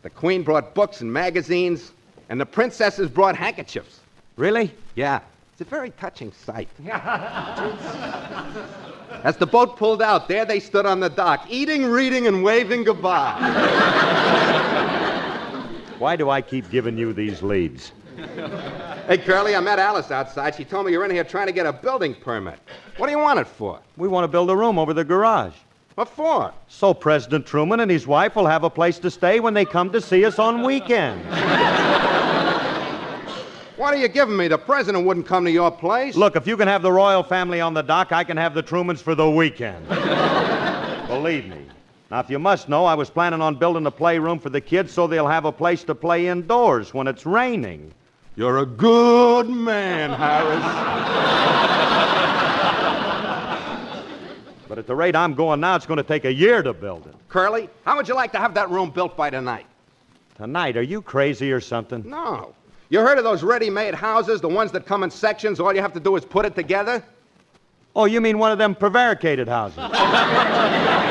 the 0.03 0.11
queen 0.11 0.43
brought 0.43 0.75
books 0.75 1.01
and 1.03 1.13
magazines, 1.13 1.93
and 2.29 2.41
the 2.41 2.47
princesses 2.47 3.09
brought 3.09 3.37
handkerchiefs. 3.37 4.01
Really? 4.37 4.75
Yeah. 4.97 5.21
It's 5.53 5.61
a 5.61 5.65
very 5.65 5.91
touching 5.91 6.33
sight. 6.33 6.69
As 9.23 9.37
the 9.37 9.47
boat 9.47 9.77
pulled 9.77 10.03
out, 10.03 10.27
there 10.27 10.45
they 10.45 10.59
stood 10.59 10.85
on 10.85 10.99
the 10.99 11.11
dock, 11.11 11.47
eating, 11.49 11.85
reading, 11.85 12.27
and 12.27 12.43
waving 12.43 12.83
goodbye. 12.83 13.39
Why 16.03 16.17
do 16.17 16.31
I 16.31 16.41
keep 16.41 16.69
giving 16.69 16.99
you 16.99 17.13
these 17.13 17.45
leads? 17.45 17.93
hey, 19.07 19.19
Curly, 19.19 19.55
I 19.55 19.61
met 19.61 19.79
Alice 19.79 20.11
outside. 20.11 20.53
She 20.57 20.65
told 20.65 20.85
me 20.85 20.91
you're 20.91 21.05
in 21.05 21.13
here 21.13 21.23
trying 21.23 21.47
to 21.47 21.53
get 21.53 21.65
a 21.65 21.73
building 21.73 22.13
permit. 22.13 22.59
What 22.97 23.07
do 23.07 23.13
you 23.13 23.21
want 23.21 23.39
it 23.39 23.47
for? 23.47 23.79
We 23.97 24.09
want 24.09 24.25
to 24.25 24.29
build 24.29 24.51
a 24.51 24.57
room 24.57 24.81
over 24.81 24.93
the 24.93 25.05
garage. 25.05 25.55
What 25.95 26.09
for? 26.09 26.53
So 26.67 26.93
President 26.93 27.47
Truman 27.47 27.79
and 27.79 27.89
his 27.89 28.05
wife 28.05 28.35
will 28.35 28.49
have 28.49 28.65
a 28.65 28.69
place 28.69 28.99
to 28.99 29.13
stay 29.13 29.39
when 29.39 29.55
they 29.55 29.65
come 29.65 29.93
to 29.93 30.01
see 30.01 30.25
us 30.25 30.41
on 30.41 30.65
weekends. 30.65 31.25
What 33.77 33.95
are 33.95 33.97
you 33.97 34.09
giving 34.09 34.37
me? 34.37 34.49
The 34.49 34.59
president 34.59 35.05
wouldn't 35.07 35.27
come 35.27 35.45
to 35.45 35.51
your 35.51 35.71
place. 35.71 36.15
Look, 36.15 36.37
if 36.37 36.47
you 36.47 36.57
can 36.57 36.69
have 36.69 36.83
the 36.83 36.93
royal 36.93 37.25
family 37.25 37.61
on 37.61 37.75
the 37.75 37.83
dock, 37.83 38.13
I 38.13 38.23
can 38.23 38.37
have 38.37 38.55
the 38.55 38.63
Trumans 38.63 39.01
for 39.01 39.17
the 39.17 39.29
weekend. 39.29 39.89
Believe 41.09 41.49
me. 41.49 41.67
Now, 42.13 42.21
if 42.21 42.29
you 42.29 42.39
must 42.39 42.69
know, 42.69 42.85
I 42.85 42.93
was 42.93 43.09
planning 43.09 43.41
on 43.41 43.55
building 43.55 43.87
a 43.87 43.91
playroom 43.91 44.39
for 44.39 44.51
the 44.51 44.61
kids 44.61 44.93
so 44.93 45.07
they'll 45.07 45.27
have 45.27 45.47
a 45.47 45.51
place 45.51 45.83
to 45.85 45.95
play 45.95 46.27
indoors 46.27 46.93
when 46.93 47.09
it's 47.09 47.25
raining. 47.25 47.91
You're 48.37 48.59
a 48.59 48.67
good 48.67 49.49
man, 49.49 50.11
Harris. 50.11 50.63
but 54.69 54.79
at 54.79 54.87
the 54.87 54.95
rate 54.95 55.17
I'm 55.17 55.33
going 55.33 55.61
now, 55.61 55.75
it's 55.75 55.87
going 55.87 55.97
to 55.97 56.03
take 56.03 56.27
a 56.27 56.33
year 56.33 56.63
to 56.63 56.75
build 56.75 57.07
it. 57.07 57.15
Curly, 57.31 57.71
how 57.87 57.97
would 57.97 58.07
you 58.07 58.15
like 58.15 58.33
to 58.33 58.39
have 58.39 58.53
that 58.53 58.69
room 58.69 58.91
built 58.91 59.17
by 59.17 59.31
tonight? 59.31 59.65
Tonight? 60.37 60.77
Are 60.77 60.83
you 60.83 61.01
crazy 61.01 61.51
or 61.51 61.63
something? 61.63 62.07
No. 62.07 62.55
You 62.91 63.01
heard 63.01 63.17
of 63.17 63.25
those 63.25 63.43
ready 63.43 63.71
made 63.71 63.95
houses, 63.95 64.43
the 64.43 64.51
ones 64.51 64.71
that 64.73 64.85
come 64.85 65.03
in 65.03 65.11
sections? 65.11 65.61
All 65.61 65.75
you 65.75 65.81
have 65.81 65.95
to 65.95 66.01
do 66.01 66.15
is 66.17 66.27
put 66.27 66.45
it 66.45 66.55
together? 66.55 67.03
Oh, 67.97 68.05
you 68.05 68.21
mean 68.21 68.39
one 68.39 68.53
of 68.53 68.59
them 68.59 68.75
prevaricated 68.75 69.49
houses? 69.49 69.79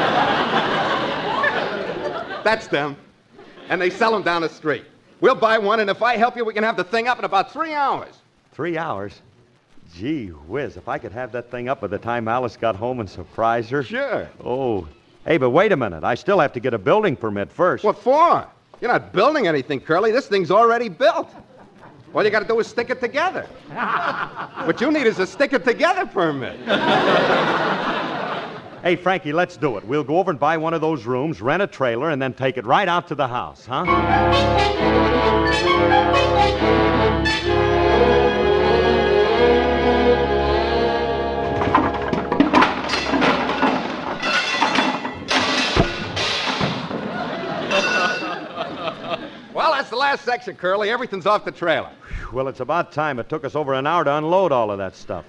Them. 2.71 2.95
And 3.69 3.79
they 3.79 3.89
sell 3.89 4.11
them 4.11 4.23
down 4.23 4.41
the 4.41 4.49
street. 4.49 4.85
We'll 5.19 5.35
buy 5.35 5.59
one, 5.59 5.79
and 5.79 5.89
if 5.89 6.01
I 6.01 6.17
help 6.17 6.35
you, 6.35 6.43
we 6.43 6.53
can 6.53 6.63
have 6.63 6.77
the 6.77 6.83
thing 6.83 7.07
up 7.07 7.19
in 7.19 7.25
about 7.25 7.53
three 7.53 7.73
hours. 7.73 8.15
Three 8.53 8.77
hours? 8.77 9.21
Gee 9.95 10.27
whiz, 10.27 10.77
if 10.77 10.87
I 10.87 10.97
could 10.97 11.11
have 11.11 11.31
that 11.33 11.51
thing 11.51 11.69
up 11.69 11.81
by 11.81 11.87
the 11.87 11.97
time 11.97 12.27
Alice 12.27 12.57
got 12.57 12.75
home 12.75 12.99
and 13.01 13.09
surprise 13.09 13.69
her. 13.69 13.83
Sure. 13.83 14.27
Oh. 14.43 14.87
Hey, 15.25 15.37
but 15.37 15.51
wait 15.51 15.71
a 15.71 15.77
minute. 15.77 16.03
I 16.03 16.15
still 16.15 16.39
have 16.39 16.53
to 16.53 16.59
get 16.59 16.73
a 16.73 16.79
building 16.79 17.15
permit 17.15 17.51
first. 17.51 17.83
What 17.83 17.99
for? 17.99 18.47
You're 18.79 18.91
not 18.91 19.13
building 19.13 19.47
anything, 19.47 19.79
Curly. 19.79 20.11
This 20.11 20.27
thing's 20.27 20.49
already 20.49 20.89
built. 20.89 21.29
All 22.13 22.23
you 22.23 22.29
got 22.29 22.39
to 22.39 22.47
do 22.47 22.59
is 22.59 22.67
stick 22.67 22.89
it 22.89 22.99
together. 22.99 23.43
what 24.65 24.81
you 24.81 24.91
need 24.91 25.05
is 25.05 25.19
a 25.19 25.27
stick 25.27 25.53
it 25.53 25.63
together 25.63 26.05
permit. 26.05 26.59
Hey, 28.83 28.95
Frankie, 28.95 29.31
let's 29.31 29.57
do 29.57 29.77
it. 29.77 29.85
We'll 29.85 30.03
go 30.03 30.17
over 30.17 30.31
and 30.31 30.39
buy 30.39 30.57
one 30.57 30.73
of 30.73 30.81
those 30.81 31.05
rooms, 31.05 31.39
rent 31.39 31.61
a 31.61 31.67
trailer, 31.67 32.09
and 32.09 32.19
then 32.19 32.33
take 32.33 32.57
it 32.57 32.65
right 32.65 32.87
out 32.87 33.07
to 33.09 33.15
the 33.15 33.27
house, 33.27 33.63
huh? 33.67 33.85
Well, 49.53 49.73
that's 49.73 49.89
the 49.89 49.97
last 49.97 50.23
section, 50.23 50.55
Curly. 50.55 50.89
Everything's 50.89 51.27
off 51.27 51.45
the 51.45 51.51
trailer. 51.51 51.91
Well, 52.31 52.47
it's 52.47 52.61
about 52.61 52.91
time. 52.91 53.19
It 53.19 53.29
took 53.29 53.43
us 53.43 53.53
over 53.53 53.73
an 53.73 53.85
hour 53.85 54.03
to 54.05 54.15
unload 54.15 54.51
all 54.51 54.71
of 54.71 54.79
that 54.79 54.95
stuff. 54.95 55.25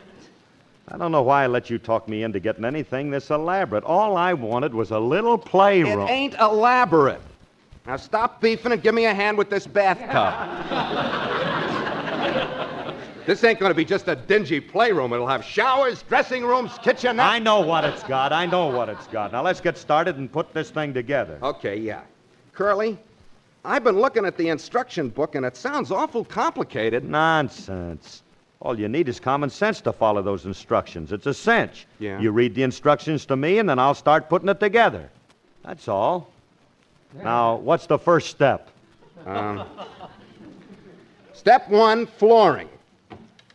I 0.89 0.97
don't 0.97 1.13
know 1.13 1.23
why 1.23 1.45
I 1.45 1.47
let 1.47 1.71
you 1.71 1.79
talk 1.79 2.09
me 2.09 2.23
into 2.23 2.41
getting 2.41 2.65
anything 2.65 3.11
this 3.11 3.31
elaborate. 3.31 3.85
All 3.85 4.17
I 4.17 4.35
wanted 4.35 4.75
was 4.75 4.91
a 4.91 4.99
little 4.99 5.39
playroom. 5.39 6.01
It 6.01 6.11
ain't 6.11 6.35
elaborate. 6.41 7.21
Now 7.87 7.97
stop 7.97 8.41
beefing 8.41 8.73
and 8.73 8.83
give 8.83 8.95
me 8.95 9.07
a 9.07 9.15
hand 9.15 9.39
with 9.39 9.51
this 9.51 9.67
bathtub. 9.67 10.35
this 13.27 13.43
ain't 13.45 13.59
going 13.59 13.71
to 13.71 13.75
be 13.75 13.85
just 13.85 14.09
a 14.09 14.17
dingy 14.17 14.61
playroom. 14.61 15.13
It'll 15.13 15.27
have 15.27 15.45
showers, 15.45 16.03
dressing 16.03 16.45
rooms, 16.45 16.79
kitchenette. 16.83 17.27
I 17.27 17.39
know 17.39 17.61
what 17.61 17.85
it's 17.85 18.03
got. 18.03 18.33
I 18.33 18.47
know 18.47 18.67
what 18.67 18.89
it's 18.89 19.07
got. 19.09 19.33
Now 19.33 19.43
let's 19.43 19.61
get 19.61 19.79
started 19.79 20.17
and 20.17 20.31
put 20.31 20.53
this 20.53 20.71
thing 20.71 20.93
together. 20.95 21.39
Okay, 21.43 21.77
yeah. 21.77 22.03
Curly, 22.53 22.99
I've 23.65 23.85
been 23.85 23.99
looking 23.99 24.25
at 24.25 24.37
the 24.37 24.49
instruction 24.49 25.09
book, 25.09 25.37
and 25.37 25.47
it 25.47 25.57
sounds 25.57 25.91
awful 25.91 26.25
complicated. 26.25 27.05
Nonsense. 27.05 28.23
All 28.63 28.79
you 28.79 28.89
need 28.89 29.09
is 29.09 29.19
common 29.19 29.51
sense 29.51 29.81
to 29.81 29.93
follow 29.93 30.23
those 30.23 30.47
instructions. 30.47 31.11
It's 31.11 31.27
a 31.27 31.35
cinch. 31.35 31.85
Yeah. 31.99 32.21
You 32.21 32.31
read 32.31 32.55
the 32.55 32.63
instructions 32.63 33.27
to 33.27 33.37
me, 33.37 33.59
and 33.59 33.69
then 33.69 33.81
I'll 33.81 33.93
start 33.95 34.29
putting 34.29 34.49
it 34.49 34.61
together. 34.61 35.11
That's 35.65 35.89
all. 35.89 36.31
Now, 37.13 37.57
what's 37.57 37.87
the 37.87 37.99
first 37.99 38.29
step? 38.31 38.71
Um, 39.27 39.65
step 41.33 41.69
one 41.69 42.07
flooring. 42.07 42.69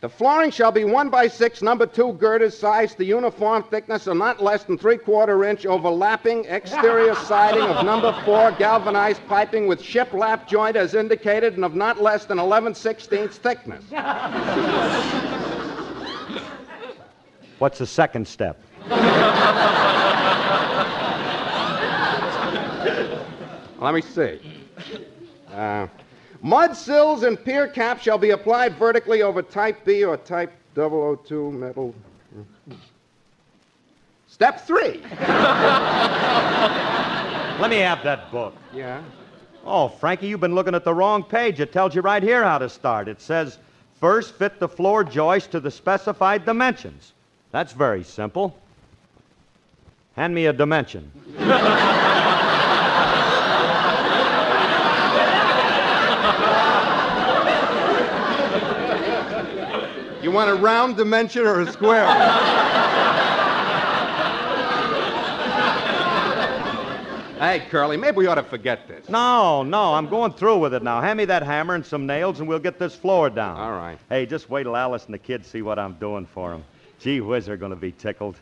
The 0.00 0.08
flooring 0.08 0.52
shall 0.52 0.70
be 0.70 0.84
one 0.84 1.08
by 1.08 1.26
six, 1.26 1.60
number 1.60 1.84
two 1.84 2.12
girders, 2.12 2.56
size 2.56 2.94
to 2.94 3.04
uniform 3.04 3.64
thickness 3.64 4.06
of 4.06 4.16
not 4.16 4.40
less 4.40 4.62
than 4.62 4.78
three 4.78 4.96
quarter 4.96 5.44
inch, 5.44 5.66
overlapping 5.66 6.44
exterior 6.44 7.14
siding 7.26 7.62
of 7.62 7.84
number 7.84 8.12
four, 8.24 8.52
galvanized 8.52 9.20
piping 9.26 9.66
with 9.66 9.82
shiplap 9.82 10.46
joint 10.46 10.76
as 10.76 10.94
indicated, 10.94 11.54
and 11.54 11.64
of 11.64 11.74
not 11.74 12.00
less 12.00 12.26
than 12.26 12.38
11 12.38 12.76
sixteenths 12.76 13.38
thickness. 13.38 13.82
What's 17.58 17.78
the 17.78 17.86
second 17.86 18.28
step? 18.28 18.60
Let 23.80 23.94
me 23.94 24.00
see. 24.00 24.40
Uh, 25.52 25.88
mud 26.42 26.76
sills 26.76 27.22
and 27.22 27.42
pier 27.42 27.68
caps 27.68 28.02
shall 28.02 28.18
be 28.18 28.30
applied 28.30 28.76
vertically 28.76 29.22
over 29.22 29.42
type 29.42 29.84
B 29.84 30.04
or 30.04 30.16
type 30.16 30.52
002 30.74 31.50
metal. 31.52 31.94
Step 34.28 34.66
three. 34.66 35.00
Let 37.58 37.70
me 37.70 37.78
have 37.78 38.04
that 38.04 38.30
book. 38.30 38.54
Yeah. 38.72 39.02
Oh, 39.64 39.88
Frankie, 39.88 40.28
you've 40.28 40.40
been 40.40 40.54
looking 40.54 40.74
at 40.74 40.84
the 40.84 40.94
wrong 40.94 41.24
page. 41.24 41.60
It 41.60 41.72
tells 41.72 41.94
you 41.94 42.02
right 42.02 42.22
here 42.22 42.44
how 42.44 42.58
to 42.58 42.68
start. 42.68 43.08
It 43.08 43.20
says, 43.20 43.58
first 44.00 44.34
fit 44.34 44.60
the 44.60 44.68
floor 44.68 45.02
joist 45.02 45.50
to 45.52 45.60
the 45.60 45.70
specified 45.70 46.46
dimensions. 46.46 47.12
That's 47.50 47.72
very 47.72 48.04
simple. 48.04 48.56
Hand 50.14 50.34
me 50.34 50.46
a 50.46 50.52
dimension. 50.52 51.10
You 60.28 60.34
want 60.34 60.50
a 60.50 60.54
round 60.56 60.98
dimension 60.98 61.46
or 61.46 61.60
a 61.60 61.72
square? 61.72 62.04
hey, 67.38 67.66
Curly, 67.70 67.96
maybe 67.96 68.18
we 68.18 68.26
ought 68.26 68.34
to 68.34 68.42
forget 68.42 68.86
this. 68.86 69.08
No, 69.08 69.62
no, 69.62 69.94
I'm 69.94 70.06
going 70.06 70.34
through 70.34 70.58
with 70.58 70.74
it 70.74 70.82
now. 70.82 71.00
Hand 71.00 71.16
me 71.16 71.24
that 71.24 71.42
hammer 71.42 71.76
and 71.76 71.86
some 71.86 72.06
nails, 72.06 72.40
and 72.40 72.48
we'll 72.48 72.58
get 72.58 72.78
this 72.78 72.94
floor 72.94 73.30
down. 73.30 73.56
All 73.56 73.70
right. 73.70 73.98
Hey, 74.10 74.26
just 74.26 74.50
wait 74.50 74.64
till 74.64 74.76
Alice 74.76 75.06
and 75.06 75.14
the 75.14 75.18
kids 75.18 75.48
see 75.48 75.62
what 75.62 75.78
I'm 75.78 75.94
doing 75.94 76.26
for 76.26 76.50
them. 76.50 76.62
Gee 76.98 77.22
whiz, 77.22 77.46
they're 77.46 77.56
going 77.56 77.70
to 77.70 77.76
be 77.76 77.92
tickled. 77.92 78.38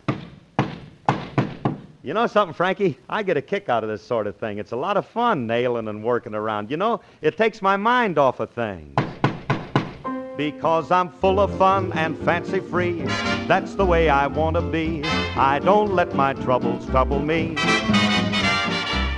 You 2.02 2.14
know 2.14 2.26
something, 2.26 2.52
Frankie? 2.52 2.98
I 3.08 3.22
get 3.22 3.36
a 3.36 3.42
kick 3.42 3.68
out 3.68 3.84
of 3.84 3.90
this 3.90 4.02
sort 4.02 4.26
of 4.26 4.34
thing. 4.34 4.58
It's 4.58 4.72
a 4.72 4.76
lot 4.76 4.96
of 4.96 5.06
fun 5.06 5.46
nailing 5.46 5.86
and 5.86 6.02
working 6.02 6.34
around. 6.34 6.68
You 6.68 6.78
know, 6.78 7.00
it 7.22 7.36
takes 7.36 7.62
my 7.62 7.76
mind 7.76 8.18
off 8.18 8.40
of 8.40 8.50
things. 8.50 9.05
Because 10.36 10.90
I'm 10.90 11.08
full 11.08 11.40
of 11.40 11.56
fun 11.56 11.92
and 11.94 12.18
fancy 12.18 12.60
free. 12.60 13.02
That's 13.46 13.74
the 13.74 13.86
way 13.86 14.08
I 14.10 14.26
want 14.26 14.56
to 14.56 14.62
be. 14.62 15.02
I 15.34 15.58
don't 15.58 15.94
let 15.94 16.14
my 16.14 16.34
troubles 16.34 16.84
trouble 16.86 17.20
me. 17.20 17.54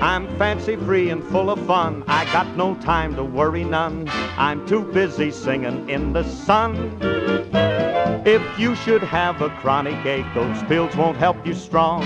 I'm 0.01 0.29
fancy 0.39 0.77
free 0.77 1.11
and 1.11 1.25
full 1.25 1.51
of 1.51 1.59
fun. 1.67 2.05
I 2.07 2.25
got 2.27 2.57
no 2.57 2.77
time 2.77 3.17
to 3.17 3.25
worry 3.25 3.65
none. 3.65 4.09
I'm 4.37 4.65
too 4.69 4.83
busy 4.93 5.33
singing 5.33 5.91
in 5.91 6.13
the 6.13 6.23
sun. 6.23 6.97
If 8.25 8.43
you 8.59 8.77
should 8.77 9.03
have 9.03 9.43
a 9.43 9.51
chronic 9.51 10.07
ache, 10.07 10.27
those 10.35 10.63
pills 10.65 10.95
won't 10.95 11.17
help 11.17 11.45
you 11.45 11.55
strong. 11.55 12.03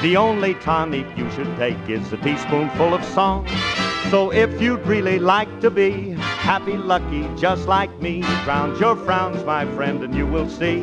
The 0.00 0.16
only 0.16 0.54
tonic 0.54 1.06
you 1.18 1.28
should 1.32 1.56
take 1.56 1.88
is 1.88 2.12
a 2.12 2.18
teaspoonful 2.18 2.94
of 2.94 3.04
song. 3.04 3.48
So 4.10 4.30
if 4.30 4.60
you'd 4.60 4.86
really 4.86 5.18
like 5.18 5.60
to 5.60 5.70
be 5.70 6.13
happy, 6.44 6.76
lucky, 6.76 7.26
just 7.38 7.66
like 7.66 7.90
me, 8.02 8.20
drown 8.44 8.78
your 8.78 8.94
frowns, 8.96 9.42
my 9.44 9.64
friend, 9.74 10.04
and 10.04 10.14
you 10.14 10.26
will 10.26 10.46
see 10.46 10.80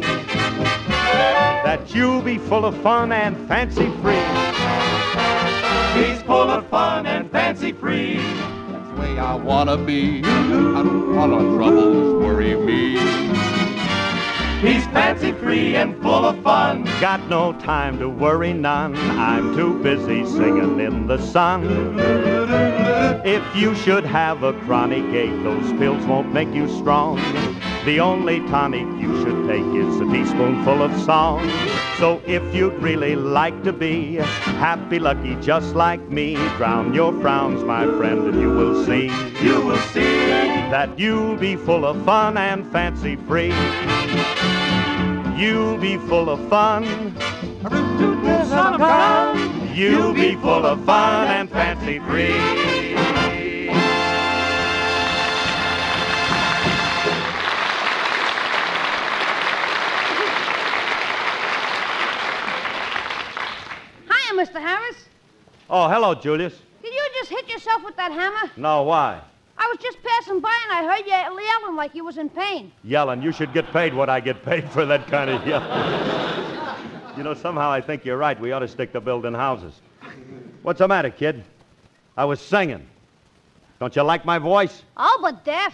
that 1.64 1.94
you'll 1.94 2.24
be 2.24 2.40
full 2.40 2.66
of 2.66 2.76
fun 2.82 3.12
and 3.12 3.38
fancy 3.48 3.88
free. 4.02 4.26
He's 5.94 6.20
full 6.24 6.50
of 6.50 6.68
fun 6.70 7.06
and 7.06 7.30
fancy 7.30 7.74
free. 7.74 8.18
That's 8.18 8.90
the 8.90 9.02
way 9.02 9.20
I 9.20 9.36
wanna 9.36 9.78
be. 9.78 10.24
I 10.24 10.82
don't 10.82 11.16
want 11.16 11.32
no 11.32 11.56
troubles 11.56 12.24
worry 12.24 12.56
me. 12.56 12.98
He's 14.62 14.86
fancy 14.88 15.32
free 15.32 15.76
and 15.76 15.96
full 16.02 16.26
of 16.26 16.42
fun. 16.42 16.86
Got 17.00 17.28
no 17.30 17.54
time 17.54 18.00
to 18.00 18.10
worry 18.10 18.54
none. 18.54 18.96
I'm 18.96 19.56
too 19.56 19.78
busy 19.84 20.26
singing 20.26 20.80
in 20.80 21.06
the 21.06 21.20
sun. 21.20 22.41
If 23.24 23.56
you 23.56 23.76
should 23.76 24.04
have 24.04 24.42
a 24.42 24.52
chronic 24.52 25.04
ache, 25.14 25.44
those 25.44 25.72
pills 25.74 26.04
won't 26.08 26.34
make 26.34 26.52
you 26.56 26.68
strong. 26.68 27.18
The 27.86 28.00
only 28.00 28.40
tonic 28.48 28.88
you 29.00 29.16
should 29.24 29.48
take 29.48 29.64
is 29.76 30.00
a 30.00 30.06
teaspoonful 30.06 30.82
of 30.82 30.92
song. 31.02 31.48
So 32.00 32.20
if 32.26 32.44
you'd 32.56 32.74
really 32.82 33.16
like 33.16 33.64
to 33.64 33.74
be 33.74 34.16
happy, 34.16 34.98
lucky, 34.98 35.36
just 35.36 35.76
like 35.76 36.02
me, 36.10 36.34
drown 36.58 36.96
your 36.96 37.14
frowns, 37.22 37.64
my 37.64 37.86
friend, 37.86 38.22
and 38.22 38.42
you 38.42 38.50
will 38.50 38.84
see. 38.86 39.12
You 39.46 39.62
will 39.62 39.82
see 39.94 40.02
that 40.74 40.98
you'll 40.98 41.38
be 41.38 41.56
full 41.56 41.86
of 41.86 42.04
fun 42.04 42.38
and 42.38 42.66
fancy 42.72 43.18
free. 43.18 43.54
You'll 45.40 45.78
be 45.78 45.98
full 45.98 46.28
of 46.28 46.40
fun. 46.50 46.86
You'll 49.82 50.14
be 50.14 50.36
full 50.36 50.64
of 50.64 50.86
fun 50.86 51.28
and 51.28 51.50
fancy 51.50 51.98
free. 51.98 52.28
Hiya, 52.28 52.36
Mr. 64.36 64.62
Harris. 64.62 65.08
Oh, 65.68 65.90
hello, 65.90 66.14
Julius. 66.14 66.54
Did 66.84 66.94
you 66.94 67.02
just 67.16 67.32
hit 67.32 67.50
yourself 67.50 67.84
with 67.84 67.96
that 67.96 68.12
hammer? 68.12 68.52
No, 68.58 68.84
why? 68.84 69.20
I 69.58 69.66
was 69.66 69.80
just 69.80 69.98
passing 70.04 70.42
by 70.42 70.56
and 70.66 70.74
I 70.74 70.96
heard 70.96 71.08
you 71.08 71.44
yelling 71.44 71.76
like 71.76 71.96
you 71.96 72.06
was 72.06 72.20
in 72.20 72.30
pain. 72.30 72.72
Yelling. 72.84 73.24
You 73.24 73.32
should 73.32 73.52
get 73.52 73.66
paid 73.74 73.96
what 73.96 74.12
I 74.12 74.20
get 74.20 74.46
paid 74.46 74.70
for 74.70 74.86
that 74.86 75.08
kind 75.08 75.32
of 75.32 75.48
yelling. 75.48 76.28
You 77.18 77.24
know, 77.24 77.34
somehow 77.34 77.72
I 77.72 77.82
think 77.82 78.06
you're 78.06 78.18
right. 78.18 78.40
We 78.40 78.52
ought 78.52 78.60
to 78.60 78.68
stick 78.68 78.94
to 78.94 79.02
building 79.02 79.34
houses. 79.34 79.74
What's 80.64 80.80
the 80.80 80.88
matter, 80.88 81.10
kid? 81.10 81.44
I 82.18 82.26
was 82.26 82.40
singing. 82.40 82.86
Don't 83.80 83.96
you 83.96 84.04
like 84.04 84.26
my 84.26 84.38
voice? 84.38 84.84
Oh, 84.98 85.20
but 85.22 85.44
deaf. 85.44 85.74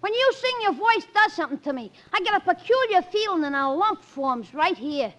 When 0.00 0.12
you 0.14 0.32
sing, 0.34 0.52
your 0.62 0.72
voice 0.72 1.06
does 1.14 1.32
something 1.32 1.58
to 1.60 1.72
me. 1.72 1.90
I 2.12 2.20
get 2.20 2.34
a 2.34 2.40
peculiar 2.40 3.02
feeling 3.02 3.44
and 3.44 3.56
a 3.56 3.68
lump 3.68 4.02
forms 4.02 4.52
right 4.54 4.76
here. 4.76 5.12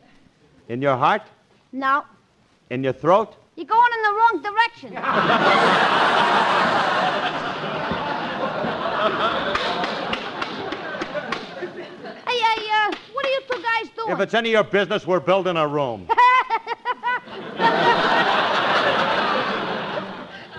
In 0.69 0.81
your 0.81 0.97
heart? 0.97 1.23
No, 1.71 2.03
In 2.69 2.83
your 2.83 2.93
throat? 2.93 3.35
you're 3.55 3.65
going 3.65 3.91
in 3.93 4.03
the 4.03 4.09
wrong 4.09 4.41
direction. 4.41 4.95
hey, 12.27 12.39
hey, 12.39 12.69
uh, 12.71 12.91
what 13.13 13.25
are 13.25 13.29
you 13.51 13.63
guys 13.63 13.89
doing? 13.95 14.11
If 14.11 14.19
it's 14.19 14.33
any 14.33 14.49
of 14.49 14.53
your 14.53 14.63
business, 14.63 15.05
we're 15.05 15.19
building 15.19 15.57
a 15.57 15.67
room. 15.67 16.07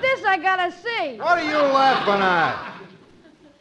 this 0.01 0.24
I 0.24 0.38
gotta 0.40 0.72
see. 0.72 1.18
What 1.18 1.38
are 1.38 1.45
you 1.45 1.57
laughing 1.57 2.22
at? 2.22 2.72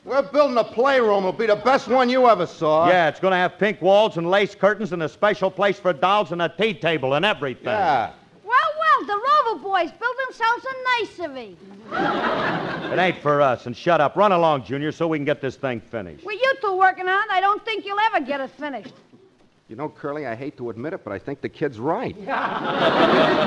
We're 0.04 0.24
building 0.24 0.58
a 0.58 0.64
playroom. 0.64 1.20
It'll 1.20 1.32
be 1.32 1.46
the 1.46 1.56
best 1.56 1.88
one 1.88 2.10
you 2.10 2.28
ever 2.28 2.48
saw. 2.48 2.90
Yeah, 2.90 3.08
it's 3.08 3.20
going 3.20 3.32
to 3.32 3.38
have 3.38 3.60
pink 3.60 3.82
walls 3.84 4.18
and 4.18 4.32
lace 4.32 4.56
curtains 4.56 4.94
and 4.94 5.04
a 5.04 5.10
special 5.10 5.52
place 5.52 5.80
for 5.80 5.94
dolls 5.94 6.32
and 6.32 6.42
a 6.42 6.50
tea 6.50 6.74
table 6.74 7.14
and 7.14 7.24
everything. 7.24 7.66
Yeah. 7.66 8.12
Well, 8.44 8.56
well, 8.80 9.06
the 9.06 9.14
Rover 9.14 9.62
boys 9.62 9.92
built 9.92 10.18
themselves 10.26 10.66
a 10.66 10.74
nicery. 11.06 11.56
It 12.92 12.98
ain't 12.98 13.20
for 13.20 13.42
us. 13.42 13.68
And 13.68 13.78
shut 13.78 14.02
up. 14.02 14.16
Run 14.16 14.32
along, 14.32 14.64
Junior, 14.64 14.92
so 14.92 15.08
we 15.08 15.20
can 15.20 15.26
get 15.26 15.40
this 15.40 15.56
thing 15.56 15.80
finished. 15.80 16.26
With 16.26 16.40
you 16.42 16.54
two 16.62 16.76
working 16.76 17.08
on 17.08 17.24
it, 17.24 17.32
I 17.32 17.40
don't 17.40 17.64
think 17.64 17.86
you'll 17.86 18.00
ever 18.00 18.26
get 18.26 18.42
it 18.42 18.50
finished. 18.50 18.94
You 19.72 19.78
know, 19.78 19.88
Curly, 19.88 20.28
I 20.28 20.36
hate 20.36 20.58
to 20.58 20.70
admit 20.70 20.92
it, 20.92 21.02
but 21.06 21.14
I 21.14 21.18
think 21.18 21.40
the 21.40 21.48
kid's 21.48 21.80
right. 21.80 22.14
Yeah. 22.20 23.38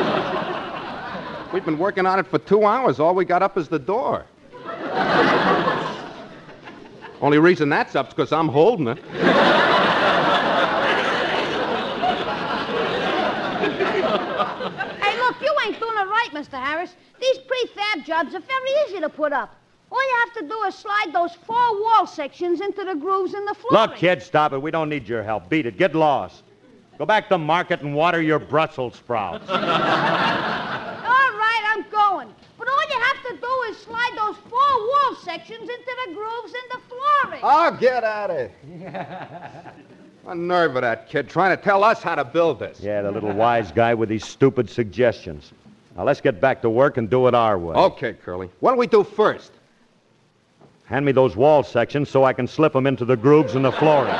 We've 1.53 1.67
been 1.67 1.77
working 1.77 2.07
on 2.07 2.19
it 2.19 2.27
for 2.27 2.39
two 2.39 2.65
hours. 2.65 2.99
All 2.99 3.15
we 3.15 3.27
got 3.27 3.43
up 3.43 3.59
is 3.59 3.69
the 3.69 3.79
door. 3.79 4.25
Only 7.21 7.37
reason 7.37 7.69
that's 7.69 7.95
up's 7.95 8.15
because 8.15 8.33
I'm 8.33 8.49
holding 8.49 8.89
it. 8.89 8.97
Hey, 9.05 9.13
look, 15.19 15.39
you 15.43 15.55
ain't 15.67 15.79
doing 15.79 15.99
it 15.99 16.09
right, 16.09 16.31
Mr. 16.33 16.59
Harris. 16.59 16.97
These 17.21 17.37
prefab 17.37 18.07
jobs 18.07 18.35
are 18.35 18.41
very 18.41 18.71
easy 18.87 19.01
to 19.01 19.11
put 19.11 19.35
up. 19.35 19.55
All 19.95 20.03
you 20.03 20.17
have 20.25 20.33
to 20.43 20.49
do 20.49 20.63
is 20.65 20.75
slide 20.75 21.13
those 21.13 21.35
four 21.47 21.81
wall 21.81 22.05
sections 22.05 22.61
into 22.61 22.83
the 22.83 22.97
grooves 22.97 23.33
in 23.33 23.45
the 23.45 23.55
floor. 23.55 23.83
Look, 23.83 23.95
kid, 23.95 24.21
stop 24.21 24.53
it. 24.53 24.61
We 24.61 24.73
don't 24.73 24.89
need 24.89 25.09
your 25.09 25.23
help. 25.23 25.49
Beat 25.49 25.67
it. 25.67 25.79
Get 25.79 25.95
lost. 25.95 26.43
Go 26.99 27.07
back 27.07 27.29
to 27.29 27.39
market 27.39 27.81
and 27.81 27.95
water 27.95 28.21
your 28.21 28.41
Brussels 28.41 28.97
sprouts. 28.97 29.49
All 29.49 29.57
right, 29.57 31.63
I'm 31.77 31.85
going. 31.93 32.29
But 32.59 32.67
all 32.69 32.81
you 32.91 33.01
have 33.03 33.23
to 33.29 33.37
do 33.41 33.63
is 33.71 33.79
slide 33.79 34.11
those 34.17 34.35
four 34.51 34.59
wall 34.61 35.15
sections 35.23 35.63
into 35.63 35.93
the 36.07 36.15
grooves 36.15 36.53
in 36.55 36.61
the 36.73 36.81
flooring. 36.89 37.41
Oh, 37.45 37.77
get 37.81 38.03
out 38.03 38.31
of 38.31 38.51
here. 38.67 39.73
A 40.27 40.35
nerve 40.35 40.75
of 40.75 40.83
that 40.83 41.09
kid 41.09 41.29
trying 41.29 41.57
to 41.57 41.63
tell 41.63 41.85
us 41.85 42.03
how 42.03 42.17
to 42.17 42.25
build 42.25 42.59
this. 42.59 42.81
Yeah, 42.81 43.03
the 43.03 43.13
little 43.13 43.33
wise 43.33 43.71
guy 43.71 43.95
with 43.95 44.09
these 44.09 44.25
stupid 44.25 44.69
suggestions. 44.69 45.53
Now, 45.97 46.03
let's 46.03 46.21
get 46.21 46.41
back 46.41 46.63
to 46.63 46.71
work 46.71 46.97
and 46.97 47.09
do 47.09 47.29
it 47.29 47.35
our 47.35 47.57
way. 47.59 47.77
Okay, 47.77 48.15
Curly. 48.15 48.51
What 48.59 48.73
do 48.73 48.79
we 48.79 48.89
do 48.89 49.05
first? 49.05 49.53
Hand 50.87 51.07
me 51.07 51.13
those 51.13 51.35
wall 51.35 51.63
sections 51.63 52.11
so 52.11 52.25
I 52.25 52.33
can 52.33 52.47
slip 52.47 52.73
them 52.75 52.87
into 52.87 53.05
the 53.05 53.17
grooves 53.17 53.55
in 53.55 53.63
the 53.63 53.73
flooring. 53.73 54.15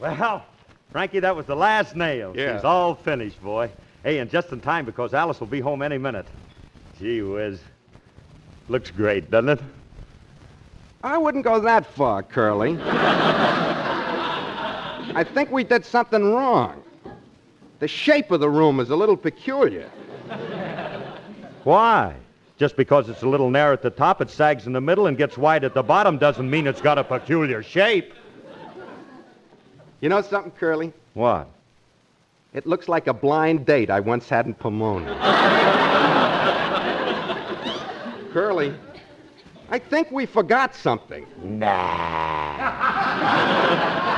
Well, 0.00 0.44
Frankie, 0.90 1.20
that 1.20 1.36
was 1.36 1.46
the 1.46 1.54
last 1.54 1.94
nail. 1.94 2.34
Yeah. 2.36 2.56
She's 2.56 2.64
all 2.64 2.94
finished, 2.94 3.40
boy. 3.42 3.70
Hey, 4.02 4.18
and 4.18 4.30
just 4.30 4.50
in 4.50 4.60
time 4.60 4.84
because 4.84 5.14
Alice 5.14 5.38
will 5.38 5.46
be 5.46 5.60
home 5.60 5.82
any 5.82 5.98
minute. 5.98 6.26
Gee 6.98 7.22
whiz. 7.22 7.60
Looks 8.68 8.90
great, 8.90 9.30
doesn't 9.30 9.50
it? 9.50 9.60
I 11.02 11.18
wouldn't 11.18 11.44
go 11.44 11.60
that 11.60 11.86
far, 11.86 12.22
Curly. 12.22 12.76
I 15.14 15.24
think 15.24 15.50
we 15.50 15.64
did 15.64 15.84
something 15.84 16.32
wrong. 16.32 16.82
The 17.80 17.88
shape 17.88 18.30
of 18.30 18.40
the 18.40 18.50
room 18.50 18.78
is 18.80 18.90
a 18.90 18.96
little 18.96 19.16
peculiar. 19.16 19.88
Why? 21.64 22.14
Just 22.58 22.76
because 22.76 23.08
it's 23.08 23.22
a 23.22 23.28
little 23.28 23.50
narrow 23.50 23.72
at 23.72 23.82
the 23.82 23.90
top, 23.90 24.20
it 24.20 24.30
sags 24.30 24.66
in 24.66 24.72
the 24.72 24.80
middle 24.80 25.06
and 25.06 25.16
gets 25.16 25.38
wide 25.38 25.64
at 25.64 25.74
the 25.74 25.82
bottom 25.82 26.18
doesn't 26.18 26.48
mean 26.48 26.66
it's 26.66 26.80
got 26.80 26.98
a 26.98 27.04
peculiar 27.04 27.62
shape. 27.62 28.12
You 30.00 30.08
know 30.08 30.22
something, 30.22 30.52
Curly? 30.52 30.92
What? 31.14 31.48
It 32.52 32.66
looks 32.66 32.88
like 32.88 33.06
a 33.06 33.14
blind 33.14 33.64
date 33.64 33.90
I 33.90 34.00
once 34.00 34.28
had 34.28 34.46
in 34.46 34.54
Pomona. 34.54 35.14
Curly, 38.32 38.74
I 39.70 39.78
think 39.78 40.10
we 40.10 40.26
forgot 40.26 40.74
something. 40.74 41.26
Nah. 41.42 42.56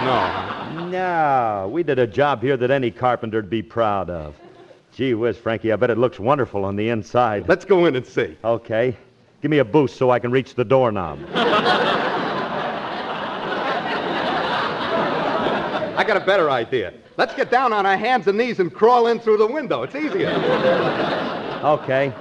No. 0.04 0.51
No, 0.92 1.70
we 1.72 1.82
did 1.82 1.98
a 1.98 2.06
job 2.06 2.42
here 2.42 2.56
that 2.58 2.70
any 2.70 2.90
carpenter'd 2.90 3.48
be 3.48 3.62
proud 3.62 4.10
of. 4.10 4.36
Gee 4.92 5.14
whiz, 5.14 5.38
Frankie, 5.38 5.72
I 5.72 5.76
bet 5.76 5.88
it 5.88 5.96
looks 5.96 6.20
wonderful 6.20 6.66
on 6.66 6.76
the 6.76 6.90
inside. 6.90 7.48
Let's 7.48 7.64
go 7.64 7.86
in 7.86 7.96
and 7.96 8.06
see. 8.06 8.36
Okay. 8.44 8.94
Give 9.40 9.50
me 9.50 9.58
a 9.58 9.64
boost 9.64 9.96
so 9.96 10.10
I 10.10 10.18
can 10.18 10.30
reach 10.30 10.54
the 10.54 10.64
doorknob. 10.64 11.18
I 15.94 16.04
got 16.06 16.18
a 16.18 16.24
better 16.24 16.50
idea. 16.50 16.92
Let's 17.16 17.34
get 17.34 17.50
down 17.50 17.72
on 17.72 17.86
our 17.86 17.96
hands 17.96 18.26
and 18.28 18.36
knees 18.36 18.60
and 18.60 18.70
crawl 18.72 19.06
in 19.06 19.18
through 19.18 19.38
the 19.38 19.46
window. 19.46 19.82
It's 19.84 19.94
easier. 19.94 20.30
Okay. 21.64 22.12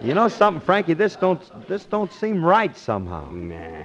You 0.00 0.14
know 0.14 0.28
something, 0.28 0.60
Frankie? 0.60 0.94
This 0.94 1.16
don't 1.16 1.42
this 1.68 1.84
don't 1.84 2.12
seem 2.12 2.44
right 2.44 2.76
somehow. 2.76 3.28
Nah. 3.30 3.84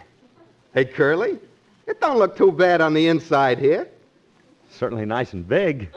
Hey, 0.73 0.85
Curly, 0.85 1.39
it 1.87 2.01
don't 2.01 2.17
look 2.17 2.35
too 2.35 2.51
bad 2.51 2.81
on 2.81 2.93
the 2.93 3.07
inside 3.07 3.59
here. 3.59 3.87
Certainly 4.69 5.05
nice 5.05 5.33
and 5.33 5.47
big. 5.47 5.89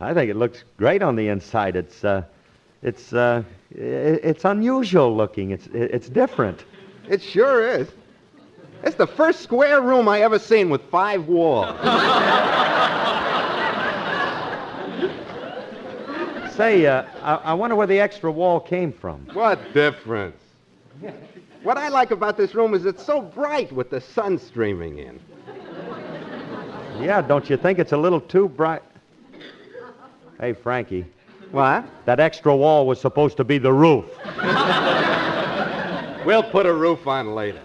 I 0.00 0.12
think 0.12 0.30
it 0.30 0.36
looks 0.36 0.64
great 0.76 1.02
on 1.02 1.16
the 1.16 1.28
inside. 1.28 1.76
It's 1.76 2.04
uh, 2.04 2.24
it's 2.82 3.12
uh, 3.12 3.42
it's 3.70 4.44
unusual 4.44 5.16
looking. 5.16 5.50
It's 5.50 5.66
it's 5.68 6.08
different. 6.08 6.64
It 7.08 7.22
sure 7.22 7.66
is. 7.66 7.88
It's 8.82 8.96
the 8.96 9.06
first 9.06 9.40
square 9.40 9.80
room 9.80 10.08
I 10.08 10.20
ever 10.20 10.38
seen 10.38 10.68
with 10.68 10.82
five 10.90 11.26
walls. 11.26 11.78
Say, 16.54 16.86
uh, 16.86 17.04
I, 17.22 17.34
I 17.36 17.54
wonder 17.54 17.74
where 17.74 17.86
the 17.86 17.98
extra 17.98 18.30
wall 18.30 18.60
came 18.60 18.92
from. 18.92 19.26
What 19.32 19.58
difference? 19.72 20.40
What 21.64 21.78
I 21.78 21.88
like 21.88 22.10
about 22.10 22.36
this 22.36 22.54
room 22.54 22.74
is 22.74 22.84
it's 22.84 23.02
so 23.02 23.22
bright 23.22 23.72
with 23.72 23.88
the 23.88 23.98
sun 23.98 24.38
streaming 24.38 24.98
in. 24.98 25.18
Yeah, 27.00 27.22
don't 27.22 27.48
you 27.48 27.56
think 27.56 27.78
it's 27.78 27.92
a 27.92 27.96
little 27.96 28.20
too 28.20 28.50
bright? 28.50 28.82
Hey, 30.38 30.52
Frankie. 30.52 31.06
What? 31.52 31.86
That 32.04 32.20
extra 32.20 32.54
wall 32.54 32.86
was 32.86 33.00
supposed 33.00 33.38
to 33.38 33.44
be 33.44 33.56
the 33.56 33.72
roof. 33.72 34.04
We'll 36.26 36.42
put 36.42 36.66
a 36.66 36.72
roof 36.72 37.06
on 37.06 37.34
later. 37.34 37.62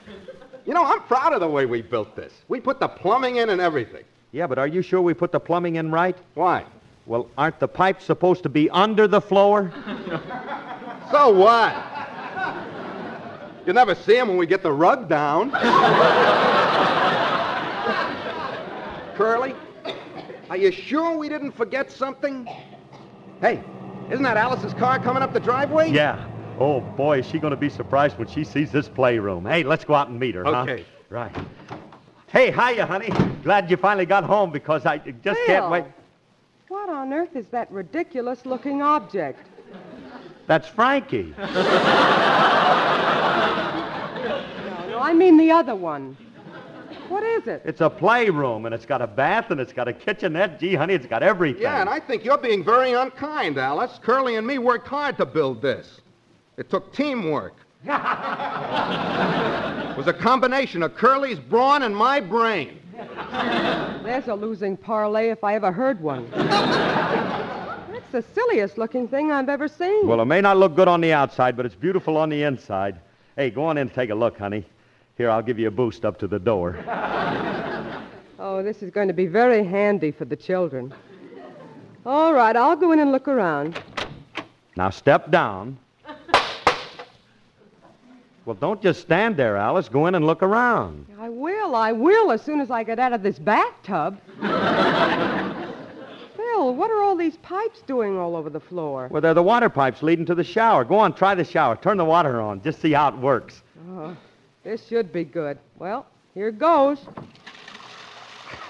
You 0.65 0.73
know, 0.73 0.85
I'm 0.85 1.01
proud 1.01 1.33
of 1.33 1.41
the 1.41 1.49
way 1.49 1.65
we 1.65 1.81
built 1.81 2.15
this. 2.15 2.31
We 2.47 2.61
put 2.61 2.79
the 2.79 2.87
plumbing 2.87 3.35
in 3.35 3.49
and 3.49 3.59
everything. 3.59 4.05
Yeah, 4.31 4.47
but 4.47 4.57
are 4.57 4.67
you 4.67 4.81
sure 4.81 5.01
we 5.01 5.13
put 5.13 5.33
the 5.33 5.41
plumbing 5.41 5.75
in 5.75 5.91
right? 5.91 6.17
Why? 6.35 6.63
Well, 7.05 7.29
aren't 7.37 7.59
the 7.59 7.67
pipes 7.67 8.05
supposed 8.05 8.43
to 8.43 8.49
be 8.49 8.69
under 8.69 9.09
the 9.09 9.19
floor? 9.19 9.73
So 11.11 11.33
what? 11.33 11.73
You 13.69 13.73
never 13.73 13.93
see 13.93 14.15
them 14.15 14.29
when 14.29 14.37
we 14.37 14.47
get 14.47 14.63
the 14.63 14.71
rug 14.71 15.07
down. 15.07 15.51
Curly, 19.15 19.53
are 20.49 20.57
you 20.57 20.71
sure 20.71 21.15
we 21.15 21.29
didn't 21.29 21.51
forget 21.51 21.91
something? 21.91 22.49
Hey, 23.41 23.63
isn't 24.09 24.23
that 24.23 24.37
Alice's 24.37 24.73
car 24.73 24.97
coming 24.97 25.21
up 25.21 25.33
the 25.33 25.39
driveway? 25.39 25.91
Yeah. 25.91 26.27
Oh, 26.59 26.81
boy, 26.81 27.19
is 27.19 27.27
she 27.27 27.37
going 27.37 27.51
to 27.51 27.57
be 27.57 27.69
surprised 27.69 28.17
when 28.17 28.27
she 28.27 28.43
sees 28.43 28.71
this 28.71 28.89
playroom. 28.89 29.45
Hey, 29.45 29.61
let's 29.61 29.85
go 29.85 29.93
out 29.93 30.07
and 30.07 30.19
meet 30.19 30.33
her, 30.33 30.43
huh? 30.43 30.61
Okay. 30.63 30.83
Right. 31.11 31.35
Hey, 32.25 32.49
hiya, 32.49 32.87
honey. 32.87 33.11
Glad 33.43 33.69
you 33.69 33.77
finally 33.77 34.07
got 34.07 34.23
home 34.23 34.49
because 34.49 34.87
I 34.87 34.97
just 34.97 35.39
can't 35.45 35.65
Phil. 35.65 35.69
wait. 35.69 35.85
What 36.69 36.89
on 36.89 37.13
earth 37.13 37.35
is 37.35 37.45
that 37.49 37.71
ridiculous 37.71 38.47
looking 38.47 38.81
object? 38.81 39.45
That's 40.47 40.67
Frankie. 40.67 41.35
No, 45.09 45.15
no, 45.15 45.25
I 45.25 45.31
mean 45.31 45.37
the 45.37 45.51
other 45.51 45.75
one. 45.75 46.17
What 47.07 47.23
is 47.23 47.47
it? 47.47 47.61
It's 47.65 47.81
a 47.81 47.89
playroom, 47.89 48.65
and 48.65 48.75
it's 48.75 48.85
got 48.85 49.01
a 49.01 49.07
bath, 49.07 49.49
and 49.49 49.59
it's 49.59 49.73
got 49.73 49.87
a 49.87 49.93
kitchenette. 49.93 50.59
Gee, 50.59 50.75
honey, 50.75 50.93
it's 50.93 51.07
got 51.07 51.23
everything. 51.23 51.63
Yeah, 51.63 51.81
and 51.81 51.89
I 51.89 51.99
think 51.99 52.23
you're 52.23 52.37
being 52.37 52.63
very 52.63 52.93
unkind, 52.93 53.57
Alice. 53.57 53.99
Curly 54.03 54.35
and 54.35 54.45
me 54.45 54.59
worked 54.59 54.87
hard 54.87 55.17
to 55.17 55.25
build 55.25 55.61
this. 55.61 56.01
It 56.57 56.69
took 56.69 56.93
teamwork. 56.93 57.55
it 57.83 57.89
was 59.97 60.07
a 60.07 60.13
combination 60.13 60.83
of 60.83 60.95
Curly's 60.95 61.39
brawn 61.39 61.83
and 61.83 61.95
my 61.95 62.19
brain. 62.19 62.79
There's 64.03 64.27
a 64.27 64.35
losing 64.35 64.77
parlay 64.77 65.29
if 65.29 65.43
I 65.43 65.55
ever 65.55 65.71
heard 65.71 66.01
one. 66.01 66.29
That's 66.31 68.11
the 68.11 68.21
silliest 68.33 68.77
looking 68.77 69.07
thing 69.07 69.31
I've 69.31 69.49
ever 69.49 69.67
seen. 69.67 70.05
Well, 70.05 70.21
it 70.21 70.25
may 70.25 70.41
not 70.41 70.57
look 70.57 70.75
good 70.75 70.89
on 70.89 71.01
the 71.01 71.13
outside, 71.13 71.57
but 71.57 71.65
it's 71.65 71.75
beautiful 71.75 72.17
on 72.17 72.29
the 72.29 72.43
inside. 72.43 72.99
Hey, 73.35 73.49
go 73.49 73.63
on 73.63 73.77
in 73.77 73.87
and 73.87 73.93
take 73.93 74.09
a 74.09 74.15
look, 74.15 74.37
honey. 74.37 74.65
Here, 75.19 75.29
I'll 75.29 75.41
give 75.41 75.59
you 75.59 75.67
a 75.67 75.71
boost 75.71 76.05
up 76.05 76.17
to 76.19 76.27
the 76.27 76.39
door. 76.39 76.77
Oh, 78.41 78.63
this 78.63 78.81
is 78.81 78.89
going 78.89 79.09
to 79.09 79.13
be 79.13 79.25
very 79.25 79.65
handy 79.65 80.11
for 80.11 80.23
the 80.23 80.37
children. 80.37 80.93
All 82.05 82.33
right, 82.33 82.55
I'll 82.55 82.77
go 82.77 82.93
in 82.93 82.99
and 82.99 83.11
look 83.11 83.27
around. 83.27 83.77
Now 84.77 84.91
step 84.91 85.29
down. 85.29 85.77
Well, 88.45 88.55
don't 88.55 88.81
just 88.81 89.01
stand 89.01 89.35
there, 89.35 89.57
Alice. 89.57 89.89
Go 89.89 90.07
in 90.07 90.15
and 90.15 90.25
look 90.25 90.41
around. 90.41 91.05
I 91.19 91.27
will, 91.27 91.75
I 91.75 91.91
will, 91.91 92.31
as 92.31 92.41
soon 92.41 92.61
as 92.61 92.71
I 92.71 92.83
get 92.83 92.97
out 92.97 93.11
of 93.11 93.21
this 93.21 93.37
bathtub. 93.37 94.21
Phil, 94.39 94.47
what 96.75 96.91
are 96.91 97.01
all 97.01 97.17
these 97.17 97.35
pipes 97.41 97.81
doing 97.85 98.17
all 98.17 98.37
over 98.37 98.49
the 98.49 98.61
floor? 98.61 99.09
Well, 99.11 99.21
they're 99.21 99.33
the 99.33 99.43
water 99.43 99.67
pipes 99.67 100.01
leading 100.01 100.25
to 100.27 100.35
the 100.35 100.45
shower. 100.45 100.85
Go 100.85 100.97
on, 100.97 101.13
try 101.13 101.35
the 101.35 101.43
shower. 101.43 101.75
Turn 101.75 101.97
the 101.97 102.05
water 102.05 102.39
on. 102.39 102.61
Just 102.61 102.81
see 102.81 102.93
how 102.93 103.09
it 103.09 103.17
works. 103.17 103.63
Oh, 103.89 104.15
this 104.63 104.85
should 104.87 105.11
be 105.11 105.23
good. 105.23 105.57
Well, 105.77 106.05
here 106.33 106.51
goes. 106.51 106.99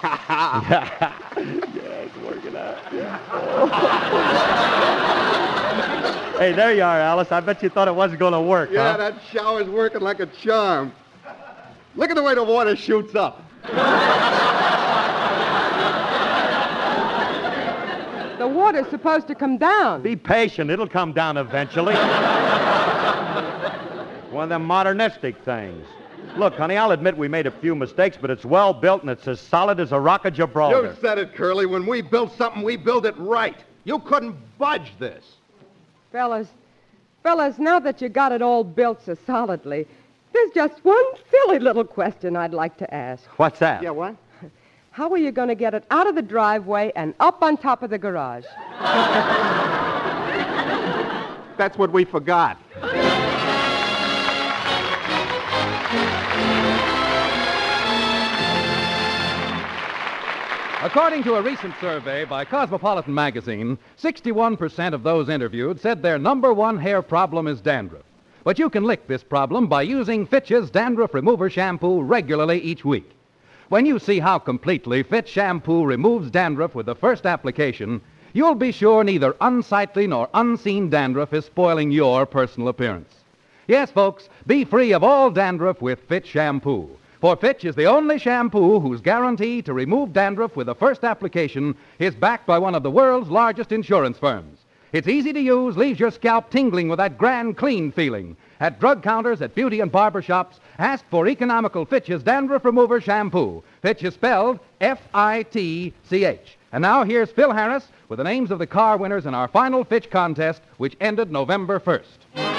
Ha 0.00 0.16
ha. 0.16 1.32
Yeah, 1.36 1.42
it's 1.42 2.16
working 2.18 2.56
out. 2.56 2.78
Yeah. 2.92 3.18
hey, 6.38 6.52
there 6.52 6.72
you 6.74 6.82
are, 6.82 6.98
Alice. 7.00 7.30
I 7.32 7.40
bet 7.40 7.62
you 7.62 7.68
thought 7.68 7.86
it 7.88 7.94
wasn't 7.94 8.18
going 8.20 8.32
to 8.32 8.40
work, 8.40 8.70
Yeah, 8.72 8.92
huh? 8.92 8.96
that 8.98 9.14
shower's 9.30 9.68
working 9.68 10.00
like 10.00 10.20
a 10.20 10.26
charm. 10.26 10.92
Look 11.96 12.08
at 12.10 12.16
the 12.16 12.22
way 12.22 12.34
the 12.34 12.44
water 12.44 12.76
shoots 12.76 13.14
up. 13.14 13.42
The 18.38 18.48
water's 18.48 18.88
supposed 18.88 19.26
to 19.28 19.34
come 19.34 19.58
down. 19.58 20.00
Be 20.00 20.16
patient. 20.16 20.70
It'll 20.70 20.88
come 20.88 21.12
down 21.12 21.36
eventually. 21.36 21.94
One 24.30 24.44
of 24.44 24.48
them 24.48 24.64
modernistic 24.64 25.36
things. 25.44 25.86
Look, 26.36 26.54
honey, 26.54 26.76
I'll 26.76 26.92
admit 26.92 27.16
we 27.16 27.26
made 27.26 27.46
a 27.46 27.50
few 27.50 27.74
mistakes, 27.74 28.16
but 28.20 28.30
it's 28.30 28.44
well 28.44 28.72
built 28.72 29.02
and 29.02 29.10
it's 29.10 29.26
as 29.26 29.40
solid 29.40 29.80
as 29.80 29.90
a 29.90 29.98
rock 29.98 30.24
of 30.24 30.34
Gibraltar. 30.34 30.88
You 30.88 30.96
said 31.00 31.18
it, 31.18 31.34
Curly. 31.34 31.66
When 31.66 31.84
we 31.86 32.00
build 32.02 32.30
something, 32.32 32.62
we 32.62 32.76
build 32.76 33.06
it 33.06 33.16
right. 33.18 33.56
You 33.84 33.98
couldn't 33.98 34.36
budge 34.58 34.92
this. 34.98 35.24
Fellas, 36.12 36.48
fellas, 37.22 37.58
now 37.58 37.80
that 37.80 38.00
you 38.00 38.08
got 38.08 38.30
it 38.30 38.42
all 38.42 38.62
built 38.62 39.02
so 39.04 39.16
solidly, 39.26 39.86
there's 40.32 40.50
just 40.52 40.84
one 40.84 41.04
silly 41.30 41.58
little 41.58 41.84
question 41.84 42.36
I'd 42.36 42.54
like 42.54 42.76
to 42.78 42.94
ask. 42.94 43.24
What's 43.38 43.58
that? 43.58 43.82
Yeah, 43.82 43.90
what? 43.90 44.14
How 44.92 45.10
are 45.10 45.18
you 45.18 45.32
going 45.32 45.48
to 45.48 45.56
get 45.56 45.74
it 45.74 45.84
out 45.90 46.06
of 46.06 46.14
the 46.14 46.22
driveway 46.22 46.92
and 46.94 47.14
up 47.18 47.42
on 47.42 47.56
top 47.56 47.82
of 47.82 47.90
the 47.90 47.98
garage? 47.98 48.44
That's 51.56 51.76
what 51.76 51.92
we 51.92 52.04
forgot. 52.04 52.58
According 60.82 61.24
to 61.24 61.34
a 61.34 61.42
recent 61.42 61.74
survey 61.78 62.24
by 62.24 62.46
Cosmopolitan 62.46 63.12
magazine, 63.12 63.76
61% 64.02 64.94
of 64.94 65.02
those 65.02 65.28
interviewed 65.28 65.78
said 65.78 66.00
their 66.00 66.18
number 66.18 66.54
one 66.54 66.78
hair 66.78 67.02
problem 67.02 67.46
is 67.46 67.60
dandruff. 67.60 68.04
But 68.44 68.58
you 68.58 68.70
can 68.70 68.84
lick 68.84 69.06
this 69.06 69.22
problem 69.22 69.66
by 69.66 69.82
using 69.82 70.24
Fitch's 70.24 70.70
Dandruff 70.70 71.12
Remover 71.12 71.50
Shampoo 71.50 72.00
regularly 72.00 72.62
each 72.62 72.82
week. 72.82 73.10
When 73.68 73.84
you 73.84 73.98
see 73.98 74.20
how 74.20 74.38
completely 74.38 75.02
Fitch 75.02 75.28
shampoo 75.28 75.84
removes 75.84 76.30
dandruff 76.30 76.74
with 76.74 76.86
the 76.86 76.94
first 76.94 77.26
application, 77.26 78.00
you'll 78.32 78.54
be 78.54 78.72
sure 78.72 79.04
neither 79.04 79.36
unsightly 79.42 80.06
nor 80.06 80.30
unseen 80.32 80.88
dandruff 80.88 81.34
is 81.34 81.44
spoiling 81.44 81.90
your 81.90 82.24
personal 82.24 82.68
appearance. 82.68 83.14
Yes, 83.68 83.90
folks, 83.90 84.30
be 84.46 84.64
free 84.64 84.94
of 84.94 85.04
all 85.04 85.30
dandruff 85.30 85.82
with 85.82 86.00
Fitch 86.08 86.28
shampoo. 86.28 86.88
For 87.20 87.36
Fitch 87.36 87.66
is 87.66 87.74
the 87.76 87.84
only 87.84 88.18
shampoo 88.18 88.80
whose 88.80 89.02
guarantee 89.02 89.60
to 89.62 89.74
remove 89.74 90.14
dandruff 90.14 90.56
with 90.56 90.68
the 90.68 90.74
first 90.74 91.04
application 91.04 91.74
is 91.98 92.14
backed 92.14 92.46
by 92.46 92.58
one 92.58 92.74
of 92.74 92.82
the 92.82 92.90
world's 92.90 93.28
largest 93.28 93.72
insurance 93.72 94.16
firms. 94.16 94.60
It's 94.92 95.06
easy 95.06 95.32
to 95.34 95.40
use, 95.40 95.76
leaves 95.76 96.00
your 96.00 96.10
scalp 96.10 96.48
tingling 96.48 96.88
with 96.88 96.96
that 96.96 97.18
grand 97.18 97.58
clean 97.58 97.92
feeling. 97.92 98.38
At 98.58 98.80
drug 98.80 99.02
counters, 99.02 99.42
at 99.42 99.54
beauty 99.54 99.80
and 99.80 99.92
barber 99.92 100.22
shops, 100.22 100.60
ask 100.78 101.04
for 101.10 101.28
economical 101.28 101.84
Fitch's 101.84 102.22
Dandruff 102.22 102.64
Remover 102.64 103.02
Shampoo. 103.02 103.62
Fitch 103.82 104.02
is 104.02 104.14
spelled 104.14 104.58
F-I-T-C-H. 104.80 106.56
And 106.72 106.82
now 106.82 107.04
here's 107.04 107.30
Phil 107.30 107.52
Harris 107.52 107.86
with 108.08 108.16
the 108.16 108.24
names 108.24 108.50
of 108.50 108.58
the 108.58 108.66
car 108.66 108.96
winners 108.96 109.26
in 109.26 109.34
our 109.34 109.48
final 109.48 109.84
Fitch 109.84 110.08
contest, 110.08 110.62
which 110.78 110.96
ended 111.00 111.30
November 111.30 111.78
1st. 111.78 112.49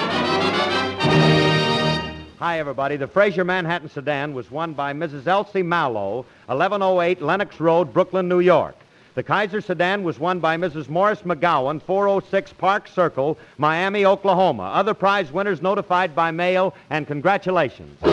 Hi, 2.42 2.58
everybody. 2.58 2.96
The 2.96 3.06
Frazer 3.06 3.44
Manhattan 3.44 3.88
sedan 3.88 4.34
was 4.34 4.50
won 4.50 4.72
by 4.72 4.92
Mrs. 4.92 5.28
Elsie 5.28 5.62
Mallow, 5.62 6.26
1108 6.46 7.22
Lenox 7.22 7.60
Road, 7.60 7.92
Brooklyn, 7.92 8.28
New 8.28 8.40
York. 8.40 8.74
The 9.14 9.22
Kaiser 9.22 9.60
sedan 9.60 10.02
was 10.02 10.18
won 10.18 10.40
by 10.40 10.56
Mrs. 10.56 10.88
Morris 10.88 11.20
McGowan, 11.20 11.80
406 11.80 12.52
Park 12.54 12.88
Circle, 12.88 13.38
Miami, 13.58 14.04
Oklahoma. 14.04 14.64
Other 14.64 14.92
prize 14.92 15.30
winners 15.30 15.62
notified 15.62 16.16
by 16.16 16.32
mail, 16.32 16.74
and 16.90 17.06
congratulations. 17.06 17.96
This 18.00 18.10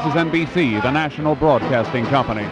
is 0.00 0.14
NBC, 0.14 0.80
the 0.80 0.92
national 0.92 1.34
broadcasting 1.34 2.06
company. 2.06 2.46